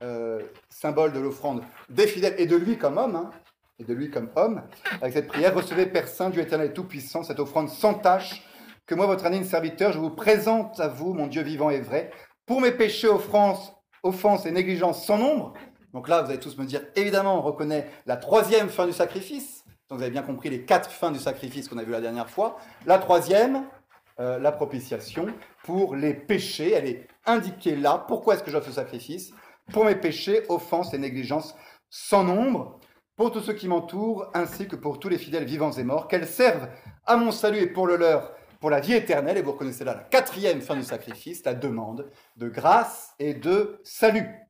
euh, 0.01 0.41
symbole 0.69 1.13
de 1.13 1.19
l'offrande 1.19 1.63
des 1.89 2.07
fidèles 2.07 2.35
et 2.37 2.45
de 2.45 2.55
lui 2.55 2.77
comme 2.77 2.97
homme, 2.97 3.15
hein, 3.15 3.31
et 3.79 3.83
de 3.83 3.93
lui 3.93 4.09
comme 4.09 4.29
homme, 4.35 4.61
avec 5.01 5.13
cette 5.13 5.27
prière, 5.27 5.55
recevez 5.55 5.85
Père 5.85 6.07
Saint, 6.07 6.29
Dieu 6.29 6.41
éternel 6.41 6.69
et 6.69 6.73
tout-puissant, 6.73 7.23
cette 7.23 7.39
offrande 7.39 7.69
sans 7.69 7.93
tâche, 7.93 8.43
que 8.85 8.95
moi, 8.95 9.05
votre 9.05 9.29
de 9.29 9.43
serviteur, 9.43 9.93
je 9.93 9.99
vous 9.99 10.09
présente 10.09 10.79
à 10.79 10.89
vous, 10.89 11.13
mon 11.13 11.27
Dieu 11.27 11.41
vivant 11.41 11.69
et 11.69 11.79
vrai, 11.79 12.11
pour 12.45 12.59
mes 12.59 12.71
péchés, 12.71 13.07
offenses, 13.07 13.73
offenses 14.03 14.45
et 14.45 14.51
négligences 14.51 15.05
sans 15.05 15.17
nombre, 15.17 15.53
donc 15.93 16.07
là, 16.07 16.23
vous 16.23 16.29
allez 16.29 16.39
tous 16.39 16.57
me 16.57 16.65
dire, 16.65 16.81
évidemment, 16.95 17.37
on 17.37 17.41
reconnaît 17.41 17.87
la 18.07 18.17
troisième 18.17 18.69
fin 18.69 18.87
du 18.87 18.93
sacrifice. 18.93 19.63
Donc 19.89 19.99
vous 19.99 20.03
avez 20.03 20.11
bien 20.11 20.23
compris 20.23 20.49
les 20.49 20.65
quatre 20.65 20.89
fins 20.89 21.11
du 21.11 21.19
sacrifice 21.19 21.69
qu'on 21.69 21.77
a 21.77 21.83
vu 21.83 21.91
la 21.91 22.01
dernière 22.01 22.29
fois. 22.29 22.57
La 22.87 22.97
troisième, 22.97 23.65
euh, 24.19 24.39
la 24.39 24.51
propitiation 24.51 25.27
pour 25.63 25.95
les 25.95 26.15
péchés. 26.15 26.71
Elle 26.71 26.87
est 26.87 27.07
indiquée 27.25 27.75
là. 27.75 28.03
Pourquoi 28.07 28.33
est-ce 28.33 28.43
que 28.43 28.49
j'offre 28.49 28.67
ce 28.67 28.73
sacrifice? 28.73 29.33
Pour 29.71 29.85
mes 29.85 29.95
péchés, 29.95 30.43
offenses 30.49 30.93
et 30.93 30.97
négligences 30.97 31.55
sans 31.89 32.23
nombre, 32.23 32.79
pour 33.15 33.31
tous 33.31 33.41
ceux 33.41 33.53
qui 33.53 33.67
m'entourent, 33.67 34.31
ainsi 34.33 34.67
que 34.67 34.75
pour 34.75 34.99
tous 34.99 35.09
les 35.09 35.19
fidèles 35.19 35.45
vivants 35.45 35.71
et 35.71 35.83
morts, 35.83 36.07
qu'elles 36.07 36.27
servent 36.27 36.69
à 37.05 37.17
mon 37.17 37.31
salut 37.31 37.59
et 37.59 37.67
pour 37.67 37.85
le 37.85 37.97
leur, 37.97 38.33
pour 38.59 38.71
la 38.71 38.79
vie 38.79 38.93
éternelle. 38.93 39.37
Et 39.37 39.43
vous 39.43 39.51
reconnaissez 39.51 39.83
là 39.83 39.93
la 39.93 40.03
quatrième 40.03 40.61
fin 40.61 40.75
du 40.75 40.83
sacrifice, 40.83 41.45
la 41.45 41.53
demande 41.53 42.09
de 42.35 42.49
grâce 42.49 43.13
et 43.19 43.35
de 43.35 43.79
salut. 43.83 44.42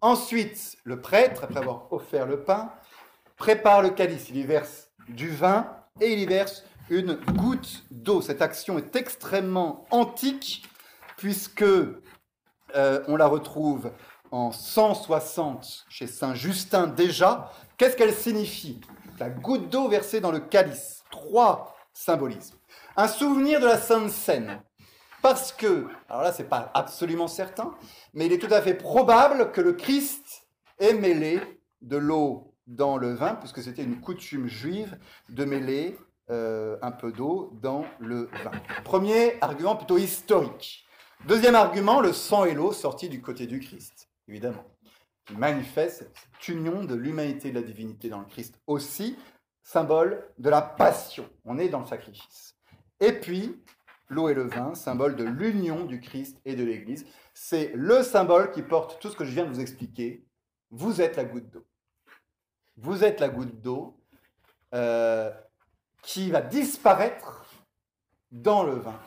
Ensuite, 0.00 0.76
le 0.84 1.00
prêtre, 1.00 1.44
après 1.44 1.60
avoir 1.60 1.92
offert 1.92 2.26
le 2.26 2.42
pain, 2.42 2.72
prépare 3.36 3.82
le 3.82 3.90
calice, 3.90 4.28
il 4.30 4.36
y 4.36 4.42
verse 4.42 4.90
du 5.08 5.30
vin 5.30 5.66
et 6.00 6.12
il 6.12 6.20
y 6.20 6.26
verse 6.26 6.64
une 6.90 7.14
goutte 7.14 7.84
d'eau. 7.90 8.20
Cette 8.20 8.42
action 8.42 8.78
est 8.78 8.96
extrêmement 8.96 9.86
antique 9.90 10.64
puisque 11.16 11.62
euh, 11.62 13.04
on 13.08 13.16
la 13.16 13.26
retrouve 13.26 13.92
en 14.30 14.52
160 14.52 15.86
chez 15.88 16.06
Saint 16.06 16.34
Justin 16.34 16.86
déjà. 16.86 17.52
Qu'est-ce 17.76 17.96
qu'elle 17.96 18.14
signifie? 18.14 18.80
La 19.18 19.30
goutte 19.30 19.68
d'eau 19.68 19.88
versée 19.88 20.20
dans 20.20 20.32
le 20.32 20.40
calice. 20.40 21.04
Trois 21.10 21.76
symbolismes. 21.92 22.56
Un 22.96 23.08
souvenir 23.08 23.60
de 23.60 23.66
la 23.66 23.78
Sainte 23.78 24.10
Seine. 24.10 24.62
Parce 25.22 25.52
que, 25.52 25.86
alors 26.08 26.22
là, 26.22 26.32
c'est 26.32 26.48
pas 26.48 26.70
absolument 26.74 27.28
certain, 27.28 27.74
mais 28.14 28.26
il 28.26 28.32
est 28.32 28.38
tout 28.38 28.52
à 28.52 28.62
fait 28.62 28.74
probable 28.74 29.52
que 29.52 29.60
le 29.60 29.74
Christ 29.74 30.46
ait 30.78 30.94
mêlé 30.94 31.40
de 31.82 31.96
l'eau 31.96 32.54
dans 32.66 32.96
le 32.96 33.12
vin, 33.14 33.34
puisque 33.34 33.62
c'était 33.62 33.82
une 33.82 34.00
coutume 34.00 34.46
juive 34.46 34.98
de 35.28 35.44
mêler 35.44 35.98
euh, 36.30 36.78
un 36.82 36.92
peu 36.92 37.12
d'eau 37.12 37.50
dans 37.60 37.84
le 37.98 38.30
vin. 38.44 38.52
Premier 38.84 39.36
argument 39.40 39.76
plutôt 39.76 39.98
historique. 39.98 40.86
Deuxième 41.26 41.54
argument, 41.54 42.00
le 42.00 42.12
sang 42.12 42.44
et 42.44 42.54
l'eau 42.54 42.72
sortis 42.72 43.08
du 43.08 43.20
côté 43.20 43.46
du 43.46 43.60
Christ, 43.60 44.08
évidemment, 44.26 44.64
qui 45.26 45.36
manifeste 45.36 46.10
cette 46.14 46.48
union 46.48 46.84
de 46.84 46.94
l'humanité 46.94 47.48
et 47.48 47.50
de 47.50 47.60
la 47.60 47.66
divinité 47.66 48.08
dans 48.08 48.20
le 48.20 48.26
Christ 48.26 48.58
aussi, 48.66 49.18
symbole 49.62 50.24
de 50.38 50.48
la 50.48 50.62
passion. 50.62 51.28
On 51.44 51.58
est 51.58 51.68
dans 51.68 51.80
le 51.80 51.86
sacrifice. 51.86 52.56
Et 53.00 53.12
puis, 53.12 53.60
l'eau 54.10 54.28
et 54.28 54.34
le 54.34 54.42
vin, 54.42 54.74
symbole 54.74 55.16
de 55.16 55.24
l'union 55.24 55.84
du 55.84 56.00
Christ 56.00 56.38
et 56.44 56.54
de 56.54 56.64
l'Église. 56.64 57.06
C'est 57.32 57.72
le 57.74 58.02
symbole 58.02 58.50
qui 58.50 58.62
porte 58.62 59.00
tout 59.00 59.08
ce 59.08 59.16
que 59.16 59.24
je 59.24 59.30
viens 59.30 59.44
de 59.44 59.50
vous 59.50 59.60
expliquer. 59.60 60.26
Vous 60.70 61.00
êtes 61.00 61.16
la 61.16 61.24
goutte 61.24 61.48
d'eau. 61.48 61.64
Vous 62.76 63.04
êtes 63.04 63.20
la 63.20 63.28
goutte 63.28 63.60
d'eau 63.60 63.98
euh, 64.74 65.30
qui 66.02 66.30
va 66.30 66.42
disparaître 66.42 67.46
dans 68.32 68.64
le 68.64 68.74
vin 68.74 69.00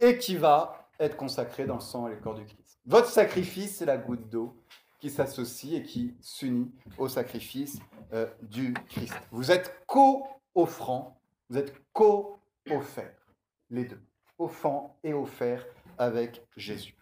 et 0.00 0.18
qui 0.18 0.36
va 0.36 0.88
être 0.98 1.16
consacré 1.16 1.66
dans 1.66 1.76
le 1.76 1.80
sang 1.80 2.08
et 2.08 2.14
le 2.14 2.20
corps 2.20 2.34
du 2.34 2.44
Christ. 2.44 2.78
Votre 2.86 3.08
sacrifice, 3.08 3.76
c'est 3.76 3.86
la 3.86 3.96
goutte 3.96 4.28
d'eau 4.28 4.56
qui 4.98 5.10
s'associe 5.10 5.80
et 5.80 5.82
qui 5.82 6.14
s'unit 6.20 6.72
au 6.96 7.08
sacrifice 7.08 7.78
euh, 8.12 8.26
du 8.42 8.72
Christ. 8.88 9.14
Vous 9.30 9.50
êtes 9.50 9.84
co-offrant, 9.86 11.20
vous 11.48 11.58
êtes 11.58 11.74
co-offert 11.92 13.21
les 13.72 13.84
deux, 13.84 14.00
offrant 14.38 14.98
et 15.02 15.12
offert 15.12 15.66
avec 15.98 16.46
Jésus. 16.56 16.96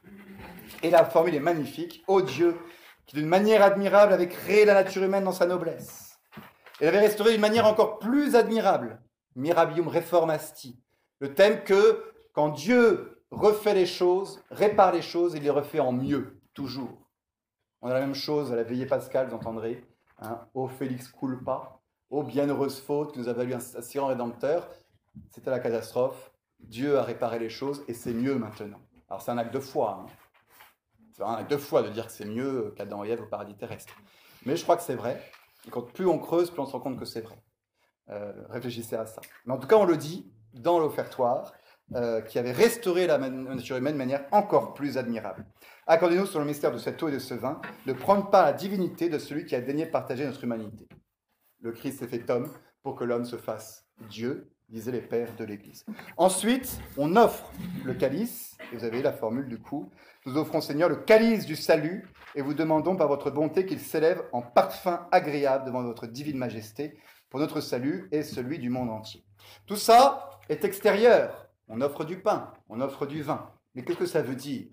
Et 0.82 0.90
la 0.90 1.04
formule 1.04 1.34
est 1.34 1.40
magnifique. 1.40 2.02
Ô 2.06 2.22
Dieu, 2.22 2.56
qui 3.06 3.16
d'une 3.16 3.26
manière 3.26 3.62
admirable 3.62 4.12
avait 4.12 4.28
créé 4.28 4.64
la 4.64 4.74
nature 4.74 5.02
humaine 5.02 5.24
dans 5.24 5.32
sa 5.32 5.46
noblesse, 5.46 6.18
et 6.80 6.86
l'avait 6.86 7.00
restaurée 7.00 7.32
d'une 7.32 7.40
manière 7.40 7.66
encore 7.66 7.98
plus 7.98 8.36
admirable, 8.36 9.02
Mirabium 9.36 9.88
Reformasti, 9.88 10.80
le 11.18 11.34
thème 11.34 11.62
que 11.64 12.04
quand 12.32 12.50
Dieu 12.50 13.22
refait 13.30 13.74
les 13.74 13.86
choses, 13.86 14.42
répare 14.50 14.92
les 14.92 15.02
choses, 15.02 15.34
il 15.34 15.42
les 15.42 15.50
refait 15.50 15.80
en 15.80 15.92
mieux, 15.92 16.40
toujours. 16.54 17.10
On 17.82 17.88
a 17.88 17.94
la 17.94 18.00
même 18.00 18.14
chose 18.14 18.52
à 18.52 18.56
la 18.56 18.62
veillée 18.62 18.86
pascale, 18.86 19.28
vous 19.28 19.34
entendrez, 19.34 19.84
hein, 20.18 20.46
ô 20.54 20.68
Félix 20.68 21.08
culpa, 21.08 21.80
ô 22.10 22.22
bienheureuse 22.22 22.80
faute, 22.80 23.12
qui 23.12 23.18
nous 23.18 23.28
a 23.28 23.32
valu 23.32 23.54
un 23.54 23.60
si 23.60 23.98
rédempteur, 23.98 24.70
c'était 25.30 25.50
la 25.50 25.60
catastrophe, 25.60 26.29
Dieu 26.62 26.98
a 26.98 27.02
réparé 27.02 27.38
les 27.38 27.48
choses 27.48 27.84
et 27.88 27.94
c'est 27.94 28.12
mieux 28.12 28.36
maintenant. 28.36 28.80
Alors 29.08 29.22
c'est 29.22 29.30
un 29.30 29.38
acte 29.38 29.54
de 29.54 29.60
foi. 29.60 30.04
Hein. 30.04 30.06
C'est 31.16 31.22
un 31.22 31.34
acte 31.34 31.50
de 31.50 31.56
foi 31.56 31.82
de 31.82 31.88
dire 31.88 32.06
que 32.06 32.12
c'est 32.12 32.24
mieux 32.24 32.72
qu'Adam 32.76 33.04
et 33.04 33.10
Ève 33.10 33.22
au 33.22 33.26
paradis 33.26 33.56
terrestre. 33.56 33.94
Mais 34.46 34.56
je 34.56 34.62
crois 34.62 34.76
que 34.76 34.82
c'est 34.82 34.94
vrai. 34.94 35.20
Et 35.66 35.70
quand 35.70 35.82
plus 35.82 36.06
on 36.06 36.18
creuse, 36.18 36.50
plus 36.50 36.60
on 36.60 36.66
se 36.66 36.72
rend 36.72 36.80
compte 36.80 36.98
que 36.98 37.04
c'est 37.04 37.20
vrai. 37.20 37.42
Euh, 38.08 38.32
réfléchissez 38.48 38.96
à 38.96 39.06
ça. 39.06 39.20
Mais 39.44 39.52
en 39.52 39.58
tout 39.58 39.66
cas, 39.66 39.76
on 39.76 39.84
le 39.84 39.96
dit 39.96 40.32
dans 40.54 40.78
l'offertoire, 40.78 41.52
euh, 41.96 42.20
qui 42.20 42.38
avait 42.38 42.52
restauré 42.52 43.08
la 43.08 43.18
nature 43.18 43.76
humaine 43.76 43.94
de 43.94 43.98
manière 43.98 44.24
encore 44.30 44.74
plus 44.74 44.96
admirable. 44.96 45.44
Accordez-nous 45.88 46.26
sur 46.26 46.38
le 46.38 46.44
mystère 46.44 46.70
de 46.70 46.78
cette 46.78 47.02
eau 47.02 47.08
et 47.08 47.12
de 47.12 47.18
ce 47.18 47.34
vin 47.34 47.60
de 47.84 47.92
prendre 47.92 48.30
part 48.30 48.42
à 48.42 48.46
la 48.46 48.52
divinité 48.52 49.08
de 49.08 49.18
celui 49.18 49.44
qui 49.44 49.56
a 49.56 49.60
daigné 49.60 49.86
partager 49.86 50.24
notre 50.24 50.44
humanité. 50.44 50.88
Le 51.60 51.72
Christ 51.72 51.98
s'est 51.98 52.06
fait 52.06 52.30
homme 52.30 52.48
pour 52.84 52.94
que 52.94 53.02
l'homme 53.02 53.24
se 53.24 53.34
fasse 53.34 53.88
Dieu 54.08 54.52
disaient 54.70 54.92
les 54.92 55.00
pères 55.00 55.34
de 55.36 55.44
l'Église. 55.44 55.84
Ensuite, 56.16 56.80
on 56.96 57.16
offre 57.16 57.50
le 57.84 57.94
calice, 57.94 58.56
et 58.72 58.76
vous 58.76 58.84
avez 58.84 59.02
la 59.02 59.12
formule 59.12 59.48
du 59.48 59.58
coup. 59.58 59.90
Nous 60.26 60.36
offrons, 60.36 60.60
Seigneur, 60.60 60.88
le 60.88 60.96
calice 60.96 61.46
du 61.46 61.56
salut, 61.56 62.08
et 62.34 62.42
vous 62.42 62.54
demandons 62.54 62.96
par 62.96 63.08
votre 63.08 63.30
bonté 63.30 63.66
qu'il 63.66 63.80
s'élève 63.80 64.22
en 64.32 64.42
parfum 64.42 65.08
agréable 65.10 65.64
devant 65.64 65.82
votre 65.82 66.06
divine 66.06 66.38
majesté, 66.38 66.98
pour 67.30 67.40
notre 67.40 67.60
salut 67.60 68.08
et 68.10 68.22
celui 68.22 68.58
du 68.58 68.70
monde 68.70 68.90
entier. 68.90 69.24
Tout 69.66 69.76
ça 69.76 70.30
est 70.48 70.64
extérieur. 70.64 71.48
On 71.68 71.80
offre 71.80 72.04
du 72.04 72.20
pain, 72.20 72.52
on 72.68 72.80
offre 72.80 73.06
du 73.06 73.22
vin. 73.22 73.50
Mais 73.74 73.82
qu'est-ce 73.82 73.98
que 73.98 74.06
ça 74.06 74.20
veut 74.20 74.34
dire? 74.34 74.66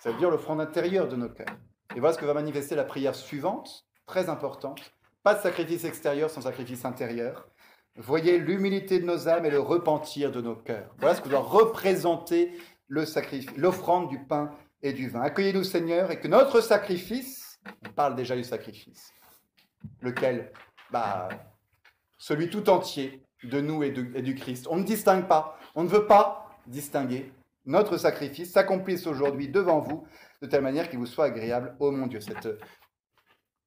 Ça 0.00 0.10
veut 0.10 0.18
dire 0.18 0.30
l'offrande 0.30 0.60
intérieure 0.60 1.08
de 1.08 1.14
nos 1.14 1.28
cœurs. 1.28 1.56
Et 1.94 2.00
voilà 2.00 2.14
ce 2.14 2.18
que 2.18 2.26
va 2.26 2.34
manifester 2.34 2.74
la 2.74 2.84
prière 2.84 3.14
suivante, 3.14 3.86
très 4.06 4.28
importante. 4.28 4.80
Pas 5.22 5.34
de 5.34 5.40
sacrifice 5.40 5.84
extérieur 5.84 6.30
sans 6.30 6.40
sacrifice 6.40 6.84
intérieur. 6.84 7.48
Voyez 7.96 8.38
l'humilité 8.38 8.98
de 9.00 9.04
nos 9.04 9.28
âmes 9.28 9.44
et 9.44 9.50
le 9.50 9.60
repentir 9.60 10.30
de 10.30 10.40
nos 10.40 10.56
cœurs. 10.56 10.94
Voilà 10.98 11.14
ce 11.14 11.20
que 11.20 11.28
doit 11.28 11.40
représenter 11.40 12.52
le 12.88 13.04
sacrifice, 13.04 13.54
l'offrande 13.56 14.08
du 14.08 14.18
pain 14.24 14.50
et 14.82 14.92
du 14.92 15.08
vin. 15.08 15.20
Accueillez-nous, 15.20 15.64
Seigneur, 15.64 16.10
et 16.10 16.18
que 16.18 16.28
notre 16.28 16.60
sacrifice, 16.60 17.60
on 17.86 17.92
parle 17.92 18.14
déjà 18.14 18.36
du 18.36 18.44
sacrifice, 18.44 19.12
lequel 20.00 20.52
bah, 20.90 21.28
Celui 22.18 22.48
tout 22.48 22.70
entier 22.70 23.22
de 23.42 23.60
nous 23.60 23.82
et, 23.82 23.94
et 24.14 24.22
du 24.22 24.34
Christ. 24.34 24.66
On 24.70 24.76
ne 24.76 24.84
distingue 24.84 25.26
pas, 25.26 25.58
on 25.74 25.84
ne 25.84 25.88
veut 25.88 26.06
pas 26.06 26.58
distinguer. 26.66 27.32
Notre 27.66 27.98
sacrifice 27.98 28.52
s'accomplisse 28.52 29.06
aujourd'hui 29.06 29.48
devant 29.48 29.80
vous 29.80 30.06
de 30.40 30.46
telle 30.46 30.62
manière 30.62 30.88
qu'il 30.88 30.98
vous 30.98 31.06
soit 31.06 31.26
agréable, 31.26 31.76
ô 31.78 31.90
mon 31.90 32.06
Dieu. 32.06 32.20
Cette 32.20 32.48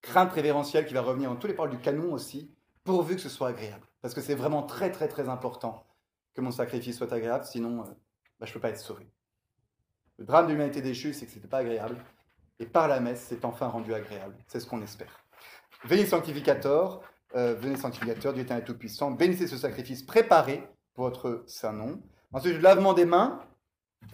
crainte 0.02 0.34
révérentielle 0.34 0.86
qui 0.86 0.94
va 0.94 1.02
revenir 1.02 1.30
dans 1.30 1.36
tous 1.36 1.48
les 1.48 1.54
paroles 1.54 1.72
du 1.72 1.80
canon 1.80 2.14
aussi, 2.14 2.52
pourvu 2.84 3.16
que 3.16 3.22
ce 3.22 3.30
soit 3.30 3.50
agréable. 3.50 3.86
Parce 4.02 4.14
que 4.14 4.22
c'est 4.22 4.36
vraiment 4.36 4.64
très 4.64 4.92
très 4.92 5.08
très 5.08 5.30
important 5.30 5.86
que 6.34 6.42
mon 6.42 6.52
sacrifice 6.52 6.98
soit 6.98 7.14
agréable, 7.14 7.46
sinon 7.46 7.82
euh, 7.82 7.84
bah, 8.40 8.46
je 8.46 8.50
ne 8.50 8.54
peux 8.54 8.60
pas 8.60 8.70
être 8.70 8.80
sauvé. 8.80 9.08
Le 10.18 10.26
drame 10.26 10.48
de 10.48 10.52
l'humanité 10.52 10.82
déchue, 10.82 11.14
c'est 11.14 11.26
que 11.26 11.32
ce 11.32 11.38
n'était 11.38 11.48
pas 11.48 11.60
agréable, 11.60 11.98
et 12.60 12.66
par 12.66 12.88
la 12.88 13.00
messe, 13.00 13.26
c'est 13.30 13.46
enfin 13.46 13.68
rendu 13.68 13.94
agréable. 13.94 14.36
C'est 14.48 14.60
ce 14.60 14.68
qu'on 14.68 14.82
espère. 14.82 15.24
Venez 15.86 16.06
sanctificateur, 16.06 17.02
euh, 17.36 17.56
venez 17.56 17.76
sanctificateur, 17.76 18.34
Dieu 18.34 18.46
est 18.48 18.64
tout-puissant, 18.64 19.12
bénissez 19.12 19.48
ce 19.48 19.58
sacrifice 19.58 20.04
préparé 20.04 20.64
pour 20.94 21.06
votre 21.06 21.44
saint 21.48 21.74
nom. 21.74 22.02
Ensuite, 22.32 22.56
le 22.56 22.62
lavement 22.62 22.94
des 22.94 23.06
mains, 23.06 23.40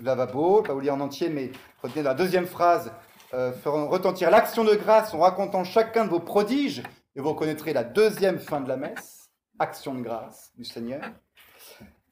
lavabo, 0.01 0.61
pas 0.61 0.73
vous 0.73 0.79
lire 0.79 0.95
en 0.95 1.01
entier, 1.01 1.29
mais 1.29 1.51
retenez 1.81 2.03
la 2.03 2.13
deuxième 2.13 2.45
phrase, 2.45 2.91
euh, 3.33 3.51
feront 3.51 3.87
retentir 3.87 4.31
l'action 4.31 4.63
de 4.63 4.73
grâce 4.75 5.13
en 5.13 5.19
racontant 5.19 5.63
chacun 5.63 6.05
de 6.05 6.09
vos 6.09 6.19
prodiges, 6.19 6.83
et 7.19 7.21
vous 7.21 7.31
reconnaîtrez 7.31 7.73
la 7.73 7.83
deuxième 7.83 8.39
fin 8.39 8.61
de 8.61 8.69
la 8.69 8.77
messe, 8.77 9.29
action 9.59 9.93
de 9.93 10.01
grâce 10.01 10.53
du 10.55 10.63
Seigneur. 10.63 11.03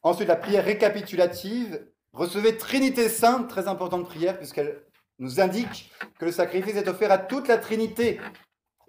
Ensuite, 0.04 0.28
la 0.28 0.36
prière 0.36 0.66
récapitulative. 0.66 1.88
Recevez 2.12 2.58
Trinité 2.58 3.08
Sainte, 3.08 3.48
très 3.48 3.70
importante 3.70 4.06
prière, 4.06 4.38
puisqu'elle 4.38 4.84
nous 5.20 5.40
indique 5.40 5.94
que 6.20 6.26
le 6.26 6.34
sacrifice 6.34 6.76
est 6.76 6.90
offert 6.90 7.10
à 7.10 7.20
toute 7.20 7.48
la 7.48 7.58
Trinité. 7.58 8.20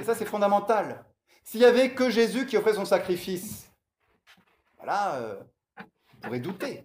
Et 0.01 0.03
ça, 0.03 0.17
c'est 0.17 0.25
fondamental. 0.25 1.05
S'il 1.45 1.61
n'y 1.61 1.67
avait 1.67 1.95
que 1.95 2.11
Jésus 2.11 2.47
qui 2.47 2.57
offrait 2.57 2.75
son 2.75 2.85
sacrifice, 2.85 3.71
voilà, 4.77 5.15
euh, 5.19 5.41
on 5.79 6.21
pourrait 6.23 6.41
douter. 6.41 6.83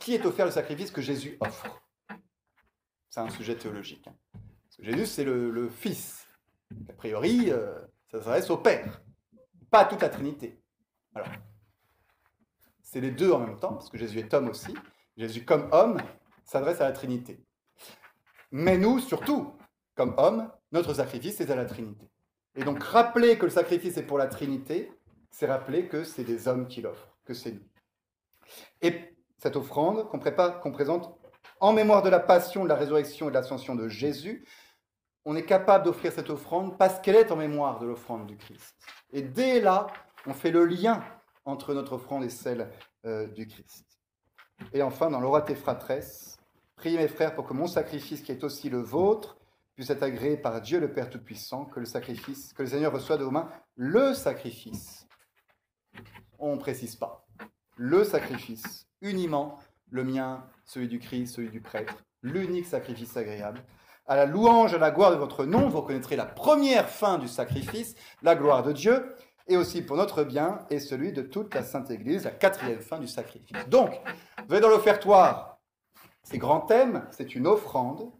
Qui 0.00 0.14
est 0.14 0.26
offert 0.26 0.44
le 0.44 0.50
sacrifice 0.50 0.90
que 0.90 1.02
Jésus 1.02 1.36
offre? 1.38 1.80
C'est 3.10 3.20
un 3.20 3.30
sujet 3.30 3.54
théologique. 3.54 4.08
Hein. 4.08 4.40
Jésus, 4.80 5.06
c'est 5.06 5.24
le, 5.24 5.68
Fils. 5.68 6.26
A 6.88 6.94
priori, 6.94 7.52
euh, 7.52 7.78
ça 8.10 8.20
s'adresse 8.20 8.50
au 8.50 8.58
Père, 8.58 9.02
pas 9.70 9.80
à 9.80 9.84
toute 9.84 10.02
la 10.02 10.08
Trinité. 10.08 10.62
Alors, 11.14 11.28
c'est 12.82 13.00
les 13.00 13.10
deux 13.10 13.32
en 13.32 13.40
même 13.40 13.58
temps, 13.58 13.74
parce 13.74 13.90
que 13.90 13.98
Jésus 13.98 14.18
est 14.18 14.32
homme 14.32 14.48
aussi. 14.48 14.74
Jésus, 15.16 15.44
comme 15.44 15.68
homme, 15.72 15.98
s'adresse 16.44 16.80
à 16.80 16.84
la 16.84 16.92
Trinité. 16.92 17.44
Mais 18.52 18.78
nous, 18.78 19.00
surtout, 19.00 19.56
comme 19.94 20.14
hommes, 20.18 20.50
notre 20.72 20.94
sacrifice 20.94 21.40
est 21.40 21.50
à 21.50 21.56
la 21.56 21.64
Trinité. 21.64 22.08
Et 22.54 22.64
donc, 22.64 22.82
rappeler 22.82 23.38
que 23.38 23.46
le 23.46 23.50
sacrifice 23.50 23.96
est 23.96 24.02
pour 24.02 24.18
la 24.18 24.28
Trinité, 24.28 24.92
c'est 25.30 25.46
rappeler 25.46 25.88
que 25.88 26.04
c'est 26.04 26.24
des 26.24 26.48
hommes 26.48 26.68
qui 26.68 26.80
l'offrent, 26.80 27.18
que 27.24 27.34
c'est 27.34 27.52
nous. 27.52 27.66
Et 28.80 29.16
cette 29.38 29.56
offrande 29.56 30.08
qu'on 30.08 30.72
présente 30.72 31.18
en 31.60 31.72
mémoire 31.72 32.02
de 32.02 32.08
la 32.08 32.20
passion, 32.20 32.64
de 32.64 32.68
la 32.68 32.76
résurrection 32.76 33.26
et 33.26 33.30
de 33.30 33.34
l'ascension 33.34 33.74
de 33.74 33.88
Jésus, 33.88 34.46
on 35.26 35.34
est 35.34 35.44
capable 35.44 35.84
d'offrir 35.84 36.12
cette 36.12 36.30
offrande 36.30 36.78
parce 36.78 37.00
qu'elle 37.00 37.16
est 37.16 37.32
en 37.32 37.36
mémoire 37.36 37.80
de 37.80 37.86
l'offrande 37.86 38.26
du 38.26 38.36
Christ. 38.36 38.76
Et 39.12 39.22
dès 39.22 39.60
là, 39.60 39.88
on 40.24 40.32
fait 40.32 40.52
le 40.52 40.64
lien 40.64 41.04
entre 41.44 41.74
notre 41.74 41.94
offrande 41.94 42.22
et 42.24 42.30
celle 42.30 42.70
euh, 43.04 43.26
du 43.26 43.48
Christ. 43.48 43.84
Et 44.72 44.82
enfin, 44.82 45.10
dans 45.10 45.20
l'Orate 45.20 45.52
Fratres, 45.54 46.38
priez 46.76 46.96
mes 46.96 47.08
frères 47.08 47.34
pour 47.34 47.44
que 47.44 47.52
mon 47.52 47.66
sacrifice, 47.66 48.22
qui 48.22 48.30
est 48.30 48.44
aussi 48.44 48.70
le 48.70 48.78
vôtre, 48.78 49.36
puisse 49.74 49.90
être 49.90 50.04
agréé 50.04 50.36
par 50.36 50.60
Dieu 50.60 50.78
le 50.78 50.92
Père 50.92 51.10
Tout-Puissant, 51.10 51.64
que 51.64 51.80
le 51.80 51.86
sacrifice, 51.86 52.52
que 52.52 52.62
le 52.62 52.68
Seigneur 52.68 52.92
reçoit 52.92 53.18
de 53.18 53.24
vos 53.24 53.32
mains 53.32 53.50
le 53.74 54.14
sacrifice. 54.14 55.08
On 56.38 56.54
ne 56.54 56.60
précise 56.60 56.94
pas. 56.94 57.26
Le 57.76 58.04
sacrifice, 58.04 58.86
uniment 59.02 59.58
le 59.90 60.04
mien, 60.04 60.48
celui 60.64 60.86
du 60.86 61.00
Christ, 61.00 61.34
celui 61.34 61.50
du 61.50 61.60
prêtre, 61.60 61.96
l'unique 62.22 62.66
sacrifice 62.66 63.16
agréable, 63.16 63.62
à 64.06 64.16
la 64.16 64.26
louange, 64.26 64.74
à 64.74 64.78
la 64.78 64.90
gloire 64.90 65.10
de 65.10 65.16
votre 65.16 65.44
nom, 65.44 65.68
vous 65.68 65.80
reconnaîtrez 65.80 66.16
la 66.16 66.26
première 66.26 66.88
fin 66.88 67.18
du 67.18 67.28
sacrifice, 67.28 67.94
la 68.22 68.36
gloire 68.36 68.62
de 68.62 68.72
Dieu, 68.72 69.14
et 69.48 69.56
aussi 69.56 69.82
pour 69.82 69.96
notre 69.96 70.24
bien 70.24 70.58
et 70.70 70.80
celui 70.80 71.12
de 71.12 71.22
toute 71.22 71.54
la 71.54 71.62
Sainte 71.62 71.90
Église, 71.90 72.24
la 72.24 72.30
quatrième 72.30 72.80
fin 72.80 72.98
du 72.98 73.08
sacrifice. 73.08 73.68
Donc, 73.68 73.90
vous 74.46 74.54
avez 74.54 74.60
dans 74.60 74.68
l'offertoire 74.68 75.56
ces 76.22 76.38
grands 76.38 76.60
thèmes, 76.60 77.06
c'est 77.12 77.36
une 77.36 77.46
offrande. 77.46 78.10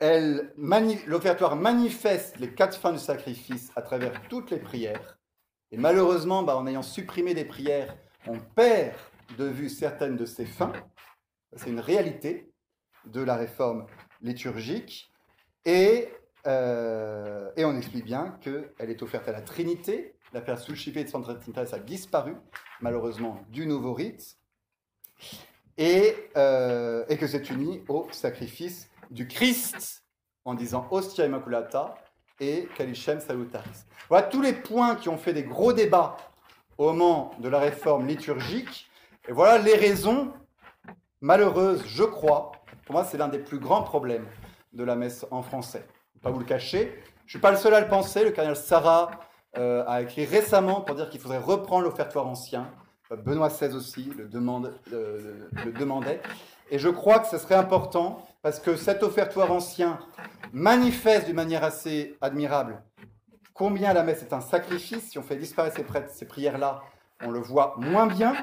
L'offertoire 0.00 1.54
manifeste 1.54 2.38
les 2.38 2.54
quatre 2.54 2.76
fins 2.76 2.92
du 2.92 2.98
sacrifice 2.98 3.70
à 3.76 3.82
travers 3.82 4.26
toutes 4.28 4.50
les 4.50 4.58
prières. 4.58 5.18
Et 5.70 5.76
malheureusement, 5.76 6.42
bah, 6.42 6.56
en 6.56 6.66
ayant 6.66 6.82
supprimé 6.82 7.34
des 7.34 7.44
prières, 7.44 7.94
on 8.26 8.38
perd 8.38 8.94
de 9.36 9.44
vue 9.44 9.68
certaines 9.68 10.16
de 10.16 10.24
ces 10.24 10.46
fins. 10.46 10.72
C'est 11.54 11.68
une 11.68 11.80
réalité 11.80 12.50
de 13.04 13.20
la 13.20 13.36
réforme 13.36 13.86
liturgique. 14.22 15.10
Et, 15.64 16.08
euh, 16.46 17.50
et 17.56 17.64
on 17.64 17.76
explique 17.76 18.04
bien 18.04 18.38
qu'elle 18.40 18.90
est 18.90 19.02
offerte 19.02 19.28
à 19.28 19.32
la 19.32 19.42
Trinité. 19.42 20.14
La 20.32 20.40
Père 20.40 20.58
Sulchipé 20.58 21.04
de 21.04 21.08
Santa 21.08 21.34
Trinitas 21.34 21.70
a 21.72 21.78
disparu, 21.78 22.34
malheureusement, 22.80 23.44
du 23.50 23.66
nouveau 23.66 23.92
rite. 23.92 24.38
Et, 25.78 26.14
euh, 26.36 27.04
et 27.08 27.16
que 27.16 27.26
c'est 27.26 27.50
uni 27.50 27.82
au 27.88 28.06
sacrifice 28.10 28.90
du 29.10 29.28
Christ 29.28 30.04
en 30.44 30.54
disant 30.54 30.86
Ostia 30.90 31.26
Immaculata 31.26 31.94
et 32.40 32.68
Calichem 32.76 33.20
Salutaris. 33.20 33.84
Voilà 34.08 34.26
tous 34.26 34.42
les 34.42 34.52
points 34.52 34.96
qui 34.96 35.08
ont 35.08 35.18
fait 35.18 35.32
des 35.32 35.44
gros 35.44 35.72
débats 35.72 36.16
au 36.78 36.86
moment 36.86 37.32
de 37.38 37.48
la 37.48 37.60
réforme 37.60 38.06
liturgique. 38.06 38.90
Et 39.28 39.32
voilà 39.32 39.58
les 39.58 39.76
raisons 39.76 40.32
malheureuses, 41.20 41.84
je 41.86 42.02
crois, 42.02 42.52
pour 42.86 42.94
moi, 42.94 43.04
c'est 43.04 43.18
l'un 43.18 43.28
des 43.28 43.38
plus 43.38 43.58
grands 43.58 43.82
problèmes 43.82 44.26
de 44.72 44.84
la 44.84 44.96
messe 44.96 45.26
en 45.30 45.42
français. 45.42 45.86
Pas 46.22 46.30
vous 46.30 46.38
le 46.38 46.44
cacher. 46.44 47.02
Je 47.26 47.26
ne 47.26 47.30
suis 47.30 47.38
pas 47.38 47.50
le 47.50 47.56
seul 47.56 47.74
à 47.74 47.80
le 47.80 47.88
penser. 47.88 48.24
Le 48.24 48.30
cardinal 48.30 48.56
Sarah 48.56 49.10
euh, 49.58 49.84
a 49.86 50.02
écrit 50.02 50.24
récemment 50.24 50.80
pour 50.80 50.94
dire 50.94 51.10
qu'il 51.10 51.20
faudrait 51.20 51.38
reprendre 51.38 51.84
l'offertoire 51.84 52.26
ancien. 52.26 52.70
Benoît 53.10 53.48
XVI 53.48 53.74
aussi 53.74 54.10
euh, 54.18 55.48
le 55.64 55.72
demandait. 55.72 56.20
Et 56.70 56.78
je 56.78 56.88
crois 56.88 57.18
que 57.18 57.26
ce 57.26 57.36
serait 57.36 57.54
important 57.54 58.26
parce 58.40 58.58
que 58.58 58.76
cet 58.76 59.02
offertoire 59.02 59.52
ancien 59.52 59.98
manifeste 60.52 61.26
d'une 61.26 61.36
manière 61.36 61.64
assez 61.64 62.16
admirable 62.22 62.82
combien 63.54 63.92
la 63.92 64.02
messe 64.02 64.22
est 64.22 64.32
un 64.32 64.40
sacrifice. 64.40 65.10
Si 65.10 65.18
on 65.18 65.22
fait 65.22 65.36
disparaître 65.36 65.76
ces 66.10 66.26
prières-là, 66.26 66.82
on 67.20 67.30
le 67.30 67.38
voit 67.38 67.74
moins 67.78 68.06
bien. 68.06 68.34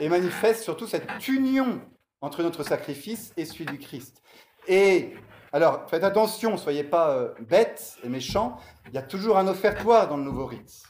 Et 0.00 0.08
manifeste 0.08 0.62
surtout 0.62 0.86
cette 0.86 1.28
union 1.28 1.80
entre 2.24 2.42
notre 2.42 2.62
sacrifice 2.62 3.34
et 3.36 3.44
celui 3.44 3.66
du 3.66 3.78
Christ. 3.78 4.22
Et 4.66 5.14
alors, 5.52 5.88
faites 5.88 6.04
attention, 6.04 6.56
soyez 6.56 6.82
pas 6.82 7.10
euh, 7.10 7.34
bêtes 7.40 7.98
et 8.02 8.08
méchants, 8.08 8.56
il 8.88 8.94
y 8.94 8.98
a 8.98 9.02
toujours 9.02 9.36
un 9.36 9.46
offertoire 9.46 10.08
dans 10.08 10.16
le 10.16 10.22
nouveau 10.22 10.46
rite. 10.46 10.84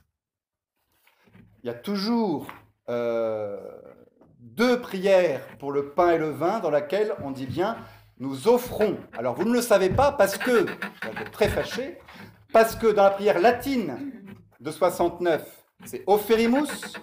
Il 1.63 1.67
y 1.67 1.71
a 1.71 1.75
toujours 1.75 2.47
euh, 2.89 3.59
deux 4.39 4.81
prières 4.81 5.45
pour 5.59 5.73
le 5.73 5.91
pain 5.91 6.13
et 6.13 6.19
le 6.19 6.31
vin 6.31 6.61
dans 6.61 6.71
laquelle 6.71 7.15
on 7.23 7.33
dit 7.33 7.47
bien 7.47 7.79
nous 8.19 8.47
offrons. 8.47 8.97
Alors 9.19 9.35
vous 9.35 9.45
ne 9.45 9.53
le 9.53 9.61
savez 9.61 9.91
pas 9.91 10.13
parce 10.13 10.39
que, 10.39 10.63
vous 10.63 11.21
êtes 11.21 11.33
très 11.33 11.49
fâché, 11.49 11.99
parce 12.53 12.77
que 12.77 12.87
dans 12.87 13.03
la 13.03 13.11
prière 13.11 13.41
latine 13.41 13.99
de 14.61 14.71
69, 14.71 15.65
c'est 15.85 16.05
offerimus 16.07 16.97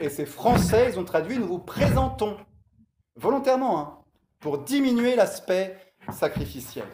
et 0.00 0.08
c'est 0.08 0.24
français, 0.24 0.88
ils 0.90 0.98
ont 0.98 1.04
traduit 1.04 1.38
nous 1.38 1.46
vous 1.46 1.58
présentons 1.58 2.38
volontairement, 3.16 3.78
hein, 3.78 3.98
pour 4.40 4.58
diminuer 4.58 5.16
l'aspect 5.16 5.78
sacrificiel. 6.12 6.86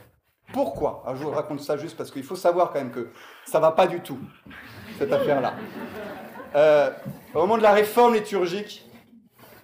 Pourquoi? 0.53 1.03
Alors, 1.05 1.17
Je 1.17 1.25
vous 1.25 1.31
raconte 1.31 1.61
ça 1.61 1.77
juste 1.77 1.97
parce 1.97 2.11
qu'il 2.11 2.25
faut 2.25 2.37
savoir 2.37 2.73
quand 2.73 2.79
même 2.79 2.91
que 2.91 3.11
ça 3.45 3.59
ne 3.59 3.63
va 3.63 3.73
pas 3.73 3.87
du 3.87 4.01
tout, 4.01 4.19
cette 4.99 5.13
affaire-là. 5.13 5.55
Euh, 6.55 6.91
au 7.35 7.39
moment 7.41 7.57
de 7.57 7.63
la 7.63 7.73
réforme 7.73 8.15
liturgique, 8.15 8.89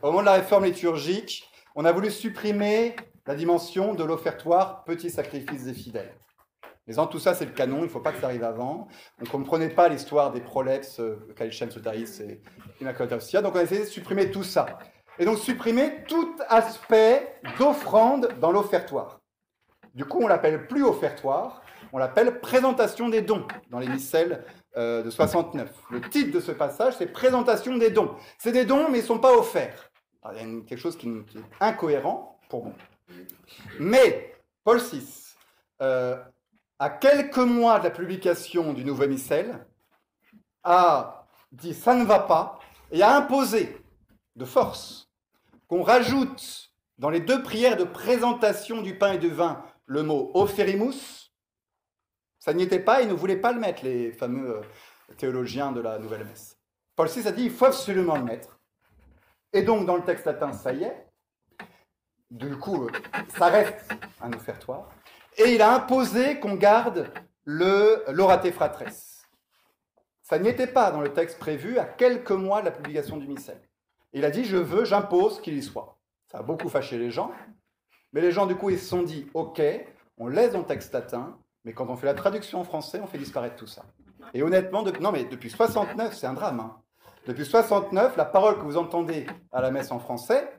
au 0.02 0.06
moment 0.06 0.20
de 0.20 0.26
la 0.26 0.34
réforme 0.34 0.64
liturgique, 0.64 1.50
on 1.74 1.84
a 1.84 1.92
voulu 1.92 2.10
supprimer 2.10 2.94
la 3.26 3.34
dimension 3.34 3.94
de 3.94 4.04
l'offertoire 4.04 4.84
petit 4.84 5.10
sacrifice 5.10 5.64
des 5.64 5.74
fidèles. 5.74 6.14
Mais 6.86 7.00
en 7.00 7.08
tout 7.08 7.18
ça, 7.18 7.34
c'est 7.34 7.46
le 7.46 7.50
canon, 7.50 7.78
il 7.78 7.84
ne 7.84 7.88
faut 7.88 8.00
pas 8.00 8.12
que 8.12 8.20
ça 8.20 8.26
arrive 8.26 8.44
avant. 8.44 8.86
On 9.20 9.24
ne 9.24 9.28
comprenait 9.28 9.70
pas 9.70 9.88
l'histoire 9.88 10.30
des 10.30 10.40
prolex, 10.40 11.00
euh, 11.00 11.16
Kalichem, 11.36 11.70
Sotaris 11.70 12.20
et 12.20 12.40
Immaculata 12.80 13.42
Donc 13.42 13.56
on 13.56 13.58
a 13.58 13.62
essayé 13.64 13.80
de 13.80 13.86
supprimer 13.86 14.30
tout 14.30 14.44
ça 14.44 14.78
et 15.18 15.24
donc 15.24 15.38
supprimer 15.38 16.04
tout 16.08 16.36
aspect 16.48 17.40
d'offrande 17.58 18.28
dans 18.40 18.52
l'offertoire. 18.52 19.20
Du 19.94 20.04
coup, 20.04 20.20
on 20.22 20.28
l'appelle 20.28 20.66
plus 20.66 20.84
offertoire, 20.84 21.62
on 21.92 21.98
l'appelle 21.98 22.40
présentation 22.40 23.08
des 23.08 23.22
dons 23.22 23.46
dans 23.70 23.78
les 23.78 23.88
missels 23.88 24.44
euh, 24.76 25.02
de 25.02 25.08
69. 25.08 25.70
Le 25.90 26.00
titre 26.02 26.32
de 26.32 26.40
ce 26.40 26.52
passage, 26.52 26.96
c'est 26.98 27.06
présentation 27.06 27.76
des 27.78 27.90
dons. 27.90 28.14
C'est 28.38 28.52
des 28.52 28.66
dons, 28.66 28.90
mais 28.90 28.98
ils 28.98 29.02
ne 29.02 29.06
sont 29.06 29.18
pas 29.18 29.32
offerts. 29.32 29.90
il 30.32 30.36
y 30.36 30.40
a 30.40 30.60
quelque 30.66 30.76
chose 30.76 30.98
qui, 30.98 31.08
est 31.08 31.40
incohérent 31.60 32.38
pour 32.50 32.64
moi. 32.64 32.74
Mais 33.80 34.34
Paul 34.64 34.78
VI, 34.78 35.34
euh, 35.80 36.22
à 36.78 36.90
quelques 36.90 37.38
mois 37.38 37.78
de 37.78 37.84
la 37.84 37.90
publication 37.90 38.74
du 38.74 38.84
nouveau 38.84 39.06
missel, 39.06 39.66
a 40.62 41.26
dit 41.52 41.72
ça 41.72 41.94
ne 41.94 42.04
va 42.04 42.18
pas 42.18 42.58
et 42.90 43.02
a 43.02 43.16
imposé 43.16 43.78
de 44.34 44.44
force 44.44 45.05
qu'on 45.68 45.82
rajoute 45.82 46.70
dans 46.98 47.10
les 47.10 47.20
deux 47.20 47.42
prières 47.42 47.76
de 47.76 47.84
présentation 47.84 48.82
du 48.82 48.96
pain 48.96 49.12
et 49.12 49.18
du 49.18 49.28
vin 49.28 49.64
le 49.86 50.02
mot 50.02 50.30
oferimus, 50.34 51.32
ça 52.38 52.52
n'y 52.52 52.62
était 52.62 52.80
pas, 52.80 53.02
ils 53.02 53.08
ne 53.08 53.14
voulaient 53.14 53.40
pas 53.40 53.52
le 53.52 53.60
mettre, 53.60 53.84
les 53.84 54.12
fameux 54.12 54.58
euh, 54.58 55.14
théologiens 55.16 55.72
de 55.72 55.80
la 55.80 55.98
Nouvelle 55.98 56.24
Messe. 56.24 56.56
Paul 56.94 57.08
VI 57.08 57.26
a 57.26 57.32
dit, 57.32 57.44
il 57.44 57.50
faut 57.50 57.66
absolument 57.66 58.16
le 58.16 58.24
mettre. 58.24 58.58
Et 59.52 59.62
donc, 59.62 59.86
dans 59.86 59.96
le 59.96 60.04
texte 60.04 60.26
latin, 60.26 60.52
ça 60.52 60.72
y 60.72 60.84
est. 60.84 61.06
Du 62.30 62.56
coup, 62.56 62.86
euh, 62.86 62.90
ça 63.36 63.46
reste 63.46 63.92
un 64.20 64.32
offertoire. 64.32 64.90
Et 65.36 65.54
il 65.54 65.62
a 65.62 65.74
imposé 65.74 66.40
qu'on 66.40 66.54
garde 66.54 67.12
le 67.44 68.04
l'orate 68.08 68.50
fratres. 68.50 68.84
Ça 70.22 70.38
n'y 70.38 70.48
était 70.48 70.66
pas 70.66 70.90
dans 70.90 71.00
le 71.00 71.12
texte 71.12 71.38
prévu 71.38 71.78
à 71.78 71.84
quelques 71.84 72.32
mois 72.32 72.60
de 72.60 72.66
la 72.66 72.72
publication 72.72 73.16
du 73.16 73.28
missel. 73.28 73.60
Il 74.16 74.24
a 74.24 74.30
dit, 74.30 74.46
je 74.46 74.56
veux, 74.56 74.86
j'impose 74.86 75.42
qu'il 75.42 75.58
y 75.58 75.62
soit. 75.62 75.98
Ça 76.32 76.38
a 76.38 76.42
beaucoup 76.42 76.70
fâché 76.70 76.96
les 76.96 77.10
gens, 77.10 77.32
mais 78.14 78.22
les 78.22 78.32
gens, 78.32 78.46
du 78.46 78.56
coup, 78.56 78.70
ils 78.70 78.78
se 78.78 78.86
sont 78.86 79.02
dit, 79.02 79.26
ok, 79.34 79.60
on 80.16 80.28
laisse 80.28 80.52
dans 80.52 80.62
texte 80.62 80.94
latin, 80.94 81.36
mais 81.66 81.74
quand 81.74 81.90
on 81.90 81.96
fait 81.96 82.06
la 82.06 82.14
traduction 82.14 82.60
en 82.60 82.64
français, 82.64 82.98
on 83.02 83.06
fait 83.06 83.18
disparaître 83.18 83.56
tout 83.56 83.66
ça. 83.66 83.84
Et 84.32 84.42
honnêtement, 84.42 84.82
non 85.02 85.12
mais 85.12 85.24
depuis 85.24 85.50
69, 85.50 86.16
c'est 86.16 86.26
un 86.26 86.32
drame. 86.32 86.60
Hein. 86.60 86.78
Depuis 87.26 87.44
69, 87.44 88.16
la 88.16 88.24
parole 88.24 88.56
que 88.56 88.62
vous 88.62 88.78
entendez 88.78 89.26
à 89.52 89.60
la 89.60 89.70
messe 89.70 89.92
en 89.92 89.98
français, 89.98 90.50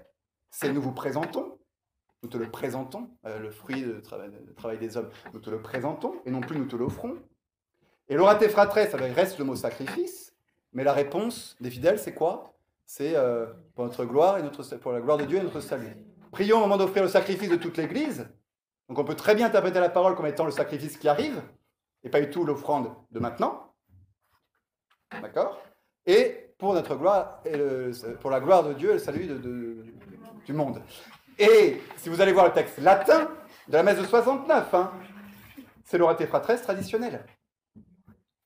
c'est 0.51 0.71
nous 0.71 0.81
vous 0.81 0.93
présentons, 0.93 1.57
nous 2.21 2.29
te 2.29 2.37
le 2.37 2.51
présentons, 2.51 3.09
euh, 3.25 3.39
le 3.39 3.49
fruit 3.49 3.81
du 3.81 4.03
travail, 4.03 4.77
des 4.77 4.97
hommes, 4.97 5.09
nous 5.33 5.39
te 5.39 5.49
le 5.49 5.63
présentons, 5.63 6.13
et 6.27 6.29
non 6.29 6.41
plus 6.41 6.59
nous 6.59 6.67
te 6.67 6.75
l'offrons. 6.75 7.15
Et 8.07 8.13
l'orate 8.13 8.47
fratres, 8.49 8.87
ça 8.87 8.97
reste 8.97 9.39
le 9.39 9.45
mot 9.45 9.55
sacrifice, 9.55 10.35
mais 10.73 10.83
la 10.83 10.93
réponse 10.93 11.55
des 11.59 11.71
fidèles, 11.71 11.97
c'est 11.97 12.13
quoi? 12.13 12.53
C'est 12.87 13.15
euh, 13.15 13.45
pour 13.75 13.83
notre 13.83 14.05
gloire 14.05 14.39
et 14.39 14.43
notre, 14.43 14.63
pour 14.77 14.93
la 14.93 15.01
gloire 15.01 15.17
de 15.17 15.25
Dieu 15.25 15.37
et 15.37 15.43
notre 15.43 15.59
salut. 15.59 15.95
Prions 16.31 16.57
au 16.57 16.61
moment 16.61 16.77
d'offrir 16.77 17.03
le 17.03 17.09
sacrifice 17.09 17.49
de 17.49 17.57
toute 17.57 17.77
l'Église. 17.77 18.27
Donc 18.87 18.97
on 18.97 19.03
peut 19.03 19.15
très 19.15 19.35
bien 19.35 19.47
interpréter 19.47 19.79
la 19.79 19.89
parole 19.89 20.15
comme 20.15 20.25
étant 20.25 20.45
le 20.45 20.51
sacrifice 20.51 20.97
qui 20.97 21.09
arrive, 21.09 21.41
et 22.03 22.09
pas 22.09 22.21
du 22.21 22.29
tout 22.29 22.45
l'offrande 22.45 22.89
de 23.11 23.19
maintenant. 23.19 23.73
D'accord? 25.21 25.61
Et 26.05 26.53
pour 26.57 26.73
notre 26.73 26.95
gloire, 26.95 27.41
et 27.45 27.91
pour 28.21 28.31
la 28.31 28.39
gloire 28.39 28.63
de 28.63 28.73
Dieu 28.73 28.91
et 28.91 28.93
le 28.93 28.99
salut 28.99 29.27
du 30.45 30.53
monde. 30.53 30.81
Et 31.37 31.81
si 31.97 32.07
vous 32.07 32.21
allez 32.21 32.31
voir 32.31 32.45
le 32.45 32.53
texte 32.53 32.77
latin 32.79 33.29
de 33.67 33.73
la 33.73 33.83
messe 33.83 33.99
de 33.99 34.05
69, 34.05 34.73
hein, 34.73 34.91
c'est 35.83 35.97
l'orate 35.97 36.25
fratres 36.25 36.61
traditionnel. 36.61 37.25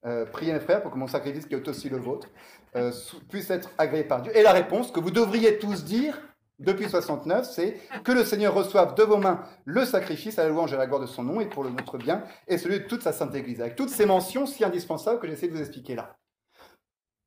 Euh, 0.05 0.25
priez 0.25 0.53
mes 0.53 0.59
frères 0.59 0.81
pour 0.81 0.91
que 0.91 0.97
mon 0.97 1.07
sacrifice, 1.07 1.45
qui 1.45 1.53
est 1.53 1.67
aussi 1.67 1.89
le 1.89 1.97
vôtre, 1.97 2.27
euh, 2.75 2.91
puisse 3.29 3.49
être 3.51 3.69
agréé 3.77 4.03
par 4.03 4.21
Dieu. 4.21 4.35
Et 4.35 4.41
la 4.41 4.51
réponse 4.51 4.91
que 4.91 4.99
vous 4.99 5.11
devriez 5.11 5.59
tous 5.59 5.83
dire 5.83 6.19
depuis 6.59 6.89
69, 6.89 7.45
c'est 7.45 7.79
que 8.03 8.11
le 8.11 8.23
Seigneur 8.23 8.53
reçoive 8.53 8.95
de 8.95 9.03
vos 9.03 9.17
mains 9.17 9.43
le 9.65 9.85
sacrifice 9.85 10.39
à 10.39 10.43
la 10.43 10.49
louange 10.49 10.71
et 10.71 10.75
à 10.75 10.79
la 10.79 10.87
gloire 10.87 11.01
de 11.01 11.07
son 11.07 11.23
nom 11.23 11.41
et 11.41 11.47
pour 11.47 11.63
le 11.63 11.69
notre 11.69 11.97
bien 11.97 12.23
et 12.47 12.57
celui 12.57 12.79
de 12.79 12.85
toute 12.85 13.01
sa 13.01 13.13
sainte 13.13 13.33
Église. 13.35 13.61
Avec 13.61 13.75
toutes 13.75 13.89
ces 13.89 14.05
mentions 14.05 14.45
si 14.45 14.63
indispensables 14.63 15.19
que 15.19 15.27
j'essaie 15.27 15.47
de 15.47 15.53
vous 15.53 15.61
expliquer 15.61 15.95
là. 15.95 16.15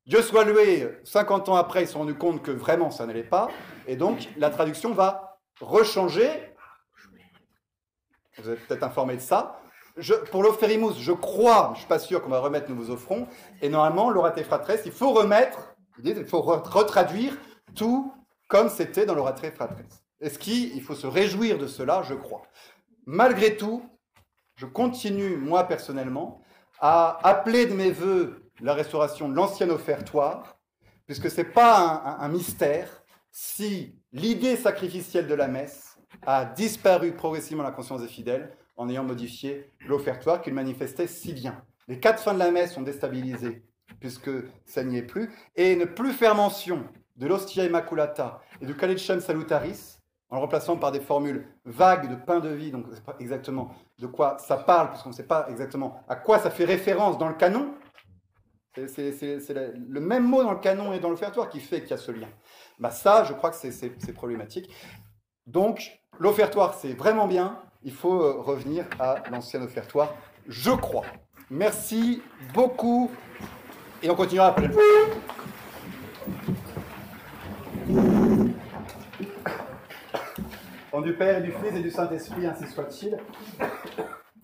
Dieu 0.07 0.21
soit 0.21 0.45
loué, 0.45 1.01
50 1.05 1.49
ans 1.49 1.55
après, 1.57 1.83
ils 1.83 1.87
se 1.87 1.95
sont 1.95 2.01
rendus 2.01 2.15
compte 2.15 2.43
que 2.43 2.51
vraiment 2.51 2.91
ça 2.91 3.07
n'allait 3.07 3.23
pas, 3.23 3.49
et 3.87 3.97
donc 3.97 4.29
la 4.37 4.51
traduction 4.51 4.93
va 4.93 5.41
rechanger. 5.61 6.29
Vous 8.39 8.51
êtes 8.51 8.67
peut-être 8.67 8.83
informé 8.83 9.17
de 9.17 9.21
ça. 9.21 9.61
Pour 10.31 10.43
l'offérimous, 10.43 10.95
je 10.99 11.13
crois, 11.13 11.67
je 11.69 11.73
ne 11.73 11.79
suis 11.79 11.87
pas 11.87 11.99
sûr 11.99 12.23
qu'on 12.23 12.31
va 12.31 12.41
remettre 12.41 12.69
nous 12.69 12.77
vous 12.77 12.91
offrons, 12.91 13.29
et 13.63 13.69
normalement, 13.69 14.11
l'oraté 14.11 14.43
fratres, 14.43 14.73
il 14.85 14.93
faut 14.93 15.13
remettre, 15.13 15.77
il 16.03 16.25
faut 16.25 16.41
retraduire 16.41 17.37
tout 17.75 18.13
comme 18.49 18.69
c'était 18.69 19.07
dans 19.07 19.15
l'oraté 19.15 19.51
fratres. 19.51 19.77
Est-ce 20.21 20.39
qu'il 20.39 20.83
faut 20.83 20.95
se 20.95 21.07
réjouir 21.07 21.59
de 21.59 21.67
cela, 21.67 22.03
je 22.03 22.15
crois. 22.15 22.43
Malgré 23.07 23.57
tout, 23.57 23.83
je 24.57 24.67
continue, 24.67 25.37
moi 25.37 25.65
personnellement, 25.65 26.41
à 26.81 27.19
appeler 27.27 27.67
de 27.67 27.75
mes 27.75 27.91
voeux 27.91 28.51
la 28.61 28.75
restauration 28.75 29.29
de 29.29 29.35
l'ancien 29.35 29.69
offertoire, 29.71 30.57
puisque 31.07 31.31
ce 31.31 31.39
n'est 31.39 31.49
pas 31.49 32.17
un, 32.21 32.29
mystère 32.29 33.03
si 33.31 33.99
l'idée 34.13 34.57
sacrificielle 34.57 35.27
de 35.27 35.35
la 35.35 35.49
messe 35.49 35.99
a 36.27 36.45
disparu 36.45 37.13
progressivement 37.13 37.65
de 37.65 37.69
la 37.69 37.75
conscience 37.75 38.01
des 38.01 38.09
fidèles 38.09 38.57
en 38.77 38.89
ayant 38.89 39.05
modifié 39.05 39.73
l'offertoire 39.87 40.43
qu'il 40.43 40.55
manifestait 40.55 41.07
si 41.07 41.33
bien. 41.33 41.63
Les 41.89 42.01
quatre 42.01 42.23
fins 42.23 42.35
de 42.35 42.39
la 42.39 42.51
messe 42.51 42.75
sont 42.75 42.83
déstabilisées 42.83 43.63
puisque 44.01 44.31
ça 44.65 44.83
n'y 44.83 44.99
est 44.99 45.03
plus, 45.03 45.31
et 45.57 45.77
ne 45.77 45.85
plus 45.85 46.13
faire 46.13 46.35
mention 46.35 46.85
de 47.17 47.27
l'ostia 47.27 47.65
immaculata 47.65 48.41
et 48.61 48.67
du 48.67 48.75
calicem 48.77 49.21
salutaris, 49.21 49.99
en 50.31 50.37
le 50.37 50.41
remplaçant 50.41 50.77
par 50.77 50.91
des 50.91 51.01
formules 51.01 51.47
vagues 51.65 52.11
de 52.11 52.17
pain 52.17 52.41
de 52.41 52.49
vie, 52.49 52.71
donc 52.71 52.87
on 52.87 52.91
ne 52.91 52.95
sait 52.95 53.03
pas 53.03 53.17
exactement 53.21 53.71
de 53.99 54.07
quoi 54.07 54.39
ça 54.39 54.57
parle, 54.57 54.91
puisqu'on 54.91 55.11
ne 55.11 55.15
sait 55.15 55.27
pas 55.27 55.47
exactement 55.49 56.03
à 56.09 56.17
quoi 56.17 56.39
ça 56.39 56.51
fait 56.51 56.65
référence 56.65 57.19
dans 57.19 57.29
le 57.29 57.35
canon, 57.35 57.75
c'est 58.75 59.15
le 59.53 60.01
même 60.01 60.25
mot 60.25 60.43
dans 60.43 60.53
le 60.53 60.59
canon 60.59 60.93
et 60.93 60.99
dans 60.99 61.11
l'offertoire 61.11 61.49
qui 61.49 61.61
fait 61.61 61.83
qu'il 61.83 61.91
y 61.91 61.95
a 61.95 61.99
ce 61.99 62.11
lien. 62.11 62.29
Bah 62.81 62.91
ça, 62.91 63.23
je 63.23 63.33
crois 63.33 63.51
que 63.51 63.57
c'est 63.57 64.13
problématique. 64.13 64.69
Donc, 65.47 66.01
l'offertoire, 66.19 66.75
c'est 66.75 66.95
vraiment 66.95 67.29
bien. 67.29 67.63
Il 67.85 67.93
faut 67.93 68.23
euh, 68.23 68.41
revenir 68.41 68.87
à 68.99 69.17
l'ancien 69.31 69.63
offertoire, 69.63 70.15
je 70.49 70.71
crois. 70.71 71.05
Merci 71.51 72.23
beaucoup. 72.55 73.11
Et 74.03 74.09
on 74.09 74.15
continuera 74.15 74.49
après. 74.49 74.71
Au 80.93 81.03
du 81.03 81.15
Père, 81.15 81.39
et 81.39 81.43
du 81.43 81.53
Fils 81.53 81.77
et 81.77 81.83
du 81.83 81.91
Saint-Esprit, 81.91 82.47
ainsi 82.47 82.67
soit-il. 82.69 83.19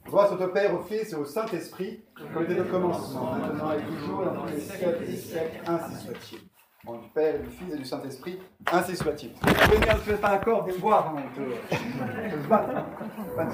Grâce 0.04 0.32
au 0.32 0.48
Père, 0.48 0.74
au 0.74 0.82
Fils 0.82 1.12
et 1.12 1.14
au 1.14 1.24
Saint-Esprit, 1.24 2.02
comme 2.34 2.42
était 2.44 2.54
le 2.54 2.64
commencement, 2.64 3.36
maintenant 3.36 3.72
et 3.72 3.82
toujours, 3.82 4.24
dans 4.24 4.44
les 4.44 4.60
siècles 4.60 5.06
des 5.06 5.16
siècles, 5.16 5.60
ainsi 5.66 6.04
soit-il. 6.04 6.49
Bon, 6.82 6.96
du 6.96 7.08
Père, 7.08 7.38
du 7.42 7.50
Fils 7.50 7.74
et 7.74 7.76
du 7.76 7.84
Saint-Esprit, 7.84 8.38
ainsi 8.72 8.96
soit-il. 8.96 9.32
Vous 9.32 9.52
pouvez 9.52 9.76
venir, 9.76 10.18
pas 10.18 10.30
d'accord, 10.30 10.64
viens 10.64 10.74
me 10.74 10.78
voir, 10.80 11.14
hein, 11.14 11.22
on 11.26 11.36
peut, 11.36 11.52
se 12.42 12.48
battre. 12.48 12.86
Pas 13.36 13.44
de 13.44 13.50